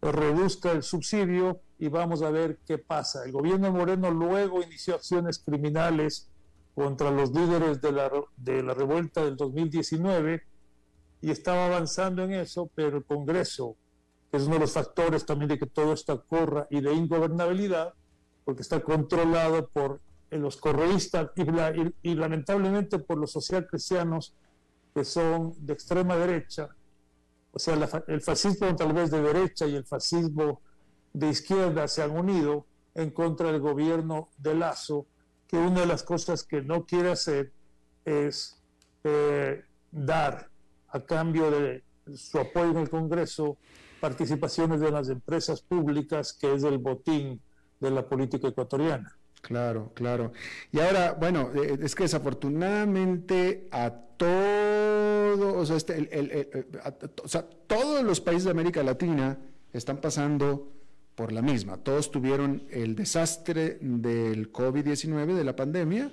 reduzca 0.00 0.72
el 0.72 0.82
subsidio 0.82 1.60
y 1.78 1.88
vamos 1.88 2.22
a 2.22 2.30
ver 2.30 2.58
qué 2.66 2.78
pasa. 2.78 3.24
El 3.24 3.32
gobierno 3.32 3.72
Moreno 3.72 4.10
luego 4.10 4.62
inició 4.62 4.94
acciones 4.94 5.38
criminales 5.38 6.28
contra 6.74 7.10
los 7.10 7.32
líderes 7.32 7.80
de 7.80 7.92
la, 7.92 8.10
de 8.36 8.62
la 8.62 8.74
revuelta 8.74 9.24
del 9.24 9.36
2019 9.36 10.42
y 11.22 11.30
estaba 11.30 11.66
avanzando 11.66 12.22
en 12.22 12.32
eso, 12.32 12.70
pero 12.74 12.98
el 12.98 13.04
Congreso, 13.04 13.76
que 14.30 14.36
es 14.36 14.44
uno 14.44 14.54
de 14.54 14.60
los 14.60 14.72
factores 14.72 15.24
también 15.24 15.48
de 15.48 15.58
que 15.58 15.66
todo 15.66 15.92
esto 15.92 16.14
ocurra 16.14 16.66
y 16.70 16.80
de 16.80 16.92
ingobernabilidad, 16.92 17.94
porque 18.44 18.62
está 18.62 18.80
controlado 18.80 19.68
por 19.68 20.00
los 20.30 20.56
correístas 20.56 21.30
y, 21.36 22.10
y 22.10 22.14
lamentablemente 22.14 22.98
por 22.98 23.18
los 23.18 23.32
socialcristianos 23.32 24.34
que 24.94 25.04
son 25.04 25.54
de 25.58 25.72
extrema 25.72 26.16
derecha, 26.16 26.68
o 27.56 27.58
sea, 27.58 27.74
el 28.08 28.20
fascismo 28.20 28.76
tal 28.76 28.92
vez 28.92 29.10
de 29.10 29.22
derecha 29.22 29.66
y 29.66 29.74
el 29.74 29.86
fascismo 29.86 30.60
de 31.14 31.30
izquierda 31.30 31.88
se 31.88 32.02
han 32.02 32.10
unido 32.10 32.66
en 32.94 33.10
contra 33.12 33.50
del 33.50 33.62
gobierno 33.62 34.28
de 34.36 34.54
Lazo, 34.54 35.06
que 35.48 35.56
una 35.56 35.80
de 35.80 35.86
las 35.86 36.02
cosas 36.02 36.44
que 36.44 36.60
no 36.60 36.84
quiere 36.84 37.12
hacer 37.12 37.52
es 38.04 38.62
eh, 39.04 39.64
dar 39.90 40.50
a 40.88 41.00
cambio 41.00 41.50
de 41.50 41.82
su 42.14 42.38
apoyo 42.38 42.72
en 42.72 42.76
el 42.76 42.90
Congreso 42.90 43.56
participaciones 44.00 44.80
de 44.80 44.90
las 44.90 45.08
empresas 45.08 45.62
públicas, 45.62 46.32
que 46.32 46.54
es 46.54 46.62
el 46.64 46.78
botín 46.78 47.40
de 47.80 47.90
la 47.90 48.06
política 48.06 48.48
ecuatoriana. 48.48 49.16
Claro, 49.42 49.92
claro. 49.94 50.32
Y 50.72 50.80
ahora, 50.80 51.12
bueno, 51.12 51.50
eh, 51.54 51.78
es 51.80 51.94
que 51.94 52.04
desafortunadamente 52.04 53.68
a 53.70 53.90
todo, 54.16 55.54
o 55.58 55.66
sea, 55.66 55.76
este, 55.76 56.66
o 57.22 57.28
sea, 57.28 57.46
todos 57.66 58.02
los 58.02 58.20
países 58.20 58.44
de 58.44 58.50
América 58.50 58.82
Latina 58.82 59.38
están 59.72 59.98
pasando 59.98 60.72
por 61.14 61.32
la 61.32 61.42
misma. 61.42 61.76
Todos 61.78 62.10
tuvieron 62.10 62.64
el 62.70 62.96
desastre 62.96 63.78
del 63.80 64.52
COVID-19, 64.52 65.34
de 65.34 65.44
la 65.44 65.54
pandemia, 65.54 66.10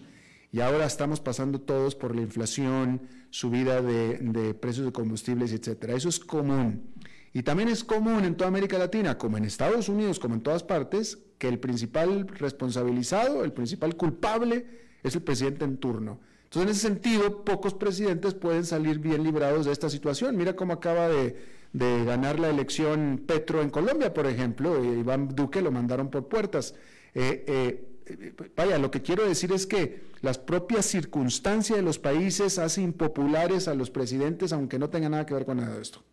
y 0.51 0.61
ahora 0.61 0.85
estamos 0.85 1.19
pasando 1.19 1.59
todos 1.59 1.95
por 1.95 2.15
la 2.15 2.21
inflación, 2.21 3.01
subida 3.31 3.81
de, 3.81 4.19
de 4.19 4.53
precios 4.53 4.85
de 4.85 4.91
combustibles, 4.91 5.51
etcétera. 5.51 5.95
Eso 5.95 6.09
es 6.09 6.19
común. 6.19 6.93
Y 7.33 7.41
también 7.41 7.67
es 7.67 7.83
común 7.83 8.25
en 8.25 8.35
toda 8.35 8.47
América 8.47 8.77
Latina, 8.77 9.17
como 9.17 9.37
en 9.37 9.45
Estados 9.45 9.89
Unidos, 9.89 10.19
como 10.19 10.35
en 10.35 10.41
todas 10.41 10.63
partes, 10.63 11.17
que 11.39 11.47
el 11.47 11.59
principal 11.59 12.27
responsabilizado, 12.27 13.43
el 13.43 13.51
principal 13.51 13.95
culpable 13.97 14.67
es 15.01 15.15
el 15.15 15.23
presidente 15.23 15.65
en 15.65 15.77
turno. 15.77 16.19
Entonces, 16.43 16.63
en 16.63 16.69
ese 16.69 16.87
sentido, 16.87 17.43
pocos 17.43 17.73
presidentes 17.73 18.35
pueden 18.35 18.63
salir 18.63 18.99
bien 18.99 19.23
librados 19.23 19.65
de 19.65 19.71
esta 19.71 19.89
situación. 19.89 20.37
Mira 20.37 20.55
cómo 20.55 20.73
acaba 20.73 21.09
de, 21.09 21.35
ganar 21.73 22.39
la 22.39 22.51
elección 22.51 23.23
Petro 23.25 23.63
en 23.63 23.71
Colombia, 23.71 24.13
por 24.13 24.27
ejemplo, 24.27 24.77
e 24.77 24.99
Iván 24.99 25.35
Duque 25.35 25.63
lo 25.63 25.71
mandaron 25.71 26.11
por 26.11 26.27
puertas. 26.27 26.75
Eh, 27.15 27.43
eh, 27.47 28.33
vaya, 28.55 28.77
lo 28.77 28.91
que 28.91 29.01
quiero 29.01 29.27
decir 29.27 29.51
es 29.51 29.65
que 29.65 30.03
las 30.21 30.37
propias 30.37 30.85
circunstancias 30.85 31.75
de 31.75 31.83
los 31.83 31.97
países 31.97 32.59
hacen 32.59 32.83
impopulares 32.83 33.67
a 33.67 33.73
los 33.73 33.89
presidentes, 33.89 34.53
aunque 34.53 34.77
no 34.77 34.91
tenga 34.91 35.09
nada 35.09 35.25
que 35.25 35.33
ver 35.33 35.45
con 35.45 35.57
nada 35.57 35.73
de 35.75 35.81
esto. 35.81 36.03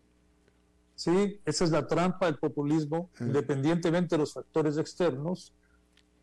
Sí, 1.03 1.41
esa 1.45 1.63
es 1.63 1.71
la 1.71 1.87
trampa 1.87 2.27
del 2.27 2.37
populismo, 2.37 3.09
independientemente 3.19 4.13
de 4.13 4.19
los 4.19 4.33
factores 4.33 4.77
externos. 4.77 5.51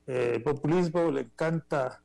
Eh, 0.06 0.34
el 0.36 0.42
populismo 0.44 1.10
le 1.10 1.22
encanta 1.22 2.00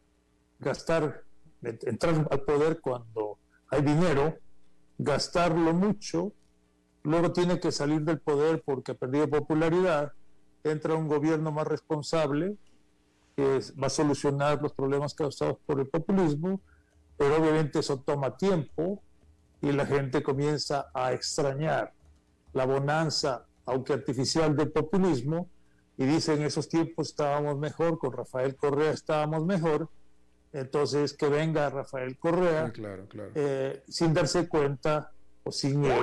gastar, 0.58 1.24
entrar 1.62 2.28
al 2.32 2.42
poder 2.42 2.82
cuando 2.82 3.38
hay 3.70 3.84
dinero, 3.84 4.40
gastarlo 4.98 5.72
mucho, 5.76 6.34
luego 7.04 7.32
tiene 7.32 7.60
que 7.60 7.72
salir 7.72 8.02
del 8.02 8.20
poder 8.20 8.64
porque 8.66 8.94
ha 8.94 8.96
perdido 8.96 9.30
popularidad, 9.30 10.12
entra 10.64 10.96
un 10.96 11.08
gobierno 11.08 11.52
más 11.52 11.68
responsable 11.68 12.58
que 13.36 13.60
va 13.80 13.86
a 13.86 13.92
solucionar 13.92 14.60
los 14.64 14.74
problemas 14.74 15.14
causados 15.14 15.60
por 15.68 15.80
el 15.80 15.88
populismo, 15.90 16.60
pero 17.18 17.38
obviamente 17.38 17.78
eso 17.78 18.00
toma 18.00 18.36
tiempo 18.36 19.04
y 19.62 19.72
la 19.74 19.86
gente 19.86 20.24
comienza 20.24 20.88
a 20.92 21.14
extrañar 21.14 21.94
la 22.54 22.66
bonanza, 22.66 23.46
aunque 23.66 23.94
artificial, 23.94 24.56
del 24.56 24.72
populismo, 24.72 25.50
y 25.98 26.06
dice 26.06 26.34
en 26.34 26.44
esos 26.44 26.70
tiempos 26.70 27.10
estábamos 27.10 27.58
mejor, 27.58 28.00
con 28.00 28.14
Rafael 28.14 28.56
Correa 28.56 28.92
estábamos 28.92 29.46
mejor, 29.46 29.90
entonces 30.52 31.14
que 31.14 31.28
venga 31.28 31.70
Rafael 31.70 32.18
Correa 32.18 32.72
eh, 33.36 33.84
sin 33.88 34.14
darse 34.14 34.48
cuenta 34.48 35.12
o 35.44 35.52
sin 35.52 35.84
eh, 35.86 36.00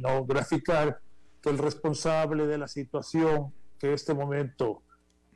no, 0.00 0.24
graficar 0.24 1.00
que 1.40 1.50
el 1.50 1.58
responsable 1.58 2.46
de 2.46 2.58
la 2.58 2.68
situación 2.68 3.52
que 3.78 3.88
en 3.88 3.92
este 3.94 4.14
momento 4.14 4.82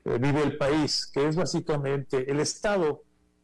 eh, 0.05 0.19
vive 0.19 0.43
el 0.43 0.57
país, 0.57 1.07
que 1.07 1.29
es 1.29 1.37
básicamente 1.37 2.31
el 2.31 2.41
Estado 2.41 3.03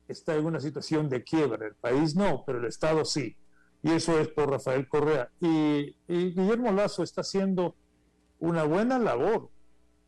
está 0.08 0.34
en 0.34 0.46
una 0.46 0.60
situación 0.60 1.08
de 1.08 1.22
quiebra, 1.22 1.66
el 1.66 1.74
país 1.74 2.14
no, 2.16 2.42
pero 2.46 2.58
el 2.58 2.66
Estado 2.66 3.04
sí 3.04 3.36
y 3.84 3.90
eso 3.92 4.18
es 4.18 4.28
por 4.28 4.50
Rafael 4.50 4.88
Correa. 4.88 5.30
Y, 5.40 5.94
Guillermo 6.08 6.72
Lazo 6.72 7.02
está 7.02 7.20
haciendo 7.20 7.76
una 8.40 8.64
buena 8.64 8.98
labor 8.98 9.50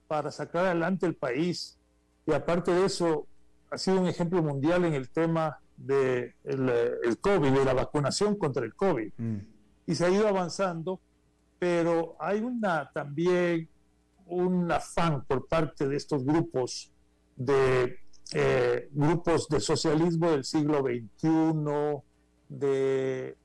para 0.08 0.30
sacar 0.30 0.64
adelante 0.64 1.04
el 1.04 1.14
país 1.14 1.78
y 2.24 2.32
aparte 2.32 2.72
de 2.72 2.86
eso 2.86 3.26
ha 3.70 3.76
sido 3.76 4.00
un 4.00 4.06
ejemplo 4.06 4.42
mundial 4.42 4.86
en 4.86 4.94
el 4.94 5.10
tema 5.10 5.58
del 5.76 6.34
de 6.42 6.94
el 7.04 7.18
COVID, 7.18 7.50
de 7.50 7.64
la 7.66 7.74
vacunación 7.74 8.36
contra 8.36 8.64
el 8.64 8.74
COVID. 8.74 9.12
Mm. 9.18 9.36
Y 9.86 9.94
se 9.94 10.06
ha 10.06 10.10
ido 10.10 10.26
avanzando, 10.26 10.98
pero 11.58 12.16
hay 12.18 12.40
una 12.40 12.90
también 12.92 13.68
un 14.24 14.72
afán 14.72 15.22
por 15.26 15.46
parte 15.46 15.86
de 15.86 15.96
estos 15.96 16.24
grupos 16.24 16.90
de 17.36 17.98
eh, 18.32 18.88
grupos 18.90 19.48
de 19.50 19.60
socialismo 19.60 20.30
del 20.30 20.44
siglo 20.44 20.80
XXI, 20.80 22.02
de, 22.48 23.36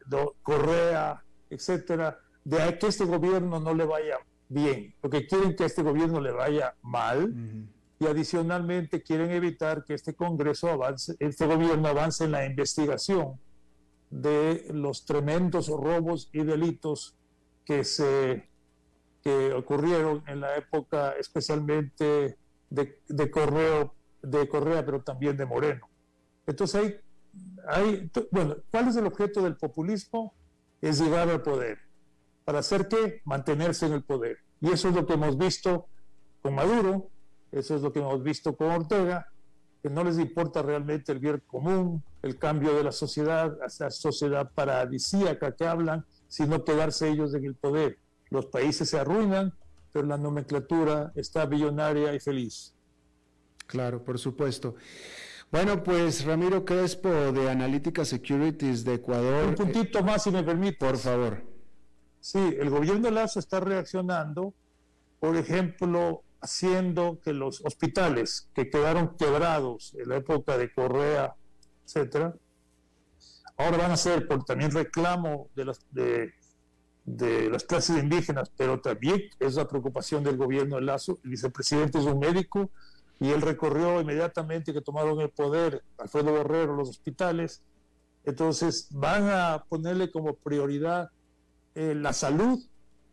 Correa, 0.42 1.24
etcétera, 1.50 2.20
de 2.44 2.78
que 2.78 2.88
este 2.88 3.06
gobierno 3.06 3.60
no 3.60 3.74
le 3.74 3.86
vaya 3.86 4.18
bien, 4.50 4.96
porque 5.02 5.28
quieren 5.28 5.56
que 5.56 5.66
este 5.66 5.84
gobierno 5.84 6.20
le 6.20 6.32
vaya 6.32 6.76
mal 6.82 7.34
y 8.00 8.06
adicionalmente 8.06 9.04
quieren 9.04 9.32
evitar 9.32 9.86
que 9.86 9.94
este 9.94 10.16
Congreso 10.16 10.70
avance, 10.70 11.16
este 11.20 11.46
gobierno 11.46 11.88
avance 11.88 12.26
en 12.26 12.32
la 12.32 12.46
investigación 12.46 13.40
de 14.10 14.66
los 14.74 15.06
tremendos 15.06 15.68
robos 15.68 16.30
y 16.34 16.44
delitos 16.44 17.16
que 17.64 17.84
se 17.84 18.50
que 19.24 19.54
ocurrieron 19.54 20.24
en 20.28 20.42
la 20.42 20.56
época 20.58 21.14
especialmente 21.20 22.38
de, 22.70 23.00
de 23.08 23.32
Correo, 23.32 23.94
de 24.22 24.48
Correa, 24.48 24.84
pero 24.84 25.04
también 25.04 25.38
de 25.38 25.46
Moreno. 25.46 25.88
Entonces 26.48 26.82
hay, 26.82 26.96
hay, 27.68 28.10
bueno, 28.32 28.58
¿cuál 28.72 28.88
es 28.88 28.96
el 28.96 29.06
objeto 29.06 29.42
del 29.42 29.56
populismo? 29.58 30.34
Es 30.82 31.00
llegar 31.00 31.30
al 31.30 31.42
poder. 31.42 31.80
¿Para 32.44 32.60
hacer 32.60 32.88
qué? 32.88 33.22
Mantenerse 33.26 33.86
en 33.86 33.94
el 33.94 34.04
poder. 34.04 34.38
Y 34.60 34.72
eso 34.72 34.90
es 34.90 34.96
lo 34.96 35.06
que 35.06 35.14
hemos 35.14 35.38
visto 35.38 35.88
con 36.42 36.56
Maduro, 36.56 37.10
eso 37.52 37.76
es 37.76 37.82
lo 37.82 37.92
que 37.92 38.00
hemos 38.00 38.24
visto 38.24 38.56
con 38.56 38.72
Ortega, 38.72 39.28
que 39.82 39.90
no 39.90 40.04
les 40.04 40.20
importa 40.20 40.62
realmente 40.62 41.12
el 41.12 41.20
bien 41.20 41.42
común, 41.48 42.04
el 42.22 42.38
cambio 42.38 42.76
de 42.76 42.84
la 42.84 42.92
sociedad, 42.92 43.58
esa 43.66 43.90
sociedad 43.90 44.52
paradisíaca 44.54 45.56
que 45.56 45.66
hablan, 45.66 46.06
sino 46.28 46.64
quedarse 46.64 47.10
ellos 47.10 47.34
en 47.34 47.46
el 47.46 47.56
poder. 47.56 47.98
Los 48.30 48.46
países 48.46 48.90
se 48.90 49.00
arruinan, 49.00 49.54
pero 49.92 50.06
la 50.08 50.18
nomenclatura 50.18 51.12
está 51.16 51.46
billonaria 51.46 52.14
y 52.14 52.20
feliz. 52.20 52.76
Claro, 53.66 54.04
por 54.04 54.20
supuesto. 54.20 54.76
Bueno, 55.52 55.84
pues 55.84 56.24
Ramiro 56.24 56.64
Crespo 56.64 57.10
de 57.10 57.50
Analítica 57.50 58.06
Securities 58.06 58.86
de 58.86 58.94
Ecuador. 58.94 59.50
Un 59.50 59.56
puntito 59.56 60.02
más, 60.02 60.24
si 60.24 60.32
me 60.32 60.44
permite. 60.44 60.78
Por 60.78 60.98
favor. 60.98 61.44
Sí, 62.22 62.40
el 62.58 62.70
gobierno 62.70 63.02
de 63.02 63.12
Lazo 63.12 63.40
está 63.40 63.60
reaccionando, 63.60 64.54
por 65.20 65.36
ejemplo, 65.36 66.24
haciendo 66.40 67.20
que 67.22 67.34
los 67.34 67.60
hospitales 67.66 68.50
que 68.54 68.70
quedaron 68.70 69.18
quebrados 69.18 69.94
en 70.00 70.08
la 70.08 70.18
época 70.18 70.58
de 70.58 70.72
Correa, 70.74 71.36
etcétera, 71.86 72.34
ahora 73.58 73.78
van 73.78 73.92
a 73.92 73.98
ser 73.98 74.30
por 74.30 74.46
también 74.46 74.72
reclamo 74.72 75.50
de 75.54 75.66
las, 75.66 75.86
de, 75.92 76.32
de 77.04 77.50
las 77.50 77.66
clases 77.66 78.02
indígenas, 78.02 78.50
pero 78.56 78.80
también 78.80 79.22
es 79.38 79.56
la 79.56 79.68
preocupación 79.68 80.24
del 80.24 80.38
gobierno 80.38 80.78
de 80.78 80.84
Lazo. 80.84 81.20
El 81.26 81.32
vicepresidente 81.32 82.00
es 82.00 82.06
un 82.06 82.20
médico 82.20 82.72
y 83.22 83.30
él 83.30 83.42
recorrió 83.44 84.02
inmediatamente 84.02 84.74
que 84.74 84.82
tomaron 84.82 85.22
el 85.22 85.30
poder 85.30 85.84
Alfredo 86.00 86.34
Guerrero 86.34 86.76
los 86.76 86.90
hospitales. 86.90 87.62
Entonces 88.26 88.88
van 88.90 89.30
a 89.30 89.64
ponerle 89.70 90.10
como 90.10 90.34
prioridad 90.34 91.12
eh, 91.76 91.94
la 91.94 92.14
salud, 92.14 92.60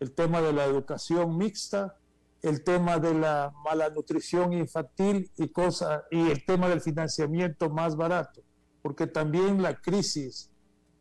el 0.01 0.15
tema 0.15 0.41
de 0.41 0.55
la 0.55 0.65
educación 0.65 1.37
mixta, 1.37 1.99
el 2.41 2.65
tema 2.65 2.99
de 2.99 3.13
la 3.13 3.53
mala 3.63 3.91
nutrición 3.91 4.55
infantil 4.55 5.31
y, 5.37 5.53
y 6.11 6.31
el 6.31 6.47
tema 6.47 6.71
del 6.71 6.81
financiamiento 6.81 7.69
más 7.69 7.95
barato, 7.95 8.41
porque 8.81 9.09
también 9.09 9.61
la 9.61 9.75
crisis, 9.79 10.51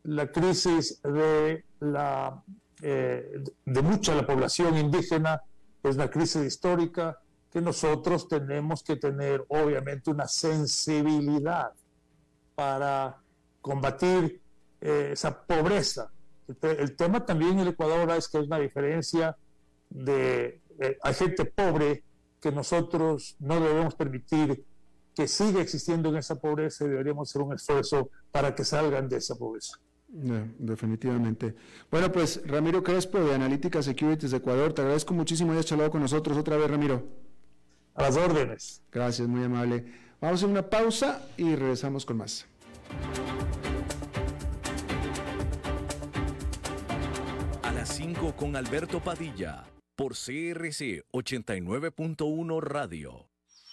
la 0.03 0.29
crisis 0.33 1.01
de, 1.01 1.63
la, 1.79 2.43
eh, 2.81 3.41
de 3.63 3.81
mucha 3.81 4.13
la 4.15 4.27
población 4.27 4.77
indígena 4.77 5.41
es 5.81 5.95
la 5.95 6.09
crisis 6.09 6.43
histórica 6.43 7.17
que 7.51 7.61
nosotros 7.61 8.27
tenemos 8.27 8.83
que 8.83 8.97
tener 8.97 9.43
obviamente 9.47 10.11
una 10.11 10.27
sensibilidad 10.27 11.71
para 12.55 13.17
combatir 13.61 14.41
eh, 14.81 15.09
esa 15.13 15.45
pobreza. 15.45 16.11
El, 16.61 16.95
tema 16.95 17.25
también 17.25 17.53
en 17.53 17.59
el 17.59 17.67
Ecuador 17.69 18.09
es 18.11 18.27
que 18.27 18.39
es 18.39 18.47
una 18.47 18.59
diferencia 18.59 19.35
de 19.89 20.61
eh, 20.79 20.97
hay 21.01 21.13
gente 21.13 21.45
pobre 21.45 22.03
que 22.39 22.51
nosotros 22.51 23.35
no 23.39 23.59
debemos 23.59 23.95
permitir 23.95 24.63
que 25.15 25.27
siga 25.27 25.61
existiendo 25.61 26.09
en 26.09 26.17
esa 26.17 26.35
pobreza 26.35 26.85
y 26.85 26.89
deberíamos 26.89 27.29
hacer 27.29 27.41
un 27.41 27.53
esfuerzo 27.53 28.09
para 28.31 28.53
que 28.53 28.63
salgan 28.63 29.09
de 29.09 29.17
esa 29.17 29.35
pobreza. 29.35 29.77
definitivamente. 30.07 31.55
Bueno, 31.89 32.11
pues 32.11 32.41
Ramiro 32.45 32.83
Crespo 32.83 33.19
de 33.19 33.33
Analítica 33.33 33.81
Securities 33.81 34.31
de 34.31 34.37
Ecuador, 34.37 34.73
te 34.73 34.81
agradezco 34.81 35.13
muchísimo 35.13 35.51
y 35.51 35.55
hayas 35.55 35.65
charlado 35.65 35.89
con 35.89 36.01
nosotros 36.01 36.37
otra 36.37 36.55
vez, 36.55 36.69
Ramiro. 36.69 37.26
A 37.97 38.03
las 38.03 38.15
órdenes. 38.15 38.83
Gracias, 38.91 39.27
muy 39.27 39.43
amable. 39.43 39.83
Vamos 40.21 40.41
a 40.41 40.45
hacer 40.45 40.49
una 40.49 40.69
pausa 40.69 41.27
y 41.35 41.55
regresamos 41.55 42.05
con 42.05 42.17
más. 42.17 42.45
A 47.63 47.71
las 47.71 47.89
5 47.89 48.35
con 48.35 48.55
Alberto 48.55 48.99
Padilla 48.99 49.65
por 49.95 50.13
CRC 50.13 51.05
89.1 51.11 52.61
Radio. 52.61 53.27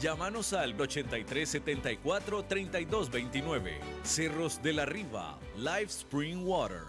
Llámanos 0.00 0.52
al 0.52 0.78
8374 0.78 2.44
3229. 2.44 3.78
Cerros 4.02 4.62
de 4.62 4.72
la 4.72 4.84
Riva, 4.84 5.38
Live 5.56 5.84
Spring 5.84 6.44
Water. 6.44 6.82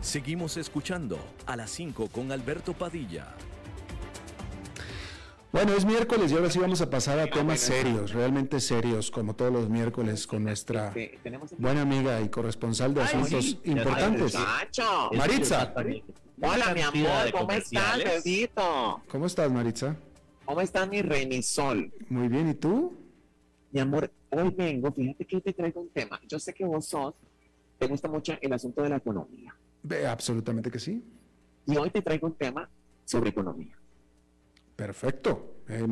Seguimos 0.00 0.56
escuchando 0.56 1.18
a 1.44 1.54
las 1.54 1.70
5 1.72 2.08
con 2.08 2.32
Alberto 2.32 2.72
Padilla. 2.72 3.34
Bueno, 5.50 5.72
es 5.72 5.86
miércoles 5.86 6.30
y 6.30 6.34
ahora 6.34 6.50
sí 6.50 6.58
vamos 6.58 6.82
a 6.82 6.90
pasar 6.90 7.18
a 7.18 7.22
ah, 7.22 7.30
temas 7.30 7.60
serios, 7.60 8.12
realmente 8.12 8.60
serios, 8.60 9.10
como 9.10 9.34
todos 9.34 9.50
los 9.50 9.70
miércoles, 9.70 10.26
con 10.26 10.44
nuestra 10.44 10.92
buena 11.56 11.82
amiga 11.82 12.20
y 12.20 12.28
corresponsal 12.28 12.92
de 12.92 13.02
asuntos 13.02 13.56
importantes. 13.64 14.36
Maritza. 15.14 15.72
Hola, 16.42 16.74
mi 16.74 16.82
amor, 16.82 17.32
¿cómo 17.32 17.50
estás, 17.52 17.98
bebito? 17.98 19.02
¿Cómo 19.08 19.26
estás, 19.26 19.50
Maritza? 19.50 19.96
¿Cómo 20.44 20.60
estás, 20.60 20.86
mi 20.86 21.00
reinisol? 21.00 21.92
Muy 22.10 22.28
bien, 22.28 22.50
¿y 22.50 22.54
tú? 22.54 22.94
Mi 23.70 23.80
amor, 23.80 24.10
hoy 24.30 24.50
vengo, 24.50 24.92
fíjate 24.92 25.24
que 25.24 25.40
te 25.40 25.52
traigo 25.54 25.80
un 25.80 25.88
tema. 25.88 26.20
Yo 26.28 26.38
sé 26.38 26.52
que 26.52 26.66
vos 26.66 26.84
sos, 26.84 27.14
te 27.78 27.86
gusta 27.86 28.06
mucho 28.06 28.34
el 28.38 28.52
asunto 28.52 28.82
de 28.82 28.90
la 28.90 28.96
economía. 28.96 29.54
absolutamente 30.10 30.70
que 30.70 30.78
sí. 30.78 31.02
Y 31.64 31.76
hoy 31.78 31.88
te 31.88 32.02
traigo 32.02 32.26
un 32.26 32.34
tema 32.34 32.68
sobre 33.06 33.30
economía. 33.30 33.77
Perfecto. 34.78 35.56
Eh, 35.66 35.84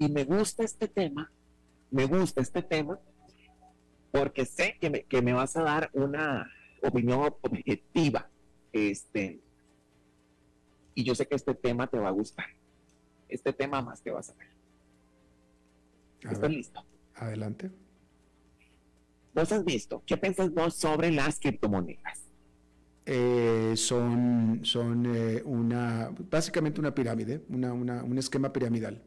y, 0.00 0.08
me 0.08 0.24
gusta 0.24 0.64
este 0.64 0.88
tema, 0.88 1.30
me 1.88 2.04
gusta 2.06 2.40
este 2.40 2.62
tema, 2.62 2.98
porque 4.10 4.44
sé 4.44 4.76
que 4.80 4.90
me, 4.90 5.04
que 5.04 5.22
me 5.22 5.32
vas 5.32 5.56
a 5.56 5.62
dar 5.62 5.88
una 5.92 6.50
opinión 6.82 7.20
objetiva. 7.42 8.28
Este, 8.72 9.40
y 10.96 11.04
yo 11.04 11.14
sé 11.14 11.28
que 11.28 11.36
este 11.36 11.54
tema 11.54 11.86
te 11.86 11.96
va 11.96 12.08
a 12.08 12.10
gustar. 12.10 12.46
Este 13.28 13.52
tema 13.52 13.80
más 13.80 14.02
te 14.02 14.10
vas 14.10 14.30
a 14.30 14.34
ver. 14.34 14.48
¿Estás 16.32 16.50
listo? 16.50 16.84
Adelante. 17.14 17.70
¿Vos 19.32 19.52
has 19.52 19.64
visto? 19.64 20.02
¿Qué 20.04 20.16
piensas 20.16 20.52
vos 20.52 20.74
sobre 20.74 21.12
las 21.12 21.38
criptomonedas? 21.38 22.23
Eh, 23.06 23.74
son, 23.76 24.60
son 24.62 25.04
eh, 25.14 25.42
una, 25.44 26.10
básicamente 26.30 26.80
una 26.80 26.94
pirámide, 26.94 27.42
una, 27.50 27.72
una, 27.72 28.02
un 28.02 28.16
esquema 28.16 28.52
piramidal. 28.52 29.02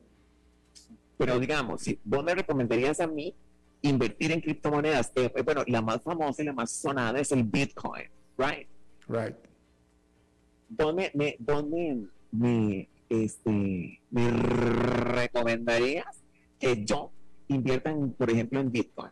Pero 1.18 1.39
digamos, 1.39 1.82
si 1.82 2.00
vos 2.04 2.24
me 2.24 2.36
recomendarías 2.36 3.00
a 3.00 3.08
mí 3.08 3.34
invertir 3.82 4.32
en 4.32 4.41
criptomonedas, 4.41 5.12
eh, 5.16 5.32
bueno, 5.43 5.64
la 5.66 5.82
más 5.82 6.02
famosa 6.04 6.43
y 6.43 6.45
la 6.45 6.54
más 6.54 6.72
sonada 6.72 7.20
es 7.20 7.32
el 7.32 7.43
Bitcoin, 7.43 8.06
right? 8.38 8.68
Right. 9.08 9.36
¿Dónde 10.70 11.12
me, 11.16 11.36
dónde 11.39 12.08
me, 12.32 12.88
este, 13.10 14.00
me 14.12 14.30
recomendarías 14.32 16.22
que 16.60 16.84
yo 16.86 17.12
invierta, 17.48 17.95
por 18.18 18.30
ejemplo, 18.30 18.60
en 18.60 18.72
Bitcoin? 18.72 19.12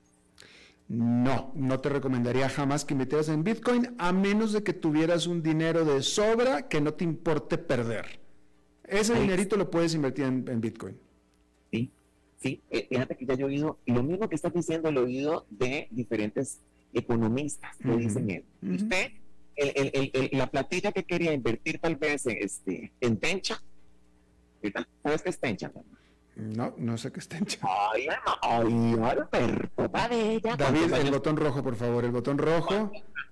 No, 0.87 1.51
no 1.55 1.79
te 1.79 1.89
recomendaría 1.89 2.47
jamás 2.47 2.85
que 2.85 2.93
invirtieras 2.93 3.29
en 3.29 3.43
Bitcoin 3.43 3.95
a 3.97 4.11
menos 4.11 4.53
de 4.53 4.63
que 4.63 4.73
tuvieras 4.73 5.25
un 5.25 5.41
dinero 5.41 5.83
de 5.83 6.03
sobra 6.03 6.67
que 6.67 6.79
no 6.79 6.93
te 6.93 7.03
importe 7.03 7.57
perder. 7.57 8.19
Ese 8.83 9.19
dinerito 9.19 9.57
lo 9.57 9.71
puedes 9.71 9.95
invertir 9.95 10.25
en, 10.25 10.61
Bitcoin. 10.61 10.95
Sí, 11.71 11.91
sí. 12.37 12.61
Eh, 12.69 12.85
fíjate 12.87 13.15
que 13.15 13.25
ya 13.25 13.33
he 13.33 13.43
oído, 13.43 13.79
lo 13.87 14.03
mismo 14.03 14.29
que 14.29 14.35
estás 14.35 14.53
diciendo, 14.53 14.91
lo 14.91 15.01
he 15.01 15.03
oído 15.05 15.47
de 15.49 15.87
diferentes 15.89 16.59
economistas 16.93 17.75
que 17.77 17.97
dicen, 17.97 18.29
él. 18.29 18.45
usted, 18.61 19.11
la 20.33 20.47
platilla 20.51 20.91
que 20.91 21.03
quería 21.03 21.33
invertir 21.33 21.79
tal 21.79 21.95
vez 21.95 22.27
en, 22.27 22.37
este, 22.39 22.93
en 23.01 23.17
Tencha, 23.17 23.61
¿sabes 25.01 25.23
qué 25.23 25.29
es 25.29 25.39
Tencha? 25.39 25.71
No, 26.35 26.73
no 26.77 26.97
sé 26.97 27.11
qué 27.11 27.19
está 27.19 27.37
en 27.37 27.47
Ay, 27.61 28.07
ay, 28.41 28.95
Alberto 29.01 29.87
David, 29.87 30.93
el 30.93 31.11
botón 31.11 31.37
rojo, 31.37 31.63
por 31.63 31.75
favor, 31.75 32.03
el 32.03 32.11
botón 32.11 32.37
rojo. 32.37 32.91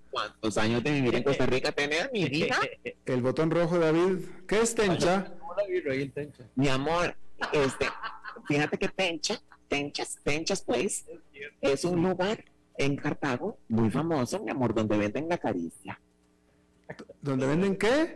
¿Cuántos 0.09 0.57
años 0.57 0.83
de 0.83 0.91
vivir 0.91 1.15
en 1.15 1.23
Costa 1.23 1.45
Rica 1.45 1.71
tener, 1.71 2.11
mi 2.13 2.25
vida? 2.29 2.57
El 3.05 3.21
botón 3.21 3.51
rojo, 3.51 3.77
David. 3.79 4.25
¿Qué 4.47 4.61
es 4.61 4.73
tencha? 4.73 5.33
Mi 6.55 6.69
amor, 6.69 7.15
este, 7.51 7.87
fíjate 8.47 8.77
que 8.77 8.87
Tencha, 8.87 9.41
Tenchas, 9.67 10.19
Tenchas 10.23 10.61
Place, 10.61 11.03
es 11.61 11.83
un 11.83 12.01
lugar 12.01 12.43
en 12.77 12.95
Cartago 12.95 13.57
muy 13.67 13.89
famoso, 13.89 14.39
mi 14.43 14.51
amor, 14.51 14.73
donde 14.73 14.97
venden 14.97 15.27
la 15.27 15.37
caricia. 15.37 15.99
¿Donde 17.21 17.47
venden 17.47 17.75
qué? 17.75 18.15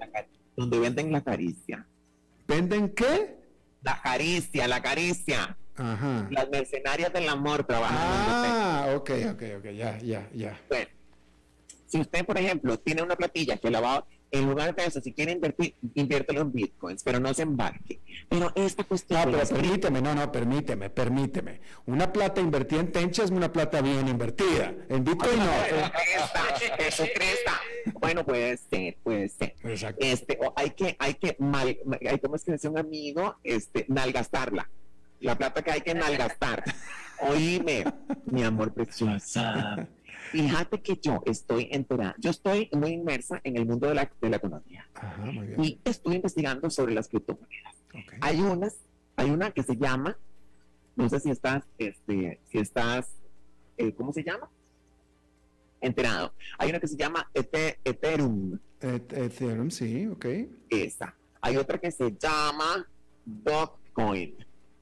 Donde 0.55 0.79
venden 0.79 1.11
la 1.11 1.21
caricia. 1.21 1.85
¿Venden 2.47 2.93
qué? 2.93 3.37
La 3.81 4.01
caricia, 4.01 4.67
la 4.67 4.81
caricia. 4.81 5.57
Ajá. 5.75 6.27
Las 6.31 6.49
mercenarias 6.49 7.13
del 7.13 7.29
amor 7.29 7.63
trabajan. 7.63 7.97
Ah, 7.99 8.87
ok, 8.95 9.11
ok, 9.33 9.43
ok, 9.59 9.65
ya, 9.75 9.97
ya, 9.99 10.27
ya. 10.33 10.59
Bueno, 10.67 10.87
si 11.85 11.99
usted, 11.99 12.25
por 12.25 12.37
ejemplo, 12.37 12.77
tiene 12.79 13.01
una 13.03 13.15
platilla 13.15 13.57
que 13.57 13.69
la 13.69 13.79
va 13.79 14.05
en 14.31 14.45
lugar 14.45 14.75
de 14.75 14.85
eso, 14.85 15.01
si 15.01 15.13
quiere 15.13 15.31
invertir, 15.31 15.75
inviértelo 15.95 16.41
en 16.41 16.51
bitcoins, 16.51 17.03
pero 17.03 17.19
no 17.19 17.33
se 17.33 17.43
embarque. 17.43 18.01
Pero 18.27 18.51
esta 18.55 18.83
cuestión. 18.83 19.31
No, 19.31 19.37
pero 19.37 19.47
permíteme, 19.47 20.01
no, 20.01 20.13
no, 20.13 20.31
permíteme, 20.31 20.89
permíteme. 20.89 21.61
Una 21.85 22.11
plata 22.11 22.41
invertida 22.41 22.81
en 22.81 22.91
Tencha 22.91 23.23
es 23.23 23.31
una 23.31 23.51
plata 23.51 23.81
bien 23.81 24.07
invertida. 24.07 24.73
En 24.89 25.03
bitcoin 25.03 25.37
no. 25.37 25.45
Eso 25.45 25.91
cresta, 25.91 26.87
eso 26.87 27.03
cresta. 27.15 27.53
Bueno, 27.99 28.25
puede 28.25 28.57
ser, 28.57 28.97
puede 29.03 29.29
ser. 29.29 29.55
Exacto. 29.63 30.05
Este, 30.05 30.37
o 30.41 30.53
hay 30.55 30.71
que, 30.71 30.95
hay 30.99 31.13
que 31.13 31.35
mal, 31.39 31.77
hay 32.07 32.19
como 32.19 32.35
es 32.35 32.43
que 32.43 32.51
decía 32.51 32.69
un 32.69 32.77
amigo, 32.77 33.37
este, 33.43 33.85
nalgastarla. 33.87 34.69
La 35.21 35.37
plata 35.37 35.61
que 35.61 35.71
hay 35.71 35.81
que 35.81 35.95
nalgastar. 35.95 36.63
Oíme, 37.21 37.85
mi 38.25 38.43
amor 38.43 38.73
preciosa. 38.73 39.87
Fíjate 40.31 40.81
que 40.81 40.97
yo 40.97 41.21
estoy 41.25 41.69
enterada, 41.71 42.15
yo 42.17 42.29
estoy 42.31 42.69
muy 42.73 42.89
inmersa 42.91 43.39
en 43.43 43.57
el 43.57 43.65
mundo 43.65 43.87
de 43.87 43.95
la, 43.95 44.11
de 44.21 44.29
la 44.29 44.37
economía 44.37 44.87
Ajá, 44.93 45.25
muy 45.31 45.47
bien. 45.47 45.63
y 45.63 45.79
estoy 45.85 46.15
investigando 46.15 46.69
sobre 46.69 46.93
las 46.93 47.07
criptomonedas. 47.07 47.75
Hay 48.21 48.41
unas, 48.41 48.75
hay 49.15 49.29
una 49.31 49.51
que 49.51 49.63
se 49.63 49.75
llama, 49.75 50.17
no 50.95 51.07
sé 51.09 51.19
si 51.19 51.29
estás, 51.31 51.63
este, 51.77 52.39
si 52.51 52.57
estás, 52.59 53.09
eh, 53.77 53.93
¿cómo 53.93 54.11
se 54.13 54.23
llama? 54.23 54.49
Enterado. 55.79 56.33
Hay 56.57 56.69
una 56.69 56.79
que 56.79 56.87
se 56.87 56.97
llama 56.97 57.29
Ethe- 57.33 57.77
Ethereum, 57.83 58.57
Et- 58.81 59.13
Ethereum, 59.13 59.69
sí, 59.69 60.07
ok. 60.07 60.25
esa. 60.69 61.15
Hay 61.41 61.55
otra 61.57 61.77
que 61.79 61.91
se 61.91 62.11
llama 62.19 62.87
Dogecoin, 63.25 64.35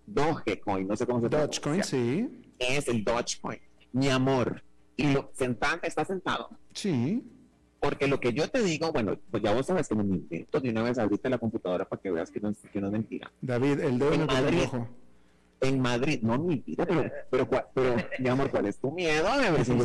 Dogecoin, 0.05 0.87
no 0.87 0.95
sé 0.95 1.05
cómo 1.05 1.19
se 1.21 1.29
Dogecoin, 1.29 1.61
pronuncia. 1.61 1.83
sí. 1.83 2.29
Es 2.59 2.87
el 2.87 3.03
Dogecoin, 3.03 3.59
mi 3.91 4.09
amor. 4.09 4.63
Y 4.97 5.11
lo 5.11 5.29
sentado, 5.33 5.79
está 5.83 6.05
sentado. 6.05 6.49
Sí. 6.73 7.23
Porque 7.79 8.07
lo 8.07 8.19
que 8.19 8.33
yo 8.33 8.49
te 8.49 8.61
digo, 8.63 8.91
bueno, 8.91 9.17
pues 9.29 9.43
ya 9.43 9.53
vos 9.53 9.65
sabes 9.65 9.87
que 9.87 9.95
me 9.95 10.03
invento 10.03 10.59
de 10.59 10.69
una 10.69 10.83
vez 10.83 10.97
ahorita 10.97 11.29
la 11.29 11.37
computadora 11.37 11.85
para 11.85 12.01
que 12.01 12.11
veas 12.11 12.31
que 12.31 12.39
no, 12.39 12.49
es- 12.49 12.57
que 12.71 12.81
no 12.81 12.87
es 12.87 12.93
mentira. 12.93 13.31
David, 13.41 13.79
el 13.81 13.99
dedo 13.99 14.13
en 14.13 14.25
Madrid. 14.25 14.63
En 15.61 15.79
Madrid, 15.79 16.19
no 16.21 16.37
vida, 16.39 16.85
pero, 16.85 17.09
pero, 17.29 17.49
pero, 17.73 17.95
mi 18.19 18.29
amor, 18.29 18.51
¿cuál 18.51 18.65
es 18.67 18.77
tu 18.77 18.91
miedo? 18.91 19.27
A 19.27 19.37
ver 19.37 19.65
si 19.65 19.75
yo 19.77 19.83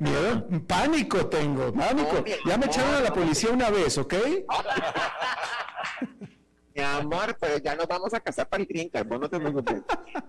Miedo, 0.00 0.48
pánico 0.66 1.26
tengo, 1.26 1.72
pánico. 1.72 2.12
No, 2.14 2.24
Ya 2.26 2.36
me 2.46 2.52
amor, 2.54 2.66
echaron 2.66 2.94
a 2.94 3.00
la 3.00 3.12
policía 3.12 3.50
una 3.50 3.70
vez, 3.70 3.98
¿ok? 3.98 4.14
Mi 6.74 6.82
amor, 6.82 7.36
pero 7.40 7.58
ya 7.58 7.74
nos 7.74 7.88
vamos 7.88 8.14
a 8.14 8.20
casar 8.20 8.48
para 8.48 8.62
el 8.62 8.68
green 8.68 8.88
card, 8.88 9.06
vos 9.08 9.20
no 9.20 9.28
te 9.28 9.38
preocupes. 9.40 9.82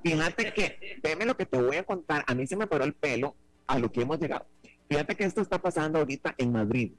Fíjate 0.04 0.54
que, 0.54 1.00
veme 1.04 1.26
lo 1.26 1.38
que 1.38 1.46
te 1.46 1.62
voy 1.62 1.78
a 1.78 1.84
contar, 1.84 2.24
a 2.28 2.34
mí 2.34 2.48
se 2.48 2.56
me 2.58 2.66
paró 2.68 2.84
el 2.84 2.94
pelo 2.94 3.36
a 3.68 3.80
lo 3.80 3.92
que 3.92 4.02
hemos 4.02 4.20
llegado. 4.20 4.46
Fíjate 4.90 5.16
que 5.16 5.24
esto 5.24 5.42
está 5.42 5.62
pasando 5.62 6.00
ahorita 6.00 6.36
en 6.38 6.52
Madrid. 6.52 6.92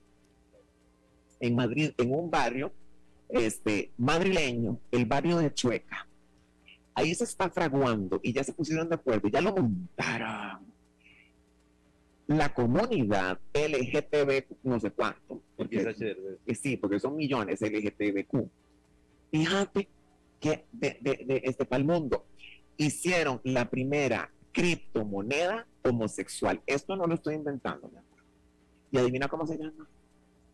En 1.40 1.54
Madrid, 1.54 1.92
en 1.98 2.14
un 2.14 2.30
barrio 2.30 2.72
este, 3.32 3.92
madrileño, 3.96 4.78
el 4.90 5.06
barrio 5.06 5.38
de 5.38 5.52
Chueca. 5.52 6.06
Ahí 6.94 7.14
se 7.14 7.24
está 7.24 7.48
fraguando 7.50 8.20
y 8.22 8.32
ya 8.32 8.44
se 8.44 8.52
pusieron 8.52 8.88
de 8.88 8.96
acuerdo, 8.96 9.28
ya 9.28 9.40
lo 9.40 9.54
montaron. 9.54 10.72
La 12.26 12.52
comunidad 12.54 13.40
LGTB, 13.52 14.44
no 14.62 14.78
sé 14.78 14.90
cuánto, 14.90 15.42
porque, 15.56 15.94
eh, 16.46 16.54
sí, 16.54 16.76
porque 16.76 17.00
son 17.00 17.16
millones 17.16 17.60
LGTBQ. 17.60 18.48
Fíjate 19.30 19.88
que 20.38 20.64
de, 20.72 20.98
de, 21.00 21.24
de 21.24 21.42
este 21.44 21.64
para 21.64 21.80
el 21.80 21.86
mundo 21.86 22.26
hicieron 22.76 23.40
la 23.44 23.68
primera 23.68 24.30
criptomoneda 24.52 25.66
homosexual. 25.82 26.60
Esto 26.66 26.96
no 26.96 27.06
lo 27.06 27.14
estoy 27.14 27.34
inventando, 27.34 27.88
mi 27.88 27.96
amor. 27.98 28.10
Y 28.90 28.98
adivina 28.98 29.28
cómo 29.28 29.46
se 29.46 29.58
llama. 29.58 29.88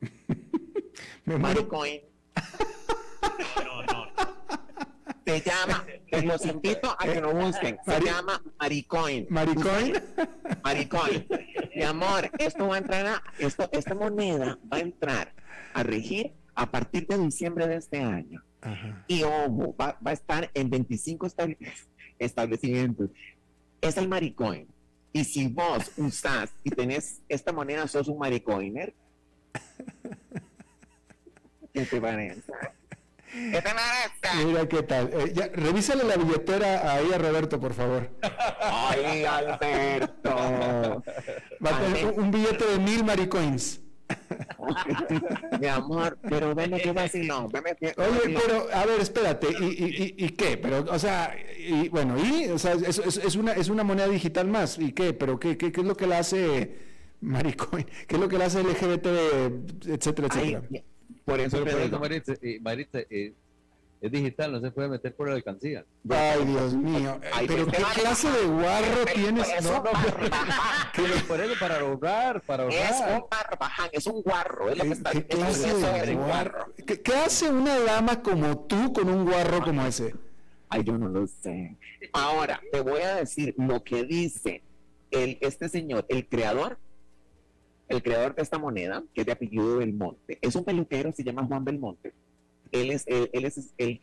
Me 1.24 1.36
muero. 1.36 1.40
Maricoin. 1.40 2.00
Se 5.26 5.40
llama, 5.42 5.84
los 6.24 6.46
invito 6.46 6.96
a 6.98 7.04
que 7.04 7.20
lo 7.20 7.34
busquen. 7.34 7.76
Se 7.84 7.90
Mari- 7.90 8.04
llama 8.06 8.42
Maricoin. 8.58 9.26
¿Maricoin? 9.28 9.92
Maricoin. 10.64 11.26
Mi 11.76 11.82
amor, 11.82 12.30
esto 12.38 12.66
va 12.68 12.76
a 12.76 12.78
entrar 12.78 13.06
a, 13.06 13.22
esto, 13.38 13.68
esta 13.72 13.94
moneda 13.94 14.58
va 14.72 14.78
a 14.78 14.80
entrar 14.80 15.34
a 15.74 15.82
regir 15.82 16.32
a 16.54 16.70
partir 16.70 17.06
de 17.06 17.18
diciembre 17.18 17.66
de 17.68 17.76
este 17.76 17.98
año. 18.00 18.42
Ajá. 18.62 19.04
Y 19.06 19.22
ojo, 19.22 19.76
va, 19.78 19.98
va 20.04 20.10
a 20.10 20.14
estar 20.14 20.50
en 20.54 20.70
25 20.70 21.26
estable- 21.26 21.58
establecimientos. 22.18 23.10
Es 23.80 23.96
el 23.96 24.08
maricoin. 24.08 24.66
Y 25.12 25.24
si 25.24 25.48
vos 25.48 25.90
usás 25.96 26.50
y 26.64 26.70
tenés 26.70 27.20
esta 27.28 27.52
moneda, 27.52 27.86
sos 27.88 28.08
un 28.08 28.18
maricoiner. 28.18 28.94
¿Qué 31.72 31.84
te 31.84 32.00
parece? 32.00 32.42
¿Qué 33.32 33.62
te 33.62 33.62
parece? 33.62 34.46
Mira 34.46 34.68
qué 34.68 34.82
tal. 34.82 35.10
Eh, 35.12 35.32
ya, 35.34 35.48
revísale 35.48 36.04
la 36.04 36.16
billetera 36.16 36.94
ahí 36.94 37.12
a 37.12 37.18
Roberto, 37.18 37.60
por 37.60 37.74
favor. 37.74 38.10
Ay, 38.60 39.24
Alberto. 39.24 40.30
Va 41.64 41.76
a 41.76 41.80
tener 41.80 42.06
un, 42.06 42.24
un 42.24 42.30
billete 42.30 42.64
de 42.66 42.78
mil 42.78 43.04
maricoins. 43.04 43.80
Mi 45.60 45.66
amor, 45.66 46.18
pero 46.28 46.54
veme 46.54 46.80
qué 46.80 46.92
vacilón. 46.92 47.48
Veme 47.48 47.76
qué 47.78 47.94
Oye, 47.96 48.38
pero, 48.40 48.66
a 48.72 48.86
ver, 48.86 49.00
espérate, 49.00 49.48
¿y, 49.60 49.64
y, 49.64 50.14
y, 50.16 50.24
y 50.26 50.30
qué? 50.30 50.56
Pero, 50.56 50.84
o 50.90 50.98
sea, 50.98 51.34
y, 51.68 51.88
bueno, 51.88 52.14
y, 52.18 52.48
o 52.48 52.58
sea, 52.58 52.72
es, 52.72 52.98
es, 52.98 53.16
es 53.18 53.36
una, 53.36 53.52
es 53.52 53.68
una 53.68 53.84
moneda 53.84 54.08
digital 54.08 54.48
más, 54.48 54.78
¿y 54.78 54.92
qué? 54.92 55.12
Pero, 55.12 55.38
¿qué, 55.38 55.56
qué, 55.56 55.70
qué 55.72 55.80
es 55.80 55.86
lo 55.86 55.96
que 55.96 56.06
la 56.06 56.18
hace 56.18 56.78
Maricoin? 57.20 57.86
¿Qué 58.06 58.14
es 58.16 58.20
lo 58.20 58.28
que 58.28 58.38
la 58.38 58.46
hace 58.46 58.62
LGBT, 58.62 59.06
etcétera, 59.86 60.28
etcétera? 60.28 60.62
por 61.24 61.40
eso 61.40 61.58
Pero 61.62 61.64
te 61.64 61.70
por 61.98 62.12
eso, 62.12 62.32
digo. 62.40 62.60
Maritza, 62.62 62.98
eh, 63.00 63.06
eh, 63.10 63.34
es 64.00 64.12
digital, 64.12 64.52
no 64.52 64.60
se 64.60 64.70
puede 64.70 64.88
meter 64.88 65.12
por 65.14 65.28
la 65.28 65.34
alcancía. 65.34 65.84
Ay, 66.08 66.44
Dios 66.44 66.72
mío, 66.74 67.20
Ay, 67.32 67.46
pero 67.48 67.66
¿qué 67.66 67.82
clase 68.00 68.30
de 68.30 68.44
guarro 68.46 69.04
Pero 69.04 69.12
tienes? 69.14 69.48
por 69.48 69.56
eso 69.58 69.72
No, 69.72 69.78
no, 69.78 69.82
barbaján. 69.92 71.26
Por 71.26 71.40
eso, 71.40 71.54
para 71.58 71.80
ahorrar, 71.80 72.40
para 72.42 72.68
Es 72.68 72.92
ahorrar. 73.00 73.22
un 73.22 73.28
barbaján, 73.28 73.88
es 73.92 74.06
un 74.06 74.22
guarro. 74.22 74.70
Es 74.70 74.78
lo 74.78 74.84
que 74.84 74.88
¿Qué, 74.90 74.94
está 74.94 75.10
qué 75.10 75.24
clase 75.26 75.68
eso 75.68 75.96
es 75.96 76.06
de 76.06 76.16
un 76.16 76.22
guarro? 76.22 76.72
¿Qué, 76.86 77.02
qué 77.02 77.14
hace 77.14 77.50
una 77.50 77.76
dama 77.80 78.22
como 78.22 78.58
tú 78.60 78.92
con 78.92 79.08
un 79.08 79.24
guarro 79.24 79.62
como 79.64 79.84
ese? 79.84 80.14
Ay, 80.68 80.84
yo 80.84 80.98
no 80.98 81.08
lo 81.08 81.26
sé. 81.26 81.76
Ahora, 82.12 82.60
te 82.72 82.80
voy 82.80 83.00
a 83.00 83.16
decir 83.16 83.54
lo 83.58 83.82
que 83.82 84.04
dice 84.04 84.62
el, 85.10 85.38
este 85.40 85.68
señor, 85.68 86.04
el 86.08 86.26
creador, 86.28 86.78
el 87.88 88.02
creador 88.02 88.34
de 88.34 88.42
esta 88.42 88.58
moneda, 88.58 89.02
que 89.14 89.22
es 89.22 89.26
de 89.26 89.32
apellido 89.32 89.78
Belmonte. 89.78 90.38
Es 90.42 90.54
un 90.56 90.64
peluquero, 90.64 91.10
se 91.12 91.24
llama 91.24 91.44
Juan 91.46 91.64
Belmonte. 91.64 92.12
Él 92.70 92.90
es, 92.90 93.04
el, 93.06 93.30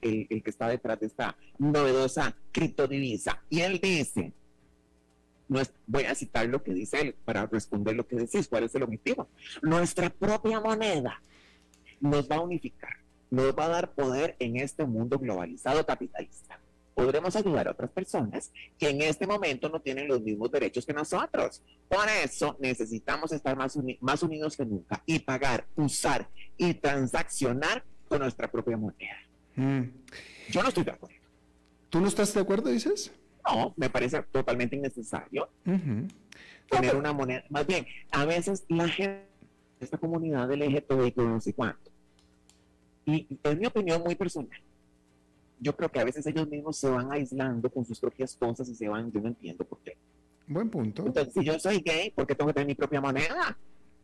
el- 0.01 0.27
el 0.29 0.43
que 0.43 0.49
está 0.49 0.67
detrás 0.67 0.99
de 0.99 1.05
esta 1.05 1.37
novedosa 1.59 2.35
criptodivisa. 2.51 3.43
Y 3.47 3.59
él 3.61 3.79
dice, 3.79 4.33
voy 5.85 6.03
a 6.05 6.15
citar 6.15 6.47
lo 6.47 6.63
que 6.63 6.73
dice 6.73 6.99
él 6.99 7.15
para 7.25 7.45
responder 7.45 7.95
lo 7.95 8.07
que 8.07 8.15
decís, 8.15 8.47
cuál 8.47 8.63
es 8.63 8.73
el 8.73 8.81
objetivo. 8.81 9.29
Nuestra 9.61 10.09
propia 10.09 10.59
moneda 10.59 11.21
nos 11.99 12.27
va 12.29 12.37
a 12.37 12.41
unificar, 12.41 12.95
nos 13.35 13.53
va 13.53 13.65
a 13.65 13.69
dar 13.69 13.91
poder 13.93 14.35
en 14.39 14.57
este 14.57 14.85
mundo 14.85 15.19
globalizado 15.19 15.85
capitalista. 15.85 16.59
Podremos 16.93 17.35
ayudar 17.35 17.67
a 17.67 17.71
otras 17.71 17.91
personas 17.91 18.51
que 18.79 18.89
en 18.89 19.01
este 19.01 19.27
momento 19.27 19.67
no 19.67 19.81
tienen 19.81 20.07
los 20.07 20.21
mismos 20.21 20.49
derechos 20.49 20.85
que 20.85 20.93
nosotros. 20.93 21.61
Por 21.89 22.07
eso 22.23 22.55
necesitamos 22.61 23.33
estar 23.33 23.57
más, 23.57 23.75
uni- 23.75 23.97
más 23.99 24.23
unidos 24.23 24.55
que 24.55 24.65
nunca 24.65 25.03
y 25.05 25.19
pagar, 25.19 25.65
usar 25.75 26.29
y 26.57 26.73
transaccionar 26.75 27.83
con 28.07 28.19
nuestra 28.19 28.49
propia 28.49 28.77
moneda. 28.77 29.17
Mm. 29.55 29.81
Yo 30.51 30.61
no 30.63 30.69
estoy 30.69 30.85
de 30.85 30.91
acuerdo. 30.91 31.17
¿Tú 31.89 31.99
no 31.99 32.07
estás 32.07 32.33
de 32.33 32.39
acuerdo, 32.39 32.69
dices? 32.69 33.11
No, 33.45 33.73
me 33.75 33.89
parece 33.89 34.21
totalmente 34.31 34.75
innecesario 34.77 35.49
Ujú. 35.65 36.07
tener 36.69 36.95
una 36.95 37.11
moneda. 37.11 37.43
Más 37.49 37.67
bien, 37.67 37.85
a 38.11 38.23
veces 38.25 38.63
la 38.69 38.87
gente, 38.87 39.27
esta 39.81 39.97
comunidad 39.97 40.47
del 40.47 40.61
LGTBI, 40.61 41.13
no 41.17 41.41
sé 41.41 41.53
cuánto, 41.53 41.91
y 43.05 43.27
es 43.43 43.57
mi 43.57 43.65
opinión 43.67 44.01
muy 44.03 44.15
personal. 44.15 44.59
Yo 45.59 45.75
creo 45.75 45.89
que 45.89 45.99
a 45.99 46.03
veces 46.03 46.25
ellos 46.27 46.47
mismos 46.49 46.77
se 46.77 46.89
van 46.89 47.11
aislando 47.11 47.69
con 47.69 47.85
sus 47.85 47.99
propias 47.99 48.35
cosas 48.35 48.67
y 48.69 48.75
se 48.75 48.87
van, 48.89 49.11
yo 49.11 49.21
no 49.21 49.27
entiendo 49.29 49.63
por 49.63 49.79
qué. 49.79 49.95
Buen 50.47 50.69
punto, 50.69 51.05
Entonces, 51.05 51.33
si 51.33 51.43
yo 51.43 51.59
soy 51.59 51.79
gay, 51.79 52.11
¿por 52.11 52.27
qué 52.27 52.35
tengo 52.35 52.49
que 52.49 52.53
tener 52.53 52.67
mi 52.67 52.75
propia 52.75 53.01
moneda? 53.01 53.57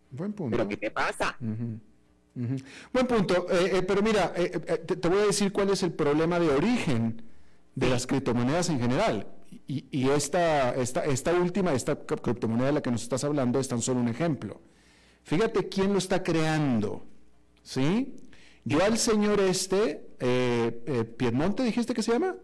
buen 0.09 0.33
punto. 0.33 0.57
¿Pero 0.57 0.67
qué 0.67 0.77
te 0.77 0.91
pasa? 0.91 1.37
Buen 1.39 3.07
punto, 3.07 3.47
eh, 3.49 3.77
eh, 3.77 3.81
pero 3.83 4.01
mira, 4.01 4.33
eh, 4.35 4.51
eh, 4.53 4.77
te, 4.77 4.95
te 4.95 5.07
voy 5.09 5.19
a 5.19 5.25
decir 5.25 5.51
cuál 5.51 5.69
es 5.69 5.83
el 5.83 5.91
problema 5.93 6.39
de 6.39 6.49
origen 6.49 7.21
de 7.75 7.89
las 7.89 8.07
criptomonedas 8.07 8.69
en 8.69 8.79
general. 8.79 9.27
Y, 9.67 9.85
y 9.91 10.09
esta, 10.09 10.73
esta, 10.75 11.03
esta 11.05 11.33
última, 11.33 11.73
esta 11.73 11.97
criptomoneda 11.97 12.67
de 12.67 12.73
la 12.73 12.81
que 12.81 12.91
nos 12.91 13.03
estás 13.03 13.23
hablando 13.23 13.59
es 13.59 13.67
tan 13.67 13.81
solo 13.81 13.99
un 13.99 14.07
ejemplo. 14.07 14.61
Fíjate 15.23 15.67
quién 15.69 15.91
lo 15.91 15.97
está 15.99 16.23
creando, 16.23 17.05
¿sí? 17.61 18.15
Yo 18.64 18.84
al 18.84 18.97
señor 18.97 19.39
este, 19.39 20.05
eh, 20.20 20.84
eh, 20.86 21.03
Piedmonte, 21.03 21.64
dijiste 21.64 21.93
que 21.93 22.03
se 22.03 22.12
llama? 22.12 22.36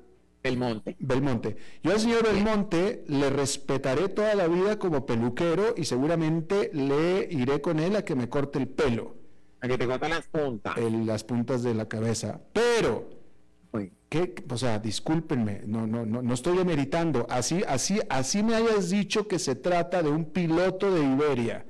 Belmonte. 0.43 0.95
Belmonte. 0.99 1.57
Yo 1.83 1.91
al 1.91 1.99
señor 1.99 2.23
Belmonte 2.23 3.03
le 3.07 3.29
respetaré 3.29 4.09
toda 4.09 4.33
la 4.35 4.47
vida 4.47 4.79
como 4.79 5.05
peluquero 5.05 5.73
y 5.75 5.85
seguramente 5.85 6.71
le 6.73 7.27
iré 7.29 7.61
con 7.61 7.79
él 7.79 7.95
a 7.95 8.05
que 8.05 8.15
me 8.15 8.29
corte 8.29 8.59
el 8.59 8.67
pelo. 8.67 9.15
A 9.59 9.67
que 9.67 9.77
te 9.77 9.87
corte 9.87 10.07
las 10.07 10.27
puntas. 10.27 10.77
las 10.77 11.23
puntas 11.23 11.63
de 11.63 11.73
la 11.73 11.87
cabeza. 11.87 12.39
Pero, 12.53 13.09
¿qué? 14.09 14.35
o 14.49 14.57
sea, 14.57 14.79
discúlpenme, 14.79 15.61
no, 15.65 15.85
no, 15.85 16.05
no, 16.05 16.21
no 16.21 16.33
estoy 16.33 16.57
demeritando. 16.57 17.25
Así, 17.29 17.63
así, 17.67 17.99
así 18.09 18.43
me 18.43 18.55
hayas 18.55 18.89
dicho 18.89 19.27
que 19.27 19.39
se 19.39 19.55
trata 19.55 20.01
de 20.01 20.09
un 20.09 20.25
piloto 20.25 20.91
de 20.93 21.03
Iberia. 21.03 21.65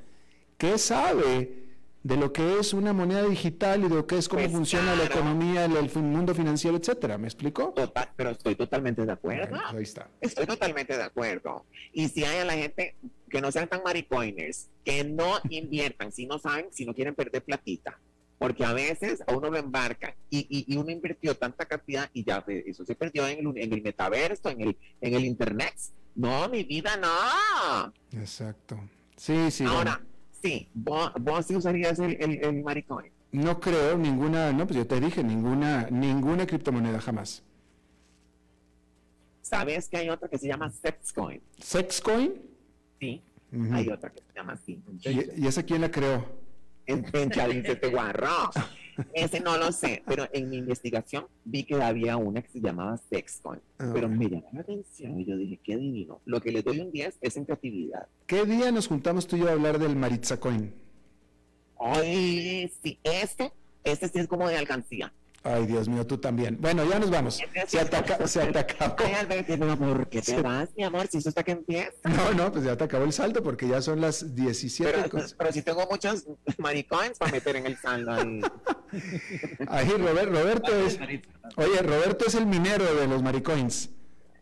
¿Qué 0.57 0.77
sabe? 0.77 1.66
De 2.07 2.15
lo 2.15 2.31
que 2.31 2.57
es 2.57 2.73
una 2.73 2.93
moneda 2.93 3.21
digital 3.23 3.81
y 3.81 3.89
de 3.89 3.95
lo 3.95 4.07
que 4.07 4.17
es 4.17 4.29
cómo 4.29 4.41
Pues 4.41 4.53
funciona 4.53 4.95
la 4.95 5.07
claro. 5.07 5.15
economía, 5.15 5.65
el, 5.65 5.75
el 5.75 5.91
mundo 6.01 6.33
financiero, 6.33 6.77
etcétera. 6.77 7.17
¿Me 7.17 7.27
explico? 7.27 7.73
Total, 7.75 8.09
pero 8.15 8.29
estoy 8.29 8.55
totalmente 8.55 9.05
de 9.05 9.11
acuerdo. 9.11 9.49
Bueno, 9.49 9.67
ahí 9.67 9.83
está. 9.83 10.07
Estoy 10.21 10.45
totalmente 10.45 10.95
de 10.95 11.03
acuerdo. 11.03 11.65
Y 11.91 12.07
si 12.07 12.23
hay 12.23 12.37
a 12.37 12.45
la 12.45 12.53
gente 12.53 12.95
que 13.29 13.41
no 13.41 13.51
sean 13.51 13.67
tan 13.67 13.83
maricoiners, 13.83 14.69
que 14.85 15.03
no 15.03 15.39
inviertan, 15.49 16.13
si 16.13 16.25
no 16.25 16.39
saben, 16.39 16.67
si 16.71 16.85
no 16.85 16.93
quieren 16.93 17.13
perder 17.13 17.43
platita. 17.43 17.99
Porque 18.39 18.63
a 18.63 18.71
veces 18.71 19.21
a 19.27 19.35
uno 19.35 19.49
lo 19.49 19.57
embarca 19.57 20.15
y, 20.29 20.47
y, 20.49 20.73
y 20.73 20.77
uno 20.77 20.89
invirtió 20.91 21.35
tanta 21.35 21.65
cantidad 21.65 22.09
y 22.13 22.23
ya 22.23 22.45
pues, 22.45 22.63
eso 22.67 22.85
se 22.85 22.95
perdió 22.95 23.27
en 23.27 23.39
el, 23.45 23.57
en 23.57 23.73
el 23.73 23.81
metaverso, 23.81 24.49
en 24.49 24.61
el, 24.61 24.77
en 25.01 25.13
el 25.13 25.25
internet. 25.25 25.73
No, 26.15 26.47
mi 26.47 26.63
vida, 26.63 26.95
no. 26.95 27.91
Exacto. 28.17 28.79
Sí, 29.17 29.51
sí. 29.51 29.65
bueno. 29.65 29.99
Sí, 30.41 30.69
vos, 30.73 31.11
vos 31.19 31.45
sí 31.45 31.55
usarías 31.55 31.99
el, 31.99 32.17
el, 32.21 32.43
el 32.43 32.63
maricoin. 32.63 33.11
No 33.31 33.59
creo 33.59 33.97
ninguna, 33.97 34.53
no, 34.53 34.65
pues 34.65 34.77
yo 34.77 34.87
te 34.87 34.99
dije, 34.99 35.23
ninguna, 35.23 35.87
ninguna 35.91 36.45
criptomoneda 36.45 37.01
jamás. 37.01 37.43
¿Sabes 39.41 39.87
que 39.87 39.97
hay 39.97 40.09
otra 40.09 40.27
que 40.27 40.37
se 40.37 40.47
llama 40.47 40.69
Sexcoin? 40.69 41.41
¿Sexcoin? 41.59 42.33
Sí, 42.99 43.21
hay 43.71 43.89
otra 43.89 44.09
que 44.09 44.19
se 44.19 44.33
llama 44.35 44.53
así. 44.53 44.81
¿Y, 45.03 45.43
y 45.43 45.47
esa 45.47 45.63
quién 45.63 45.81
la 45.81 45.91
creó? 45.91 46.25
en 46.87 47.05
Benjamín 47.11 47.63
se 47.65 47.75
te 47.75 47.89
guarró. 47.89 48.49
Ese 49.13 49.39
no 49.39 49.57
lo 49.57 49.71
sé, 49.71 50.03
pero 50.05 50.27
en 50.33 50.49
mi 50.49 50.57
investigación 50.57 51.25
vi 51.45 51.63
que 51.63 51.75
había 51.75 52.17
una 52.17 52.41
que 52.41 52.49
se 52.49 52.59
llamaba 52.59 52.97
Sexcoin. 52.97 53.61
Ah, 53.79 53.91
pero 53.93 54.09
me 54.09 54.29
llamó 54.29 54.49
la 54.53 54.61
atención 54.61 55.19
y 55.19 55.25
yo 55.25 55.37
dije, 55.37 55.59
qué 55.63 55.77
divino. 55.77 56.21
Lo 56.25 56.41
que 56.41 56.51
le 56.51 56.63
doy 56.63 56.79
un 56.79 56.91
10 56.91 57.17
es 57.21 57.37
en 57.37 57.45
creatividad. 57.45 58.07
¿Qué 58.25 58.45
día 58.45 58.71
nos 58.71 58.87
juntamos 58.87 59.27
tú 59.27 59.35
y 59.35 59.39
yo 59.41 59.49
a 59.49 59.51
hablar 59.51 59.79
del 59.79 59.95
Maritza 59.95 60.39
Coin? 60.39 60.73
Ay, 61.79 62.71
sí, 62.81 62.97
este, 63.03 63.51
este 63.83 64.07
sí 64.07 64.19
es 64.19 64.27
como 64.27 64.47
de 64.49 64.57
alcancía. 64.57 65.13
Ay, 65.49 65.65
Dios 65.65 65.87
mío, 65.87 66.05
tú 66.05 66.17
también. 66.17 66.57
Bueno, 66.59 66.83
ya 66.83 66.99
nos 66.99 67.09
vamos. 67.09 67.39
Se, 67.67 67.79
ataca, 67.79 68.27
se 68.27 68.45
mi 69.57 69.69
amor, 69.69 70.09
¿qué 70.09 70.21
te 70.21 70.41
vas, 70.41 70.69
mi 70.75 70.83
amor? 70.83 71.07
Si 71.07 71.19
eso 71.19 71.29
está 71.29 71.41
que 71.43 71.51
empieza. 71.51 71.93
No, 72.03 72.33
no, 72.33 72.51
pues 72.51 72.65
ya 72.65 72.75
te 72.75 72.83
acabó 72.83 73.05
el 73.05 73.13
saldo 73.13 73.41
porque 73.41 73.65
ya 73.65 73.81
son 73.81 74.01
las 74.01 74.35
17. 74.35 74.91
Pero, 75.09 75.25
pero 75.37 75.51
si 75.53 75.61
tengo 75.61 75.87
muchos 75.89 76.25
maricoins 76.57 77.17
para 77.17 77.31
meter 77.31 77.55
en 77.55 77.65
el 77.65 77.77
saldo 77.77 78.11
ahí. 78.11 78.41
Ahí, 79.69 79.89
Robert- 79.89 80.31
Roberto 80.31 80.75
es. 80.75 80.99
Oye, 81.55 81.81
Roberto 81.81 82.25
es 82.27 82.35
el 82.35 82.45
minero 82.45 82.83
de 82.95 83.07
los 83.07 83.23
maricoins. 83.23 83.89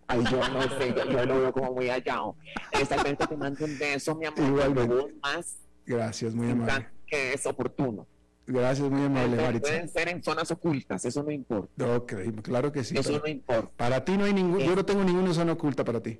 Ay, 0.07 0.23
yo 0.31 0.37
no 0.49 0.61
sé, 0.79 0.93
yo, 0.95 1.05
yo 1.05 1.25
lo 1.25 1.39
veo 1.39 1.51
como 1.53 1.71
muy 1.73 1.87
hallado. 1.89 2.35
Alberto 2.73 3.27
te 3.27 3.37
mando 3.37 3.63
un 3.65 3.77
beso, 3.77 4.15
mi 4.15 4.25
amor. 4.25 4.39
Igualmente. 4.39 5.13
Más 5.21 5.57
Gracias, 5.85 6.33
muy 6.33 6.49
amable. 6.49 6.87
que 7.05 7.33
es 7.33 7.45
oportuno. 7.45 8.07
Gracias, 8.47 8.89
muy 8.91 9.03
amable, 9.05 9.37
Maritza. 9.37 9.69
Pueden 9.71 9.89
ser 9.89 10.07
en 10.09 10.23
zonas 10.23 10.51
ocultas, 10.51 11.03
eso 11.05 11.23
no 11.23 11.31
importa. 11.31 11.95
Ok, 11.95 12.13
claro 12.43 12.71
que 12.71 12.83
sí. 12.83 12.95
Eso 12.97 13.19
no 13.19 13.27
importa. 13.27 13.71
Para 13.75 14.05
ti 14.05 14.17
no 14.17 14.25
hay 14.25 14.33
ningún, 14.33 14.59
yo 14.59 14.75
no 14.75 14.85
tengo 14.85 15.03
ninguna 15.03 15.33
zona 15.33 15.53
oculta 15.53 15.83
para 15.83 16.01
ti. 16.01 16.19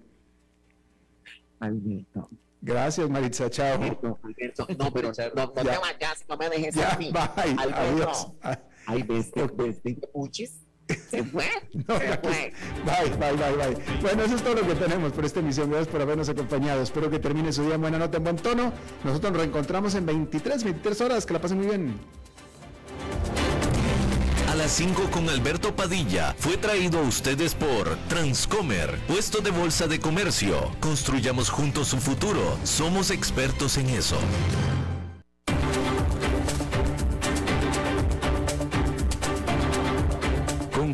Alberto, 1.59 2.30
Gracias, 2.61 3.07
Maritza, 3.09 3.47
chao. 3.49 3.76
Alberto, 3.76 4.19
Alberto. 4.23 4.67
No, 4.80 4.91
pero 4.91 5.11
no, 5.36 5.45
no 5.45 5.49
te 5.53 5.63
Ya. 5.63 5.80
vayas, 5.80 6.26
no 6.28 6.36
me 6.38 6.49
dejes 6.49 6.73
Ya, 6.76 6.88
así. 6.89 7.11
bye, 7.11 7.55
Alberto. 7.57 7.80
adiós. 7.80 8.32
Ay, 8.88 9.03
puchis. 10.11 10.64
Se 10.88 11.24
fue. 11.24 11.50
No, 11.88 11.98
se 12.00 12.08
ya, 12.08 12.20
fue. 12.24 12.54
Bye, 12.86 13.10
bye, 13.18 13.34
bye, 13.34 13.56
bye. 13.56 14.00
Bueno, 14.02 14.24
eso 14.24 14.36
es 14.36 14.44
todo 14.44 14.56
lo 14.56 14.68
que 14.68 14.76
tenemos 14.76 15.12
por 15.12 15.26
esta 15.26 15.40
emisión. 15.40 15.70
Gracias 15.70 15.90
por 15.90 16.02
habernos 16.02 16.30
acompañado. 16.30 16.82
Espero 16.82 17.10
que 17.10 17.20
termine 17.20 17.52
su 17.52 17.64
día 17.64 17.76
en 17.76 17.82
buena 17.82 17.98
nota, 17.98 18.18
en 18.18 18.24
buen 18.24 18.36
tono. 18.38 18.72
Nosotros 19.04 19.32
nos 19.32 19.42
reencontramos 19.42 19.96
en 19.96 20.06
23, 20.06 20.64
23 20.64 21.02
horas. 21.02 21.26
Que 21.26 21.34
la 21.34 21.42
pasen 21.42 21.58
muy 21.58 21.68
bien. 21.68 21.96
A 24.50 24.56
las 24.56 24.72
5 24.72 25.10
con 25.12 25.28
Alberto 25.28 25.76
Padilla 25.76 26.34
fue 26.40 26.56
traído 26.56 27.00
a 27.00 27.02
ustedes 27.02 27.54
por 27.54 27.98
Transcomer, 28.08 28.98
puesto 29.06 29.42
de 29.42 29.52
bolsa 29.52 29.88
de 29.88 30.00
comercio. 30.00 30.72
Construyamos 30.80 31.50
juntos 31.50 31.90
su 31.90 31.98
futuro. 31.98 32.58
Somos 32.64 33.12
expertos 33.12 33.78
en 33.78 33.90
eso. 33.90 34.18